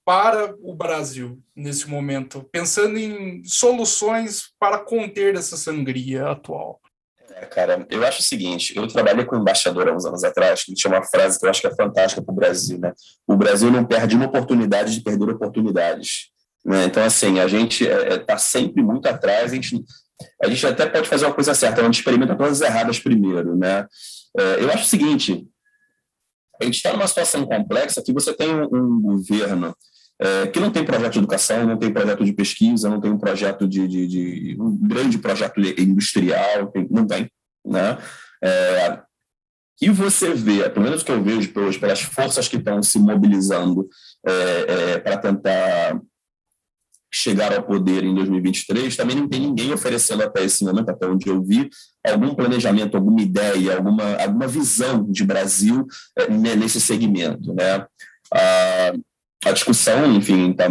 para 0.05 0.55
o 0.61 0.75
Brasil 0.75 1.41
nesse 1.55 1.89
momento, 1.89 2.43
pensando 2.51 2.99
em 2.99 3.45
soluções 3.45 4.51
para 4.59 4.79
conter 4.79 5.37
essa 5.37 5.57
sangria 5.57 6.29
atual? 6.29 6.81
É, 7.35 7.47
cara, 7.47 7.87
eu 7.91 8.05
acho 8.05 8.21
o 8.21 8.25
seguinte, 8.25 8.77
eu 8.77 8.87
trabalhei 8.87 9.25
com 9.25 9.37
um 9.37 9.41
embaixador 9.41 9.89
há 9.89 9.93
uns 9.93 10.05
anos 10.05 10.25
atrás, 10.25 10.65
que 10.65 10.75
tinha 10.75 10.93
uma 10.93 11.05
frase 11.05 11.39
que 11.39 11.47
eu 11.47 11.51
acho 11.51 11.61
que 11.61 11.67
é 11.67 11.75
fantástica 11.75 12.23
para 12.23 12.33
o 12.33 12.37
Brasil, 12.37 12.79
né? 12.79 12.93
O 13.27 13.37
Brasil 13.37 13.71
não 13.71 13.85
perde 13.85 14.17
uma 14.17 14.27
oportunidade 14.27 14.95
de 14.95 15.03
perder 15.03 15.31
oportunidades. 15.31 16.32
Né? 16.65 16.85
Então, 16.85 17.05
assim, 17.05 17.41
a 17.41 17.49
gente 17.49 17.85
está 17.85 17.97
é, 17.97 18.15
é 18.15 18.19
tá 18.19 18.39
sempre 18.39 18.83
muito 18.83 19.07
atrás, 19.07 19.53
a 19.53 19.55
gente, 19.55 19.85
a 20.43 20.49
gente 20.49 20.67
até 20.67 20.87
pode 20.87 21.09
fazer 21.09 21.27
uma 21.27 21.35
coisa 21.35 21.55
certa, 21.55 21.81
a 21.81 21.85
gente 21.85 21.99
experimenta 21.99 22.37
coisas 22.37 22.61
erradas 22.61 22.99
primeiro, 22.99 23.57
né? 23.57 23.87
É, 24.39 24.63
eu 24.63 24.71
acho 24.71 24.85
o 24.85 24.89
seguinte, 24.89 25.47
a 26.61 26.65
gente 26.65 26.77
está 26.77 26.93
numa 26.93 27.07
situação 27.07 27.45
complexa 27.45 28.03
que 28.03 28.13
você 28.13 28.33
tem 28.33 28.55
um, 28.55 28.65
um 28.73 29.01
governo 29.01 29.75
é, 30.21 30.47
que 30.47 30.61
não 30.61 30.71
tem 30.71 30.85
projeto 30.85 31.15
de 31.15 31.19
educação, 31.19 31.67
não 31.67 31.77
tem 31.77 31.93
projeto 31.93 32.25
de 32.25 32.33
pesquisa, 32.33 32.89
não 32.89 33.01
tem 33.01 33.11
um 33.11 33.19
projeto 33.19 33.67
de, 33.67 33.89
de, 33.89 34.07
de 34.07 34.57
um 34.61 34.77
grande 34.77 35.19
projeto 35.19 35.61
industrial, 35.61 36.69
tem, 36.69 36.87
não 36.89 37.07
tem, 37.07 37.29
né? 37.67 37.99
É, 38.43 39.01
e 39.81 39.91
você 39.91 40.33
vê, 40.33 40.71
pelo 40.71 40.85
menos 40.85 41.03
o 41.03 41.05
que 41.05 41.11
eu 41.11 41.23
vejo 41.23 41.53
hoje, 41.57 41.79
pelas 41.79 42.01
forças 42.01 42.47
que 42.47 42.57
estão 42.57 42.81
se 42.81 43.01
mobilizando 43.01 43.89
é, 44.25 44.33
é, 44.93 44.99
para 44.99 45.17
tentar 45.17 46.01
chegar 47.13 47.55
ao 47.55 47.63
poder 47.63 48.05
em 48.05 48.15
2023, 48.15 48.97
também 48.97 49.17
não 49.17 49.29
tem 49.29 49.41
ninguém 49.41 49.73
oferecendo 49.73 50.23
até 50.23 50.45
esse 50.45 50.65
momento, 50.65 50.89
até 50.89 51.07
onde 51.07 51.29
eu 51.29 51.43
vi, 51.43 51.69
algum 52.05 52.35
planejamento, 52.35 52.97
alguma 52.97 53.21
ideia, 53.21 53.77
alguma, 53.77 54.17
alguma 54.17 54.47
visão 54.49 55.05
de 55.11 55.25
Brasil 55.25 55.87
é, 56.17 56.29
nesse 56.29 56.81
segmento. 56.81 57.53
Né? 57.53 57.87
A, 58.33 58.93
a 59.45 59.53
discussão, 59.53 60.15
enfim, 60.15 60.51
está 60.51 60.69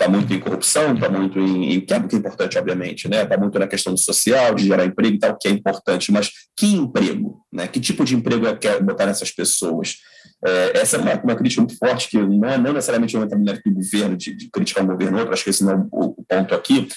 está 0.00 0.08
muito 0.08 0.32
em 0.32 0.38
corrupção, 0.38 0.94
está 0.94 1.08
muito 1.08 1.40
em, 1.40 1.72
em, 1.72 1.80
que 1.80 1.92
é 1.92 1.98
muito 1.98 2.14
importante, 2.14 2.56
obviamente, 2.56 3.08
né? 3.08 3.24
Está 3.24 3.36
muito 3.36 3.58
na 3.58 3.66
questão 3.66 3.96
social, 3.96 4.54
de 4.54 4.64
gerar 4.64 4.84
emprego 4.84 5.16
e 5.16 5.18
tal, 5.18 5.36
que 5.36 5.48
é 5.48 5.50
importante, 5.50 6.12
mas 6.12 6.30
que 6.56 6.66
emprego, 6.66 7.44
né? 7.52 7.66
Que 7.66 7.80
tipo 7.80 8.04
de 8.04 8.14
emprego 8.14 8.46
é 8.46 8.54
quer 8.54 8.80
botar 8.80 9.06
nessas 9.06 9.32
pessoas? 9.32 9.96
É, 10.44 10.78
essa 10.78 10.96
é 10.96 11.00
uma, 11.00 11.14
uma, 11.20 11.36
crítica 11.36 11.60
muito 11.60 11.76
forte, 11.76 12.08
que 12.08 12.18
não 12.18 12.48
é 12.48 12.56
não 12.56 12.72
necessariamente 12.72 13.16
uma 13.16 13.24
mentalidade 13.24 13.60
do 13.64 13.72
governo, 13.72 14.16
de, 14.16 14.34
de 14.34 14.48
criticar 14.50 14.84
um 14.84 14.86
governo 14.86 15.18
outro, 15.18 15.32
acho 15.32 15.44
que 15.44 15.50
esse 15.50 15.64
não 15.64 15.72
é 15.72 15.76
o, 15.90 16.14
o 16.16 16.24
ponto 16.24 16.54
aqui, 16.54 16.88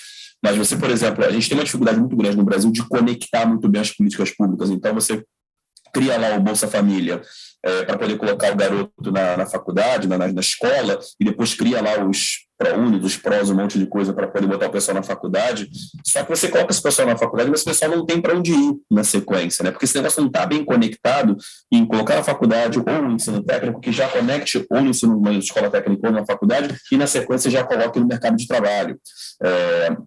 mas 0.43 0.55
você, 0.55 0.75
por 0.75 0.89
exemplo, 0.89 1.25
a 1.25 1.31
gente 1.31 1.47
tem 1.47 1.57
uma 1.57 1.63
dificuldade 1.63 1.99
muito 1.99 2.15
grande 2.15 2.37
no 2.37 2.43
Brasil 2.43 2.71
de 2.71 2.87
conectar 2.87 3.45
muito 3.45 3.67
bem 3.67 3.81
as 3.81 3.91
políticas 3.91 4.31
públicas, 4.31 4.69
então 4.69 4.93
você 4.93 5.23
cria 5.93 6.17
lá 6.17 6.35
o 6.35 6.39
Bolsa 6.39 6.67
Família 6.67 7.21
é, 7.63 7.83
para 7.83 7.97
poder 7.97 8.17
colocar 8.17 8.51
o 8.51 8.55
garoto 8.55 9.11
na, 9.11 9.37
na 9.37 9.45
faculdade, 9.45 10.07
na, 10.07 10.17
na, 10.17 10.39
escola, 10.39 10.99
e 11.19 11.25
depois 11.25 11.53
cria 11.53 11.81
lá 11.81 12.03
os 12.03 12.47
ProUni, 12.61 12.99
os 12.99 13.17
prós, 13.17 13.49
um 13.49 13.55
monte 13.55 13.79
de 13.79 13.87
coisa 13.87 14.13
para 14.13 14.27
poder 14.27 14.45
botar 14.45 14.67
o 14.67 14.71
pessoal 14.71 14.93
na 14.93 15.01
faculdade. 15.01 15.67
Só 16.05 16.23
que 16.23 16.29
você 16.29 16.47
coloca 16.47 16.71
esse 16.71 16.81
pessoal 16.81 17.07
na 17.07 17.17
faculdade, 17.17 17.49
mas 17.49 17.61
esse 17.61 17.69
pessoal 17.69 17.89
não 17.89 18.05
tem 18.05 18.21
para 18.21 18.37
onde 18.37 18.51
ir 18.51 18.75
na 18.89 19.03
sequência, 19.03 19.63
né? 19.63 19.71
Porque 19.71 19.85
esse 19.85 19.97
negócio 19.97 20.21
não 20.21 20.27
está 20.27 20.45
bem 20.45 20.63
conectado 20.63 21.35
em 21.71 21.83
colocar 21.85 22.15
na 22.15 22.23
faculdade 22.23 22.77
ou 22.77 23.01
no 23.01 23.15
ensino 23.15 23.41
técnico, 23.43 23.81
que 23.81 23.91
já 23.91 24.07
conecte 24.07 24.63
ou 24.69 24.81
no 24.81 24.91
ensino 24.91 25.15
numa 25.15 25.33
escola 25.33 25.71
técnica 25.71 26.07
ou 26.07 26.13
na 26.13 26.25
faculdade, 26.25 26.75
e 26.91 26.97
na 26.97 27.07
sequência 27.07 27.49
já 27.49 27.63
coloque 27.63 27.99
no 27.99 28.07
mercado 28.07 28.37
de 28.37 28.47
trabalho. 28.47 28.99
É, 29.41 29.97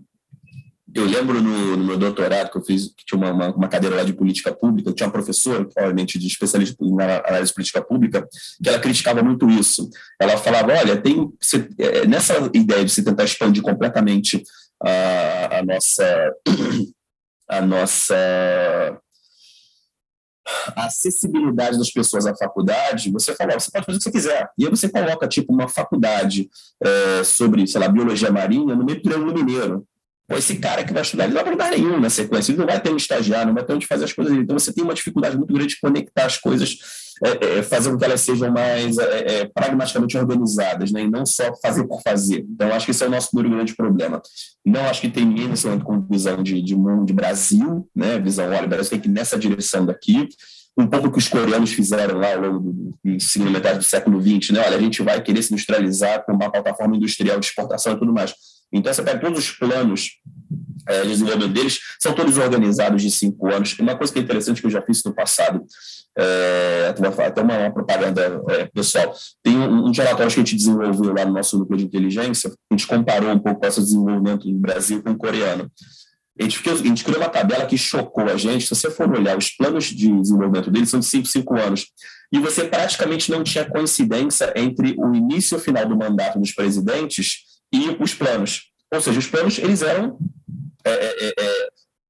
eu 0.94 1.04
lembro 1.04 1.42
no, 1.42 1.76
no, 1.76 1.84
meu 1.84 1.98
doutorado 1.98 2.50
que 2.50 2.58
eu 2.58 2.62
fiz, 2.62 2.86
que 2.96 3.04
tinha 3.04 3.18
uma, 3.18 3.52
uma, 3.52 3.68
cadeira 3.68 3.96
lá 3.96 4.04
de 4.04 4.12
política 4.12 4.54
pública, 4.54 4.92
tinha 4.92 5.08
uma 5.08 5.12
professora, 5.12 5.66
obviamente, 5.76 6.18
de 6.18 6.26
especialista 6.26 6.76
em 6.84 6.92
análise 6.92 7.48
de 7.48 7.54
política 7.54 7.82
pública, 7.82 8.28
que 8.62 8.68
ela 8.68 8.78
criticava 8.78 9.22
muito 9.22 9.50
isso. 9.50 9.90
Ela 10.20 10.36
falava, 10.36 10.72
olha, 10.72 10.96
tem 11.00 11.32
você, 11.40 11.68
é, 11.78 12.06
nessa 12.06 12.34
ideia 12.54 12.84
de 12.84 12.92
se 12.92 13.02
tentar 13.02 13.24
expandir 13.24 13.62
completamente 13.62 14.42
a, 14.82 15.58
a 15.58 15.64
nossa 15.64 16.32
a 17.48 17.60
nossa 17.60 19.00
a 20.76 20.86
acessibilidade 20.86 21.78
das 21.78 21.90
pessoas 21.90 22.26
à 22.26 22.36
faculdade, 22.36 23.10
você 23.10 23.34
fala, 23.34 23.58
você 23.58 23.70
pode 23.70 23.86
fazer 23.86 23.96
o 23.96 23.98
que 23.98 24.04
você 24.04 24.10
quiser. 24.10 24.48
E 24.58 24.64
aí 24.64 24.70
você 24.70 24.88
coloca, 24.88 25.26
tipo, 25.26 25.52
uma 25.52 25.68
faculdade 25.68 26.48
é, 26.82 27.24
sobre, 27.24 27.66
sei 27.66 27.80
lá, 27.80 27.88
biologia 27.88 28.30
marinha 28.30 28.76
no 28.76 28.84
meio 28.84 28.98
do 28.98 29.02
Triângulo 29.02 29.34
Mineiro. 29.34 29.86
Pô, 30.26 30.36
esse 30.36 30.56
cara 30.56 30.82
que 30.84 30.92
vai 30.92 31.02
estudar, 31.02 31.24
ele 31.24 31.34
não 31.34 31.42
vai 31.42 31.52
lugar 31.52 31.70
nenhum 31.70 32.00
na 32.00 32.08
sequência, 32.08 32.50
ele 32.50 32.58
não 32.58 32.66
vai 32.66 32.80
ter 32.80 32.90
um 32.90 32.96
estagiário, 32.96 33.48
não 33.48 33.54
vai 33.54 33.64
ter 33.64 33.74
onde 33.74 33.86
fazer 33.86 34.04
as 34.04 34.12
coisas. 34.12 34.34
Então, 34.34 34.58
você 34.58 34.72
tem 34.72 34.82
uma 34.82 34.94
dificuldade 34.94 35.36
muito 35.36 35.52
grande 35.52 35.74
de 35.74 35.80
conectar 35.80 36.24
as 36.24 36.38
coisas, 36.38 36.78
é, 37.22 37.58
é, 37.58 37.62
fazer 37.62 37.90
com 37.90 37.98
que 37.98 38.04
elas 38.04 38.22
sejam 38.22 38.50
mais 38.50 38.96
é, 38.96 39.40
é, 39.40 39.44
pragmaticamente 39.44 40.16
organizadas, 40.16 40.90
né? 40.90 41.02
e 41.02 41.10
não 41.10 41.26
só 41.26 41.54
fazer 41.62 41.84
por 41.86 42.00
fazer. 42.00 42.44
Então, 42.48 42.72
acho 42.72 42.86
que 42.86 42.92
esse 42.92 43.04
é 43.04 43.06
o 43.06 43.10
nosso 43.10 43.28
grande 43.34 43.76
problema. 43.76 44.22
Não 44.64 44.80
acho 44.86 45.02
que 45.02 45.10
tem 45.10 45.26
ninguém 45.26 45.48
nesse 45.48 45.66
momento 45.66 45.84
com 45.84 46.00
visão 46.00 46.42
de, 46.42 46.62
de 46.62 46.74
mundo, 46.74 47.04
de 47.04 47.12
Brasil, 47.12 47.86
né? 47.94 48.18
visão, 48.18 48.46
olha, 48.46 48.64
o 48.64 48.68
Brasil 48.68 48.90
tem 48.90 49.00
que 49.00 49.08
ir 49.08 49.12
nessa 49.12 49.38
direção 49.38 49.84
daqui, 49.84 50.26
um 50.76 50.86
pouco 50.86 51.10
que 51.10 51.18
os 51.18 51.28
coreanos 51.28 51.72
fizeram 51.72 52.18
lá 52.18 52.34
ao 52.34 52.40
longo 52.40 52.72
do 52.72 53.50
metade 53.50 53.78
do 53.78 53.84
século 53.84 54.20
XX, 54.20 54.50
né? 54.50 54.62
Olha, 54.66 54.76
a 54.76 54.80
gente 54.80 55.02
vai 55.02 55.22
querer 55.22 55.42
se 55.42 55.52
industrializar 55.52 56.24
com 56.24 56.32
uma 56.32 56.50
plataforma 56.50 56.96
industrial 56.96 57.38
de 57.38 57.46
exportação 57.46 57.92
e 57.92 57.98
tudo 57.98 58.12
mais. 58.12 58.34
Então, 58.74 58.92
você 58.92 59.02
pega 59.02 59.20
todos 59.20 59.38
os 59.38 59.50
planos 59.52 60.18
é, 60.86 61.02
de 61.02 61.08
desenvolvimento 61.08 61.52
deles, 61.52 61.78
são 62.00 62.12
todos 62.12 62.36
organizados 62.36 63.02
de 63.02 63.10
cinco 63.10 63.50
anos. 63.52 63.78
Uma 63.78 63.96
coisa 63.96 64.12
que 64.12 64.18
é 64.18 64.22
interessante 64.22 64.60
que 64.60 64.66
eu 64.66 64.70
já 64.70 64.82
fiz 64.82 65.02
no 65.04 65.14
passado, 65.14 65.64
é, 66.16 66.92
até 67.26 67.40
uma, 67.40 67.58
uma 67.58 67.72
propaganda 67.72 68.42
é, 68.50 68.66
pessoal, 68.66 69.14
tem 69.42 69.56
um, 69.56 69.86
um 69.86 69.92
relatório 69.92 70.32
que 70.32 70.40
a 70.40 70.44
gente 70.44 70.56
desenvolveu 70.56 71.14
lá 71.14 71.24
no 71.24 71.32
nosso 71.32 71.58
núcleo 71.58 71.78
de 71.78 71.84
inteligência, 71.84 72.50
a 72.50 72.74
gente 72.74 72.86
comparou 72.86 73.30
um 73.30 73.38
pouco 73.38 73.64
esse 73.66 73.80
desenvolvimento 73.80 74.48
no 74.48 74.58
Brasil 74.58 75.02
com 75.02 75.12
o 75.12 75.16
coreano. 75.16 75.70
A 76.38 76.42
gente, 76.42 76.68
a 76.68 76.74
gente, 76.74 77.04
criou 77.04 77.20
uma 77.20 77.28
tabela 77.28 77.64
que 77.64 77.78
chocou 77.78 78.24
a 78.24 78.36
gente. 78.36 78.66
Se 78.66 78.74
você 78.74 78.90
for 78.90 79.08
olhar, 79.08 79.38
os 79.38 79.50
planos 79.50 79.84
de 79.84 80.10
desenvolvimento 80.20 80.68
deles 80.68 80.90
são 80.90 80.98
de 80.98 81.06
5, 81.06 81.26
5 81.26 81.60
anos. 81.60 81.86
E 82.32 82.40
você 82.40 82.64
praticamente 82.64 83.30
não 83.30 83.44
tinha 83.44 83.64
coincidência 83.64 84.52
entre 84.56 84.96
o 84.98 85.14
início 85.14 85.54
e 85.54 85.58
o 85.58 85.60
final 85.60 85.86
do 85.86 85.96
mandato 85.96 86.40
dos 86.40 86.50
presidentes 86.50 87.53
e 87.74 87.96
os 88.00 88.14
planos. 88.14 88.70
Ou 88.92 89.00
seja, 89.00 89.18
os 89.18 89.26
planos 89.26 89.58
eles 89.58 89.82
eram 89.82 90.16
é, 90.84 90.90
é, 90.90 91.26
é, 91.26 91.34
é 91.36 91.68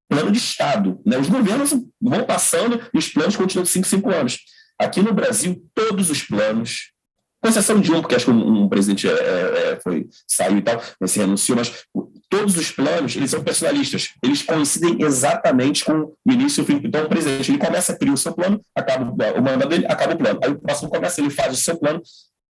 plano 0.09 0.31
de 0.31 0.38
Estado. 0.38 1.00
Né? 1.05 1.16
Os 1.16 1.29
governos 1.29 1.70
vão 2.00 2.24
passando 2.24 2.81
e 2.92 2.98
os 2.98 3.09
planos 3.09 3.35
continuam 3.35 3.64
de 3.64 3.70
5, 3.70 3.87
5 3.87 4.11
anos. 4.11 4.38
Aqui 4.79 5.00
no 5.00 5.14
Brasil, 5.14 5.64
todos 5.74 6.11
os 6.11 6.22
planos, 6.22 6.92
com 7.40 7.48
exceção 7.48 7.81
de 7.81 7.92
um, 7.92 8.00
porque 8.00 8.14
acho 8.14 8.27
que 8.27 8.31
um, 8.31 8.64
um 8.64 8.68
presidente 8.68 9.09
é, 9.09 9.12
é, 9.12 9.81
foi, 9.83 10.07
saiu 10.27 10.59
e 10.59 10.62
tal, 10.62 10.83
se 11.07 11.18
renunciou, 11.18 11.57
mas 11.57 11.85
todos 12.29 12.57
os 12.57 12.70
planos, 12.70 13.16
eles 13.16 13.31
são 13.31 13.42
personalistas. 13.42 14.11
Eles 14.22 14.42
coincidem 14.42 15.03
exatamente 15.03 15.85
com 15.85 15.92
o 16.27 16.33
início 16.33 16.61
e 16.61 16.62
o 16.62 16.66
fim. 16.66 16.81
Então, 16.85 17.05
o 17.05 17.09
presidente, 17.09 17.50
ele 17.50 17.59
começa 17.59 17.92
a 17.92 17.96
criar 17.96 18.12
o 18.12 18.18
seu 18.18 18.33
plano, 18.33 18.61
acaba 18.74 19.05
o 19.05 19.42
mandato 19.42 19.68
dele, 19.68 19.87
acaba 19.87 20.14
o 20.14 20.18
plano. 20.18 20.40
Aí 20.42 20.50
o 20.50 20.61
próximo 20.61 20.90
começa, 20.90 21.20
ele 21.20 21.31
faz 21.31 21.53
o 21.53 21.61
seu 21.61 21.79
plano, 21.79 22.03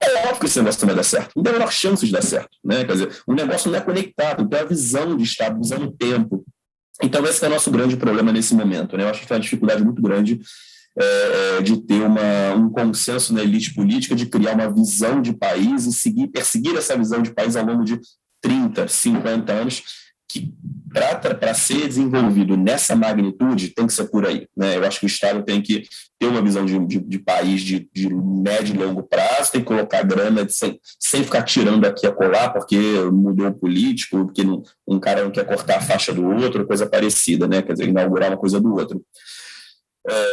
é 0.07 0.23
óbvio 0.25 0.41
que 0.41 0.47
esse 0.47 0.59
negócio 0.59 0.81
não 0.83 0.87
vai 0.89 0.97
dar 0.97 1.03
certo. 1.03 1.33
Não 1.37 1.43
tem 1.43 1.53
a 1.53 1.59
menor 1.59 1.73
chance 1.73 2.05
de 2.05 2.13
dar 2.13 2.23
certo. 2.23 2.57
Né? 2.65 2.85
Quer 2.85 2.93
dizer, 2.93 3.23
o 3.27 3.35
negócio 3.35 3.71
não 3.71 3.79
é 3.79 3.81
conectado, 3.81 4.49
tem 4.49 4.61
a 4.61 4.65
visão 4.65 5.17
de 5.17 5.25
Estado, 5.25 5.59
visão 5.59 5.79
do 5.79 5.93
tempo. 5.93 6.45
Então, 7.03 7.25
esse 7.27 7.45
é 7.45 7.49
o 7.49 7.51
nosso 7.51 7.71
grande 7.71 7.97
problema 7.97 8.33
nesse 8.33 8.55
momento. 8.55 8.97
Né? 8.97 9.05
Eu 9.05 9.09
acho 9.09 9.21
que 9.21 9.27
tem 9.27 9.37
uma 9.37 9.43
dificuldade 9.43 9.85
muito 9.85 10.01
grande 10.01 10.41
é, 10.97 11.57
é, 11.59 11.63
de 11.63 11.77
ter 11.83 12.03
uma, 12.03 12.55
um 12.55 12.71
consenso 12.71 13.35
na 13.35 13.43
elite 13.43 13.75
política, 13.75 14.15
de 14.15 14.27
criar 14.27 14.55
uma 14.55 14.73
visão 14.73 15.21
de 15.21 15.33
país 15.33 15.87
e 15.87 15.93
seguir, 15.93 16.29
perseguir 16.29 16.77
essa 16.77 16.97
visão 16.97 17.21
de 17.21 17.33
país 17.33 17.57
ao 17.57 17.67
longo 17.67 17.85
de 17.85 18.01
30, 18.41 18.87
50 18.87 19.53
anos, 19.53 19.83
que 20.29 20.55
para 20.95 21.53
ser 21.55 21.89
desenvolvido 21.89 22.57
nessa 22.57 22.95
magnitude 22.95 23.71
tem 23.71 23.87
que 23.87 23.93
ser 23.93 24.05
por 24.05 24.25
aí. 24.25 24.47
Né? 24.57 24.77
Eu 24.77 24.85
acho 24.85 25.01
que 25.01 25.07
o 25.07 25.09
Estado 25.09 25.43
tem 25.43 25.61
que 25.61 25.83
ter 26.19 26.27
uma 26.27 26.41
visão 26.41 26.65
de, 26.65 26.79
de, 26.87 27.01
de 27.01 27.19
país 27.19 27.63
de, 27.63 27.89
de, 27.93 28.09
médio 28.15 28.77
e 28.77 28.79
longo 28.79 29.03
prazo, 29.03 29.51
tem 29.51 29.61
que 29.61 29.67
colocar 29.67 30.05
grana 30.05 30.49
sem, 30.49 30.79
sem 31.01 31.25
ficar 31.25 31.43
tirando 31.43 31.85
aqui 31.85 32.07
a 32.07 32.13
colar, 32.13 32.51
porque 32.51 32.79
mudou 33.11 33.49
o 33.49 33.55
político, 33.55 34.25
porque 34.25 34.45
não, 34.45 34.63
um 34.87 35.01
cara 35.01 35.25
não 35.25 35.33
quer 35.33 35.45
cortar 35.45 35.79
a 35.79 35.83
faixa 35.83 36.13
do 36.13 36.25
outro, 36.25 36.67
coisa 36.67 36.87
parecida, 36.87 37.49
né? 37.49 37.61
quer 37.61 37.73
dizer, 37.73 37.89
inaugurar 37.89 38.31
uma 38.31 38.39
coisa 38.39 38.61
do 38.61 38.73
outro. 38.73 39.05
É, 40.09 40.27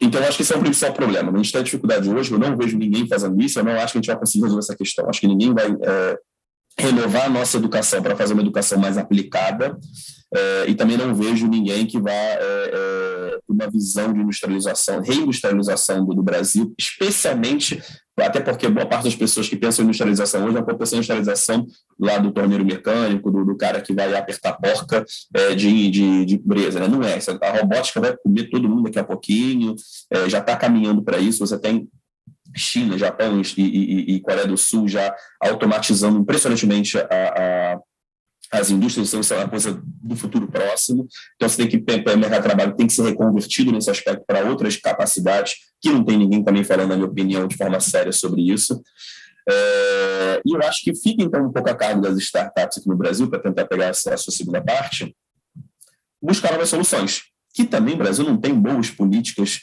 então, 0.00 0.22
acho 0.22 0.36
que 0.36 0.42
esse 0.42 0.52
é 0.52 0.56
o 0.56 0.60
principal 0.60 0.92
problema. 0.92 1.32
A 1.32 1.36
gente 1.36 1.52
tem 1.52 1.62
dificuldade 1.62 2.08
hoje, 2.08 2.32
eu 2.32 2.38
não 2.38 2.56
vejo 2.56 2.78
ninguém 2.78 3.06
fazendo 3.06 3.40
isso, 3.40 3.58
eu 3.58 3.64
não 3.64 3.72
acho 3.72 3.92
que 3.92 3.98
a 3.98 4.00
gente 4.00 4.06
vai 4.06 4.18
conseguir 4.18 4.44
resolver 4.44 4.62
essa 4.64 4.76
questão. 4.76 5.08
Acho 5.08 5.20
que 5.20 5.26
ninguém 5.28 5.52
vai 5.52 5.66
é, 5.66 6.18
renovar 6.78 7.26
a 7.26 7.30
nossa 7.30 7.56
educação 7.56 8.02
para 8.02 8.16
fazer 8.16 8.34
uma 8.34 8.42
educação 8.42 8.78
mais 8.78 8.96
aplicada, 8.96 9.76
é, 10.34 10.66
e 10.68 10.74
também 10.74 10.96
não 10.96 11.14
vejo 11.14 11.48
ninguém 11.48 11.86
que 11.86 11.98
vá 11.98 12.10
é, 12.12 12.38
é, 12.40 13.38
uma 13.48 13.68
visão 13.70 14.12
de 14.12 14.20
industrialização, 14.20 15.00
reindustrialização 15.00 16.04
do, 16.04 16.14
do, 16.14 16.22
Brasil, 16.22 16.74
especialmente, 16.78 17.82
até 18.14 18.38
porque 18.38 18.68
boa 18.68 18.84
parte 18.84 19.04
das 19.04 19.16
pessoas 19.16 19.48
que 19.48 19.56
pensam 19.56 19.82
em 19.82 19.86
industrialização 19.86 20.44
hoje 20.44 20.56
é 20.56 20.60
uma 20.60 20.66
pensando 20.66 20.94
em 20.94 20.96
industrialização 20.96 21.66
lá 21.98 22.18
do 22.18 22.30
torneiro 22.30 22.64
mecânico, 22.64 23.30
do, 23.30 23.42
do 23.42 23.56
cara 23.56 23.80
que 23.80 23.94
vai 23.94 24.14
apertar 24.14 24.50
a 24.50 24.52
porca 24.52 25.02
é, 25.34 25.54
de, 25.54 25.90
de, 25.90 26.24
de 26.26 26.34
empresa, 26.34 26.78
né? 26.78 26.88
não 26.88 27.02
é, 27.02 27.18
a 27.40 27.58
robótica 27.58 27.98
vai 27.98 28.14
comer 28.16 28.50
todo 28.50 28.68
mundo 28.68 28.82
daqui 28.82 28.98
a 28.98 29.04
pouquinho, 29.04 29.74
é, 30.10 30.28
já 30.28 30.40
está 30.40 30.54
caminhando 30.56 31.02
para 31.02 31.18
isso, 31.18 31.38
você 31.38 31.58
tem 31.58 31.88
China, 32.58 32.98
Japão 32.98 33.40
e, 33.40 33.60
e, 33.60 34.16
e, 34.16 34.20
Coreia 34.20 34.46
do 34.46 34.56
Sul 34.56 34.88
já 34.88 35.14
automatizando 35.40 36.18
impressionantemente 36.18 36.98
a, 36.98 37.04
a, 37.04 37.78
as 38.50 38.70
indústrias, 38.70 39.08
então 39.08 39.20
isso 39.20 39.34
é 39.34 39.36
uma 39.36 39.48
coisa 39.48 39.80
do 39.84 40.16
futuro 40.16 40.48
próximo. 40.48 41.06
Então, 41.36 41.48
você 41.48 41.56
tem 41.56 41.68
que, 41.68 41.76
o 41.76 42.18
mercado 42.18 42.42
de 42.42 42.48
trabalho 42.48 42.76
tem 42.76 42.86
que 42.86 42.92
ser 42.92 43.02
reconvertido 43.02 43.72
nesse 43.72 43.90
aspecto 43.90 44.24
para 44.26 44.48
outras 44.48 44.76
capacidades, 44.76 45.54
que 45.80 45.90
não 45.90 46.04
tem 46.04 46.18
ninguém 46.18 46.42
também 46.42 46.64
falando, 46.64 46.88
na 46.88 46.96
minha 46.96 47.08
opinião, 47.08 47.46
de 47.46 47.56
forma 47.56 47.78
séria 47.80 48.12
sobre 48.12 48.42
isso. 48.42 48.82
É, 49.48 50.42
e 50.44 50.54
eu 50.54 50.62
acho 50.62 50.82
que 50.82 50.94
fica, 50.94 51.22
então, 51.22 51.46
um 51.46 51.52
pouco 51.52 51.70
a 51.70 51.74
cargo 51.74 52.00
das 52.00 52.16
startups 52.18 52.78
aqui 52.78 52.88
no 52.88 52.96
Brasil, 52.96 53.28
para 53.28 53.38
tentar 53.38 53.66
pegar 53.66 53.86
essa, 53.86 54.14
a 54.14 54.16
sua 54.16 54.32
segunda 54.32 54.62
parte, 54.62 55.14
buscar 56.20 56.52
novas 56.52 56.68
soluções. 56.68 57.22
Que 57.54 57.64
também 57.64 57.94
o 57.94 57.98
Brasil 57.98 58.24
não 58.24 58.36
tem 58.36 58.54
boas 58.54 58.90
políticas 58.90 59.60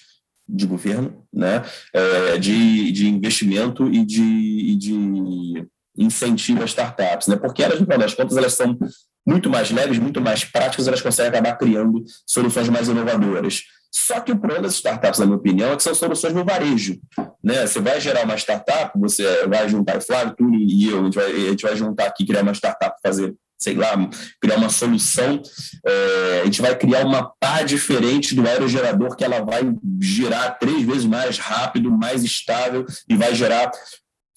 de 0.47 0.65
governo, 0.65 1.25
né, 1.33 1.63
é, 1.93 2.37
de, 2.37 2.91
de 2.91 3.07
investimento 3.07 3.89
e 3.91 4.05
de, 4.05 4.21
e 4.21 4.75
de 4.75 5.67
incentivo 5.97 6.61
a 6.61 6.65
startups, 6.65 7.27
né, 7.27 7.35
porque 7.35 7.63
elas, 7.63 7.79
no 7.79 7.85
final 7.85 7.99
das 7.99 8.13
contas, 8.13 8.37
elas 8.37 8.53
são 8.53 8.77
muito 9.25 9.49
mais 9.49 9.71
leves, 9.71 9.97
muito 9.97 10.21
mais 10.21 10.45
práticas, 10.45 10.87
elas 10.87 11.01
conseguem 11.01 11.29
acabar 11.29 11.57
criando 11.57 12.03
soluções 12.27 12.69
mais 12.69 12.87
inovadoras. 12.87 13.63
Só 13.91 14.19
que 14.19 14.31
o 14.31 14.37
problema 14.37 14.63
das 14.63 14.73
startups, 14.73 15.19
na 15.19 15.25
minha 15.25 15.37
opinião, 15.37 15.71
é 15.71 15.75
que 15.75 15.81
são 15.81 15.95
soluções 15.95 16.33
no 16.33 16.43
varejo. 16.43 16.99
Né? 17.41 17.65
Você 17.65 17.79
vai 17.79 17.99
gerar 17.99 18.25
uma 18.25 18.35
startup, 18.35 18.91
você 18.99 19.47
vai 19.47 19.69
juntar, 19.69 20.01
Flávio, 20.01 20.35
tu 20.37 20.53
e 20.53 20.89
eu, 20.89 20.99
a 20.99 21.03
gente 21.05 21.15
vai, 21.15 21.31
a 21.31 21.49
gente 21.49 21.61
vai 21.61 21.75
juntar 21.77 22.05
aqui, 22.05 22.25
criar 22.25 22.43
uma 22.43 22.53
startup, 22.53 22.93
fazer 23.01 23.33
sei 23.65 23.73
lá, 23.73 23.95
criar 24.39 24.57
uma 24.57 24.69
solução, 24.69 25.41
é, 25.83 26.41
a 26.41 26.45
gente 26.45 26.61
vai 26.61 26.75
criar 26.77 27.03
uma 27.03 27.31
pá 27.39 27.63
diferente 27.63 28.35
do 28.35 28.47
aerogerador 28.47 29.15
que 29.15 29.23
ela 29.23 29.43
vai 29.43 29.63
girar 29.99 30.57
três 30.59 30.83
vezes 30.83 31.05
mais 31.05 31.39
rápido, 31.39 31.89
mais 31.91 32.23
estável 32.23 32.85
e 33.09 33.15
vai 33.15 33.33
gerar 33.33 33.71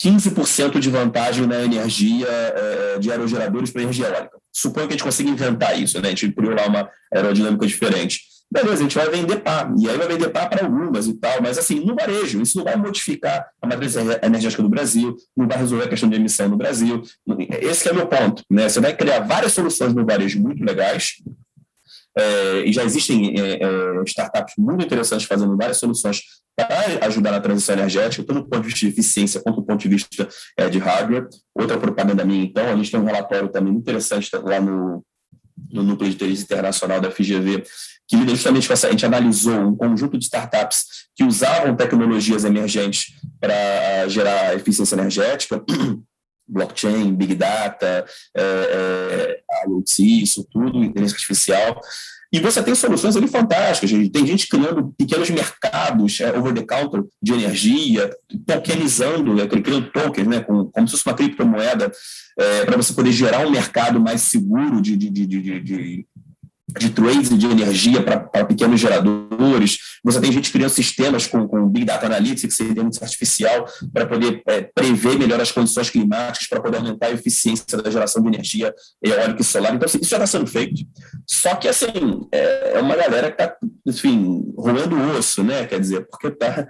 15% 0.02 0.78
de 0.78 0.88
vantagem 0.88 1.46
na 1.46 1.62
energia 1.62 2.26
é, 2.26 2.98
de 2.98 3.10
aerogeradores 3.10 3.70
para 3.70 3.82
energia 3.82 4.06
eólica. 4.06 4.38
Suponho 4.50 4.86
que 4.86 4.94
a 4.94 4.96
gente 4.96 5.04
consiga 5.04 5.28
inventar 5.28 5.78
isso, 5.78 6.00
né? 6.00 6.08
a 6.08 6.10
gente 6.10 6.32
criou 6.32 6.54
lá 6.54 6.66
uma 6.66 6.88
aerodinâmica 7.12 7.66
diferente. 7.66 8.22
Beleza, 8.50 8.74
a 8.74 8.82
gente 8.82 8.96
vai 8.96 9.10
vender 9.10 9.36
pá, 9.40 9.70
e 9.78 9.88
aí 9.88 9.98
vai 9.98 10.08
vender 10.08 10.30
pá 10.30 10.46
para 10.46 10.64
algumas 10.64 11.06
e 11.06 11.14
tal, 11.14 11.42
mas 11.42 11.58
assim, 11.58 11.84
no 11.84 11.94
varejo, 11.94 12.40
isso 12.40 12.56
não 12.56 12.64
vai 12.64 12.76
modificar 12.76 13.46
a 13.60 13.66
matriz 13.66 13.94
energética 13.94 14.62
do 14.62 14.70
Brasil, 14.70 15.14
não 15.36 15.46
vai 15.46 15.58
resolver 15.58 15.84
a 15.84 15.88
questão 15.88 16.08
de 16.08 16.16
emissão 16.16 16.48
no 16.48 16.56
Brasil. 16.56 17.02
Esse 17.60 17.88
é 17.88 17.92
o 17.92 17.94
meu 17.94 18.06
ponto. 18.06 18.42
Né? 18.50 18.66
Você 18.66 18.80
vai 18.80 18.96
criar 18.96 19.20
várias 19.20 19.52
soluções 19.52 19.92
no 19.92 20.06
varejo 20.06 20.40
muito 20.40 20.64
legais, 20.64 21.16
é, 22.16 22.64
e 22.66 22.72
já 22.72 22.84
existem 22.84 23.38
é, 23.38 23.62
é, 23.62 24.02
startups 24.06 24.54
muito 24.58 24.84
interessantes 24.84 25.26
fazendo 25.26 25.56
várias 25.56 25.76
soluções 25.76 26.22
para 26.56 27.06
ajudar 27.06 27.30
na 27.30 27.40
transição 27.40 27.76
energética, 27.76 28.24
tanto 28.24 28.40
do 28.40 28.48
ponto 28.48 28.62
de 28.62 28.68
vista 28.68 28.80
de 28.80 28.88
eficiência 28.88 29.40
quanto 29.40 29.56
do 29.60 29.66
ponto 29.66 29.80
de 29.80 29.88
vista 29.88 30.28
é, 30.56 30.68
de 30.68 30.78
hardware. 30.78 31.28
Outra 31.54 31.78
propaganda 31.78 32.24
minha, 32.24 32.44
então, 32.44 32.66
a 32.68 32.74
gente 32.74 32.90
tem 32.90 32.98
um 32.98 33.04
relatório 33.04 33.48
também 33.48 33.72
interessante 33.72 34.28
lá 34.34 34.60
no, 34.60 35.04
no 35.70 35.82
Núcleo 35.84 36.12
de 36.12 36.24
Internacional 36.24 37.00
da 37.00 37.10
FGV, 37.10 37.62
que 38.08 38.16
lida 38.16 38.30
justamente 38.30 38.66
com 38.66 38.72
essa, 38.72 38.88
a 38.88 38.90
gente 38.90 39.04
analisou 39.04 39.60
um 39.60 39.76
conjunto 39.76 40.16
de 40.16 40.24
startups 40.24 41.08
que 41.14 41.22
usavam 41.22 41.76
tecnologias 41.76 42.44
emergentes 42.44 43.12
para 43.38 44.08
gerar 44.08 44.54
eficiência 44.54 44.94
energética, 44.94 45.62
blockchain, 46.48 47.14
big 47.14 47.34
data, 47.34 48.06
é, 48.34 48.42
é, 48.42 49.40
IoT, 49.68 50.22
isso 50.22 50.48
tudo, 50.50 50.82
inteligência 50.82 51.16
artificial, 51.16 51.78
e 52.30 52.40
você 52.40 52.62
tem 52.62 52.74
soluções 52.74 53.16
ali 53.16 53.26
fantásticas. 53.26 53.90
Tem 54.10 54.26
gente 54.26 54.48
criando 54.48 54.94
pequenos 54.98 55.30
mercados 55.30 56.20
é, 56.20 56.36
over 56.36 56.52
the 56.52 56.62
counter 56.62 57.04
de 57.22 57.32
energia, 57.32 58.10
tokenizando, 58.46 59.34
né, 59.34 59.46
criando 59.46 59.90
tokens, 59.90 60.26
né, 60.26 60.40
como, 60.40 60.70
como 60.70 60.86
se 60.86 60.92
fosse 60.92 61.06
uma 61.06 61.14
criptomoeda, 61.14 61.90
é, 62.38 62.64
para 62.66 62.76
você 62.76 62.92
poder 62.92 63.12
gerar 63.12 63.46
um 63.46 63.50
mercado 63.50 63.98
mais 63.98 64.22
seguro 64.22 64.80
de, 64.80 64.94
de, 64.96 65.08
de, 65.08 65.26
de, 65.26 65.60
de 65.60 66.06
de 66.76 66.90
trades 66.90 67.36
de 67.36 67.46
energia 67.46 68.02
para 68.02 68.44
pequenos 68.44 68.78
geradores. 68.78 69.78
Você 70.04 70.20
tem 70.20 70.30
gente 70.30 70.52
criando 70.52 70.70
sistemas 70.70 71.26
com, 71.26 71.48
com 71.48 71.66
Big 71.68 71.86
Data 71.86 72.06
Analytics, 72.06 72.60
inteligência 72.60 73.04
artificial, 73.04 73.66
para 73.92 74.06
poder 74.06 74.42
é, 74.46 74.60
prever 74.60 75.18
melhor 75.18 75.40
as 75.40 75.50
condições 75.50 75.88
climáticas, 75.88 76.46
para 76.46 76.60
poder 76.60 76.78
aumentar 76.78 77.06
a 77.06 77.12
eficiência 77.12 77.78
da 77.78 77.90
geração 77.90 78.22
de 78.22 78.28
energia 78.28 78.74
eólica 79.02 79.40
e 79.40 79.44
solar. 79.44 79.74
Então, 79.74 79.86
assim, 79.86 79.98
isso 80.00 80.10
já 80.10 80.18
está 80.18 80.26
sendo 80.26 80.46
feito. 80.46 80.84
Só 81.26 81.54
que, 81.54 81.68
assim, 81.68 81.88
é, 82.30 82.72
é 82.74 82.80
uma 82.80 82.96
galera 82.96 83.32
que 83.32 83.42
está, 83.42 83.56
enfim, 83.86 84.52
roendo 84.56 84.94
o 84.94 85.16
osso, 85.16 85.42
né? 85.42 85.64
Quer 85.66 85.80
dizer, 85.80 86.06
porque 86.10 86.30
tá, 86.30 86.66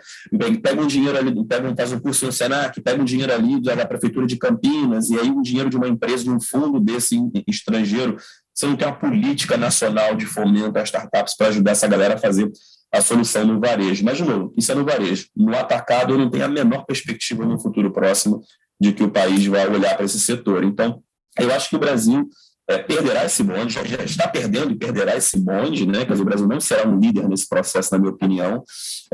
pega 0.62 0.80
um 0.80 0.86
dinheiro 0.86 1.18
ali, 1.18 1.44
pega 1.44 1.74
faz 1.76 1.92
um 1.92 1.98
curso 1.98 2.26
no 2.26 2.32
Senac, 2.32 2.80
pega 2.80 3.00
um 3.02 3.04
dinheiro 3.04 3.32
ali 3.32 3.60
da 3.60 3.84
Prefeitura 3.84 4.26
de 4.26 4.36
Campinas, 4.36 5.10
e 5.10 5.18
aí 5.18 5.28
um 5.28 5.42
dinheiro 5.42 5.68
de 5.68 5.76
uma 5.76 5.88
empresa, 5.88 6.24
de 6.24 6.30
um 6.30 6.40
fundo 6.40 6.78
desse 6.78 7.18
estrangeiro, 7.46 8.16
você 8.58 8.66
não 8.66 8.76
tem 8.76 8.88
uma 8.88 8.96
política 8.96 9.56
nacional 9.56 10.16
de 10.16 10.26
fomento 10.26 10.76
a 10.76 10.82
startups 10.82 11.36
para 11.36 11.46
ajudar 11.46 11.70
essa 11.70 11.86
galera 11.86 12.14
a 12.14 12.18
fazer 12.18 12.50
a 12.92 13.00
solução 13.00 13.46
no 13.46 13.60
varejo. 13.60 14.04
Mas, 14.04 14.16
de 14.16 14.24
novo, 14.24 14.52
isso 14.56 14.72
é 14.72 14.74
no 14.74 14.84
varejo. 14.84 15.28
No 15.36 15.56
atacado, 15.56 16.14
eu 16.14 16.18
não 16.18 16.28
tenho 16.28 16.44
a 16.44 16.48
menor 16.48 16.84
perspectiva 16.84 17.46
no 17.46 17.60
futuro 17.60 17.92
próximo 17.92 18.42
de 18.80 18.92
que 18.92 19.04
o 19.04 19.10
país 19.10 19.46
vai 19.46 19.68
olhar 19.68 19.94
para 19.94 20.04
esse 20.04 20.18
setor. 20.18 20.64
Então, 20.64 21.00
eu 21.38 21.54
acho 21.54 21.70
que 21.70 21.76
o 21.76 21.78
Brasil 21.78 22.28
é, 22.68 22.78
perderá 22.78 23.24
esse 23.24 23.44
bonde, 23.44 23.74
já, 23.74 23.84
já, 23.84 24.02
está 24.02 24.26
perdendo 24.26 24.72
e 24.72 24.74
perderá 24.76 25.16
esse 25.16 25.38
bonde, 25.38 25.86
né? 25.86 26.04
Quer 26.04 26.12
dizer, 26.12 26.22
o 26.22 26.26
Brasil 26.26 26.48
não 26.48 26.60
será 26.60 26.88
um 26.88 26.98
líder 26.98 27.28
nesse 27.28 27.48
processo, 27.48 27.92
na 27.92 27.98
minha 28.00 28.10
opinião, 28.12 28.64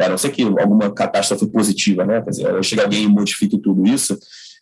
a 0.00 0.08
não 0.08 0.16
ser 0.16 0.30
que 0.30 0.42
alguma 0.42 0.90
catástrofe 0.90 1.46
positiva, 1.48 2.06
né? 2.06 2.22
Quer 2.22 2.30
dizer, 2.30 2.64
chega 2.64 2.82
alguém 2.82 3.04
e 3.04 3.08
modifique 3.08 3.58
tudo 3.58 3.86
isso, 3.86 4.18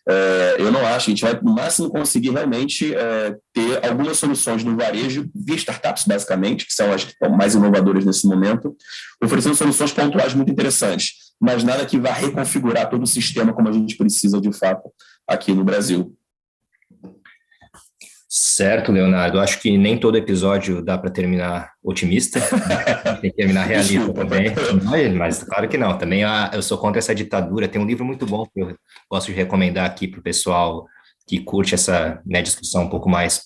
é, 0.07 0.55
eu 0.59 0.71
não 0.71 0.85
acho, 0.85 1.09
a 1.09 1.13
gente 1.13 1.23
vai 1.23 1.39
no 1.41 1.53
máximo 1.53 1.89
conseguir 1.89 2.31
realmente 2.31 2.93
é, 2.93 3.35
ter 3.53 3.85
algumas 3.85 4.17
soluções 4.17 4.63
no 4.63 4.75
varejo, 4.75 5.29
via 5.33 5.55
startups, 5.55 6.03
basicamente, 6.05 6.65
que 6.65 6.73
são 6.73 6.91
as 6.91 7.05
que 7.05 7.11
estão 7.11 7.29
mais 7.29 7.55
inovadoras 7.55 8.05
nesse 8.05 8.27
momento, 8.27 8.75
oferecendo 9.23 9.55
soluções 9.55 9.93
pontuais 9.93 10.33
muito 10.33 10.51
interessantes, 10.51 11.13
mas 11.39 11.63
nada 11.63 11.85
que 11.85 11.97
vá 11.97 12.11
reconfigurar 12.11 12.89
todo 12.89 13.03
o 13.03 13.07
sistema 13.07 13.53
como 13.53 13.69
a 13.69 13.71
gente 13.71 13.95
precisa 13.95 14.41
de 14.41 14.51
fato 14.51 14.89
aqui 15.27 15.53
no 15.53 15.63
Brasil. 15.63 16.13
Certo, 18.35 18.91
Leonardo. 18.91 19.39
Acho 19.39 19.59
que 19.59 19.77
nem 19.77 19.95
todo 19.95 20.17
episódio 20.17 20.83
dá 20.83 20.97
para 20.97 21.11
terminar 21.11 21.71
otimista. 21.83 22.41
Tem 23.21 23.29
que 23.29 23.37
terminar 23.37 23.63
realista 23.65 24.11
também. 24.11 24.51
Mas 25.15 25.43
claro 25.43 25.69
que 25.69 25.77
não. 25.77 25.95
Também 25.99 26.23
ah, 26.23 26.49
eu 26.51 26.63
sou 26.63 26.79
contra 26.79 26.97
essa 26.97 27.13
ditadura. 27.13 27.67
Tem 27.67 27.79
um 27.79 27.85
livro 27.85 28.03
muito 28.03 28.25
bom 28.25 28.43
que 28.51 28.59
eu 28.59 28.75
gosto 29.07 29.27
de 29.27 29.33
recomendar 29.33 29.85
aqui 29.85 30.07
para 30.07 30.19
o 30.19 30.23
pessoal 30.23 30.87
que 31.27 31.41
curte 31.41 31.75
essa 31.75 32.23
né, 32.25 32.41
discussão 32.41 32.85
um 32.85 32.89
pouco 32.89 33.07
mais 33.07 33.43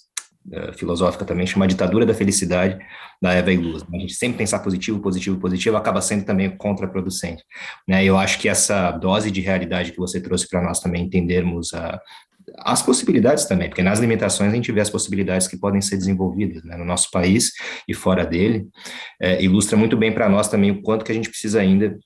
uh, 0.53 0.71
filosófica 0.71 1.25
também, 1.25 1.45
chama 1.45 1.67
Ditadura 1.67 2.05
da 2.05 2.13
Felicidade, 2.13 2.79
da 3.21 3.33
Eva 3.33 3.51
Iluz. 3.51 3.83
A 3.93 3.97
gente 3.97 4.13
sempre 4.13 4.37
pensar 4.37 4.59
positivo, 4.59 5.01
positivo, 5.01 5.37
positivo, 5.37 5.75
acaba 5.75 5.99
sendo 5.99 6.23
também 6.23 6.55
contraproducente. 6.55 7.43
Né? 7.85 8.05
Eu 8.05 8.17
acho 8.17 8.39
que 8.39 8.47
essa 8.47 8.91
dose 8.91 9.29
de 9.31 9.41
realidade 9.41 9.91
que 9.91 9.97
você 9.97 10.21
trouxe 10.21 10.47
para 10.47 10.61
nós 10.61 10.79
também 10.79 11.03
entendermos 11.03 11.73
a, 11.73 11.99
as 12.59 12.81
possibilidades 12.81 13.45
também, 13.45 13.69
porque 13.69 13.83
nas 13.83 13.99
limitações 13.99 14.51
a 14.51 14.55
gente 14.55 14.71
vê 14.71 14.81
as 14.81 14.89
possibilidades 14.89 15.47
que 15.47 15.57
podem 15.57 15.81
ser 15.81 15.97
desenvolvidas 15.97 16.63
né, 16.63 16.77
no 16.77 16.85
nosso 16.85 17.11
país 17.11 17.51
e 17.87 17.93
fora 17.93 18.25
dele, 18.25 18.67
é, 19.21 19.41
ilustra 19.43 19.77
muito 19.77 19.97
bem 19.97 20.13
para 20.13 20.29
nós 20.29 20.47
também 20.47 20.71
o 20.71 20.81
quanto 20.81 21.03
que 21.03 21.11
a 21.11 21.15
gente 21.15 21.29
precisa 21.29 21.59
ainda 21.59 21.97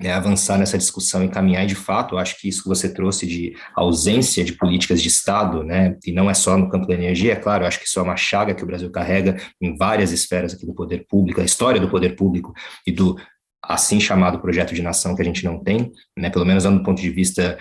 é, 0.00 0.12
avançar 0.12 0.58
nessa 0.58 0.76
discussão 0.76 1.22
e 1.22 1.28
caminhar, 1.28 1.66
de 1.66 1.74
fato, 1.74 2.18
acho 2.18 2.40
que 2.40 2.48
isso 2.48 2.62
que 2.62 2.68
você 2.68 2.92
trouxe 2.92 3.26
de 3.26 3.54
ausência 3.76 4.42
de 4.42 4.52
políticas 4.52 5.00
de 5.00 5.08
Estado, 5.08 5.62
né, 5.62 5.96
e 6.04 6.12
não 6.12 6.28
é 6.28 6.34
só 6.34 6.56
no 6.58 6.68
campo 6.68 6.86
da 6.86 6.94
energia, 6.94 7.32
é 7.32 7.36
claro, 7.36 7.64
acho 7.64 7.78
que 7.78 7.86
isso 7.86 7.98
é 8.00 8.02
uma 8.02 8.16
chaga 8.16 8.54
que 8.54 8.64
o 8.64 8.66
Brasil 8.66 8.90
carrega 8.90 9.36
em 9.60 9.76
várias 9.76 10.10
esferas 10.10 10.54
aqui 10.54 10.66
do 10.66 10.74
poder 10.74 11.06
público, 11.08 11.40
a 11.40 11.44
história 11.44 11.80
do 11.80 11.88
poder 11.88 12.16
público 12.16 12.52
e 12.86 12.90
do 12.90 13.16
assim 13.62 13.98
chamado 13.98 14.40
projeto 14.40 14.74
de 14.74 14.82
nação 14.82 15.16
que 15.16 15.22
a 15.22 15.24
gente 15.24 15.44
não 15.44 15.62
tem, 15.62 15.90
né, 16.18 16.28
pelo 16.28 16.44
menos 16.44 16.64
do 16.64 16.82
ponto 16.82 17.00
de 17.00 17.10
vista 17.10 17.56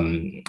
um, 0.00 0.42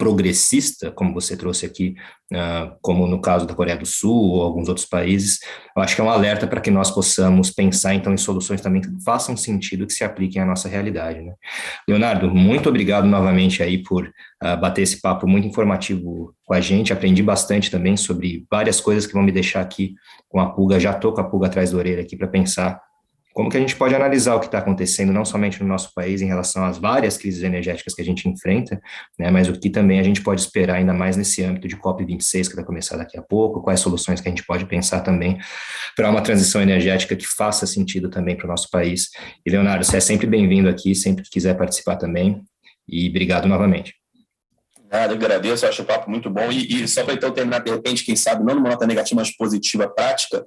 progressista, 0.00 0.90
como 0.90 1.12
você 1.12 1.36
trouxe 1.36 1.66
aqui, 1.66 1.94
uh, 2.32 2.74
como 2.80 3.06
no 3.06 3.20
caso 3.20 3.46
da 3.46 3.54
Coreia 3.54 3.76
do 3.76 3.84
Sul 3.84 4.30
ou 4.30 4.42
alguns 4.42 4.66
outros 4.66 4.86
países, 4.86 5.40
eu 5.76 5.82
acho 5.82 5.94
que 5.94 6.00
é 6.00 6.04
um 6.04 6.08
alerta 6.08 6.46
para 6.46 6.58
que 6.58 6.70
nós 6.70 6.90
possamos 6.90 7.50
pensar 7.50 7.92
então 7.92 8.10
em 8.10 8.16
soluções 8.16 8.62
também 8.62 8.80
que 8.80 8.88
façam 9.04 9.36
sentido, 9.36 9.86
que 9.86 9.92
se 9.92 10.02
apliquem 10.02 10.40
à 10.40 10.46
nossa 10.46 10.70
realidade. 10.70 11.20
Né? 11.20 11.34
Leonardo, 11.86 12.30
muito 12.34 12.66
obrigado 12.66 13.06
novamente 13.06 13.62
aí 13.62 13.76
por 13.76 14.06
uh, 14.06 14.56
bater 14.58 14.80
esse 14.80 15.02
papo 15.02 15.28
muito 15.28 15.46
informativo 15.46 16.34
com 16.46 16.54
a 16.54 16.60
gente, 16.62 16.94
aprendi 16.94 17.22
bastante 17.22 17.70
também 17.70 17.94
sobre 17.94 18.46
várias 18.50 18.80
coisas 18.80 19.06
que 19.06 19.12
vão 19.12 19.22
me 19.22 19.30
deixar 19.30 19.60
aqui 19.60 19.96
com 20.30 20.40
a 20.40 20.48
pulga, 20.48 20.80
já 20.80 20.92
estou 20.92 21.12
com 21.12 21.20
a 21.20 21.24
pulga 21.24 21.48
atrás 21.48 21.72
da 21.72 21.76
orelha 21.76 22.00
aqui 22.00 22.16
para 22.16 22.26
pensar 22.26 22.80
como 23.32 23.48
que 23.48 23.56
a 23.56 23.60
gente 23.60 23.76
pode 23.76 23.94
analisar 23.94 24.34
o 24.34 24.40
que 24.40 24.46
está 24.46 24.58
acontecendo, 24.58 25.12
não 25.12 25.24
somente 25.24 25.62
no 25.62 25.68
nosso 25.68 25.92
país, 25.94 26.20
em 26.20 26.26
relação 26.26 26.64
às 26.64 26.78
várias 26.78 27.16
crises 27.16 27.42
energéticas 27.42 27.94
que 27.94 28.02
a 28.02 28.04
gente 28.04 28.28
enfrenta, 28.28 28.80
né, 29.18 29.30
mas 29.30 29.48
o 29.48 29.52
que 29.52 29.70
também 29.70 30.00
a 30.00 30.02
gente 30.02 30.20
pode 30.20 30.40
esperar, 30.40 30.76
ainda 30.76 30.92
mais 30.92 31.16
nesse 31.16 31.42
âmbito 31.42 31.68
de 31.68 31.76
COP26, 31.76 32.48
que 32.48 32.56
vai 32.56 32.64
começar 32.64 32.96
daqui 32.96 33.18
a 33.18 33.22
pouco, 33.22 33.62
quais 33.62 33.80
soluções 33.80 34.20
que 34.20 34.28
a 34.28 34.30
gente 34.30 34.44
pode 34.44 34.66
pensar 34.66 35.00
também 35.00 35.38
para 35.96 36.10
uma 36.10 36.22
transição 36.22 36.60
energética 36.60 37.14
que 37.14 37.26
faça 37.26 37.66
sentido 37.66 38.10
também 38.10 38.36
para 38.36 38.46
o 38.46 38.48
nosso 38.48 38.68
país. 38.70 39.10
E, 39.46 39.50
Leonardo, 39.50 39.84
você 39.84 39.98
é 39.98 40.00
sempre 40.00 40.26
bem-vindo 40.26 40.68
aqui, 40.68 40.94
sempre 40.94 41.22
que 41.22 41.30
quiser 41.30 41.56
participar 41.56 41.96
também, 41.96 42.42
e 42.88 43.08
obrigado 43.08 43.46
novamente. 43.46 43.94
Nada, 44.90 45.14
agradeço, 45.14 45.64
acho 45.66 45.82
o 45.82 45.84
papo 45.84 46.10
muito 46.10 46.28
bom. 46.28 46.50
E, 46.50 46.82
e 46.82 46.88
só 46.88 47.04
para 47.04 47.14
então 47.14 47.30
terminar, 47.30 47.60
de 47.60 47.70
repente, 47.70 48.04
quem 48.04 48.16
sabe, 48.16 48.44
não 48.44 48.56
numa 48.56 48.70
nota 48.70 48.86
negativa, 48.86 49.20
mas 49.20 49.36
positiva, 49.36 49.88
prática, 49.88 50.44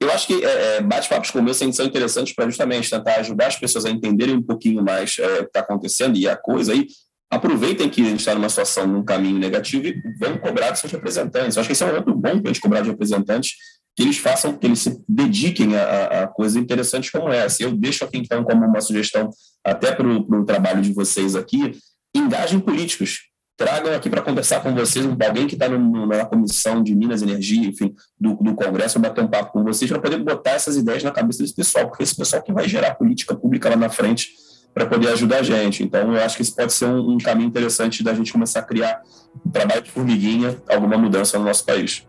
eu 0.00 0.10
acho 0.10 0.26
que 0.26 0.44
é, 0.44 0.76
é 0.76 0.80
bate-papos 0.80 1.30
como 1.30 1.50
esse 1.50 1.70
são 1.72 1.84
interessantes 1.84 2.34
para 2.34 2.46
justamente 2.46 2.88
tentar 2.88 3.16
ajudar 3.16 3.48
as 3.48 3.56
pessoas 3.56 3.84
a 3.84 3.90
entenderem 3.90 4.34
um 4.34 4.42
pouquinho 4.42 4.82
mais 4.82 5.18
é, 5.18 5.26
o 5.26 5.38
que 5.38 5.44
está 5.44 5.60
acontecendo 5.60 6.16
e 6.16 6.26
a 6.26 6.36
coisa 6.36 6.72
aí. 6.72 6.86
Aproveitem 7.30 7.88
que 7.88 8.00
a 8.00 8.04
gente 8.06 8.20
está 8.20 8.34
numa 8.34 8.48
situação, 8.48 8.86
num 8.86 9.04
caminho 9.04 9.38
negativo 9.38 9.86
e 9.86 10.02
vão 10.18 10.36
cobrar 10.38 10.70
dos 10.70 10.80
seus 10.80 10.92
representantes. 10.92 11.54
Eu 11.54 11.60
acho 11.60 11.68
que 11.68 11.72
esse 11.74 11.82
é 11.82 11.86
um 11.86 11.90
momento 11.90 12.14
bom 12.14 12.40
para 12.40 12.50
a 12.50 12.52
gente 12.52 12.60
cobrar 12.60 12.80
de 12.80 12.90
representantes, 12.90 13.54
que 13.94 14.02
eles 14.02 14.18
façam, 14.18 14.56
que 14.56 14.66
eles 14.66 14.80
se 14.80 15.00
dediquem 15.08 15.76
a, 15.76 16.22
a 16.22 16.26
coisas 16.26 16.56
interessantes 16.56 17.10
como 17.10 17.28
essa. 17.28 17.62
Eu 17.62 17.72
deixo 17.76 18.04
aqui, 18.04 18.18
então, 18.18 18.42
como 18.42 18.66
uma 18.66 18.80
sugestão 18.80 19.30
até 19.64 19.92
para 19.92 20.08
o 20.08 20.44
trabalho 20.44 20.82
de 20.82 20.92
vocês 20.92 21.36
aqui, 21.36 21.78
engajem 22.16 22.58
políticos 22.58 23.29
tragam 23.60 23.94
aqui 23.94 24.08
para 24.08 24.22
conversar 24.22 24.60
com 24.60 24.74
vocês, 24.74 25.04
alguém 25.04 25.46
que 25.46 25.54
está 25.54 25.68
na 25.68 26.24
comissão 26.24 26.82
de 26.82 26.96
Minas 26.96 27.20
Energia, 27.20 27.68
enfim, 27.68 27.94
do, 28.18 28.32
do 28.36 28.54
Congresso, 28.54 28.98
bater 28.98 29.22
um 29.22 29.28
papo 29.28 29.52
com 29.52 29.62
vocês 29.62 29.90
para 29.90 30.00
poder 30.00 30.16
botar 30.16 30.52
essas 30.52 30.78
ideias 30.78 31.02
na 31.02 31.10
cabeça 31.10 31.42
desse 31.42 31.54
pessoal, 31.54 31.86
porque 31.86 32.02
esse 32.02 32.16
pessoal 32.16 32.42
que 32.42 32.50
vai 32.54 32.66
gerar 32.66 32.94
política 32.94 33.34
pública 33.34 33.68
lá 33.68 33.76
na 33.76 33.90
frente 33.90 34.30
para 34.72 34.86
poder 34.86 35.08
ajudar 35.08 35.40
a 35.40 35.42
gente. 35.42 35.82
Então, 35.82 36.10
eu 36.14 36.22
acho 36.22 36.36
que 36.36 36.42
esse 36.42 36.56
pode 36.56 36.72
ser 36.72 36.86
um, 36.86 37.10
um 37.10 37.18
caminho 37.18 37.48
interessante 37.48 38.02
da 38.02 38.14
gente 38.14 38.32
começar 38.32 38.60
a 38.60 38.62
criar 38.62 39.02
um 39.44 39.50
trabalho 39.50 39.82
de 39.82 39.90
formiguinha, 39.90 40.56
alguma 40.66 40.96
mudança 40.96 41.38
no 41.38 41.44
nosso 41.44 41.66
país. 41.66 42.06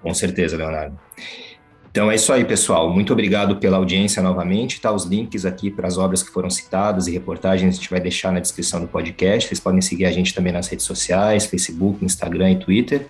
Com 0.00 0.14
certeza, 0.14 0.56
Leonardo. 0.56 0.98
Então 1.92 2.10
é 2.10 2.14
isso 2.14 2.32
aí, 2.32 2.42
pessoal. 2.42 2.90
Muito 2.90 3.12
obrigado 3.12 3.56
pela 3.56 3.76
audiência 3.76 4.22
novamente. 4.22 4.80
Tá 4.80 4.90
os 4.90 5.04
links 5.04 5.44
aqui 5.44 5.70
para 5.70 5.86
as 5.86 5.98
obras 5.98 6.22
que 6.22 6.30
foram 6.30 6.48
citadas 6.48 7.06
e 7.06 7.12
reportagens 7.12 7.74
a 7.74 7.76
gente 7.76 7.90
vai 7.90 8.00
deixar 8.00 8.32
na 8.32 8.40
descrição 8.40 8.80
do 8.80 8.88
podcast. 8.88 9.46
Vocês 9.46 9.60
podem 9.60 9.82
seguir 9.82 10.06
a 10.06 10.10
gente 10.10 10.32
também 10.32 10.54
nas 10.54 10.68
redes 10.68 10.86
sociais, 10.86 11.44
Facebook, 11.44 12.02
Instagram 12.02 12.52
e 12.52 12.56
Twitter. 12.56 13.08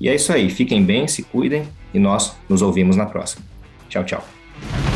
E 0.00 0.08
é 0.08 0.14
isso 0.14 0.32
aí. 0.32 0.48
Fiquem 0.48 0.84
bem, 0.84 1.08
se 1.08 1.24
cuidem 1.24 1.68
e 1.92 1.98
nós 1.98 2.36
nos 2.48 2.62
ouvimos 2.62 2.94
na 2.94 3.06
próxima. 3.06 3.44
Tchau, 3.88 4.04
tchau. 4.04 4.95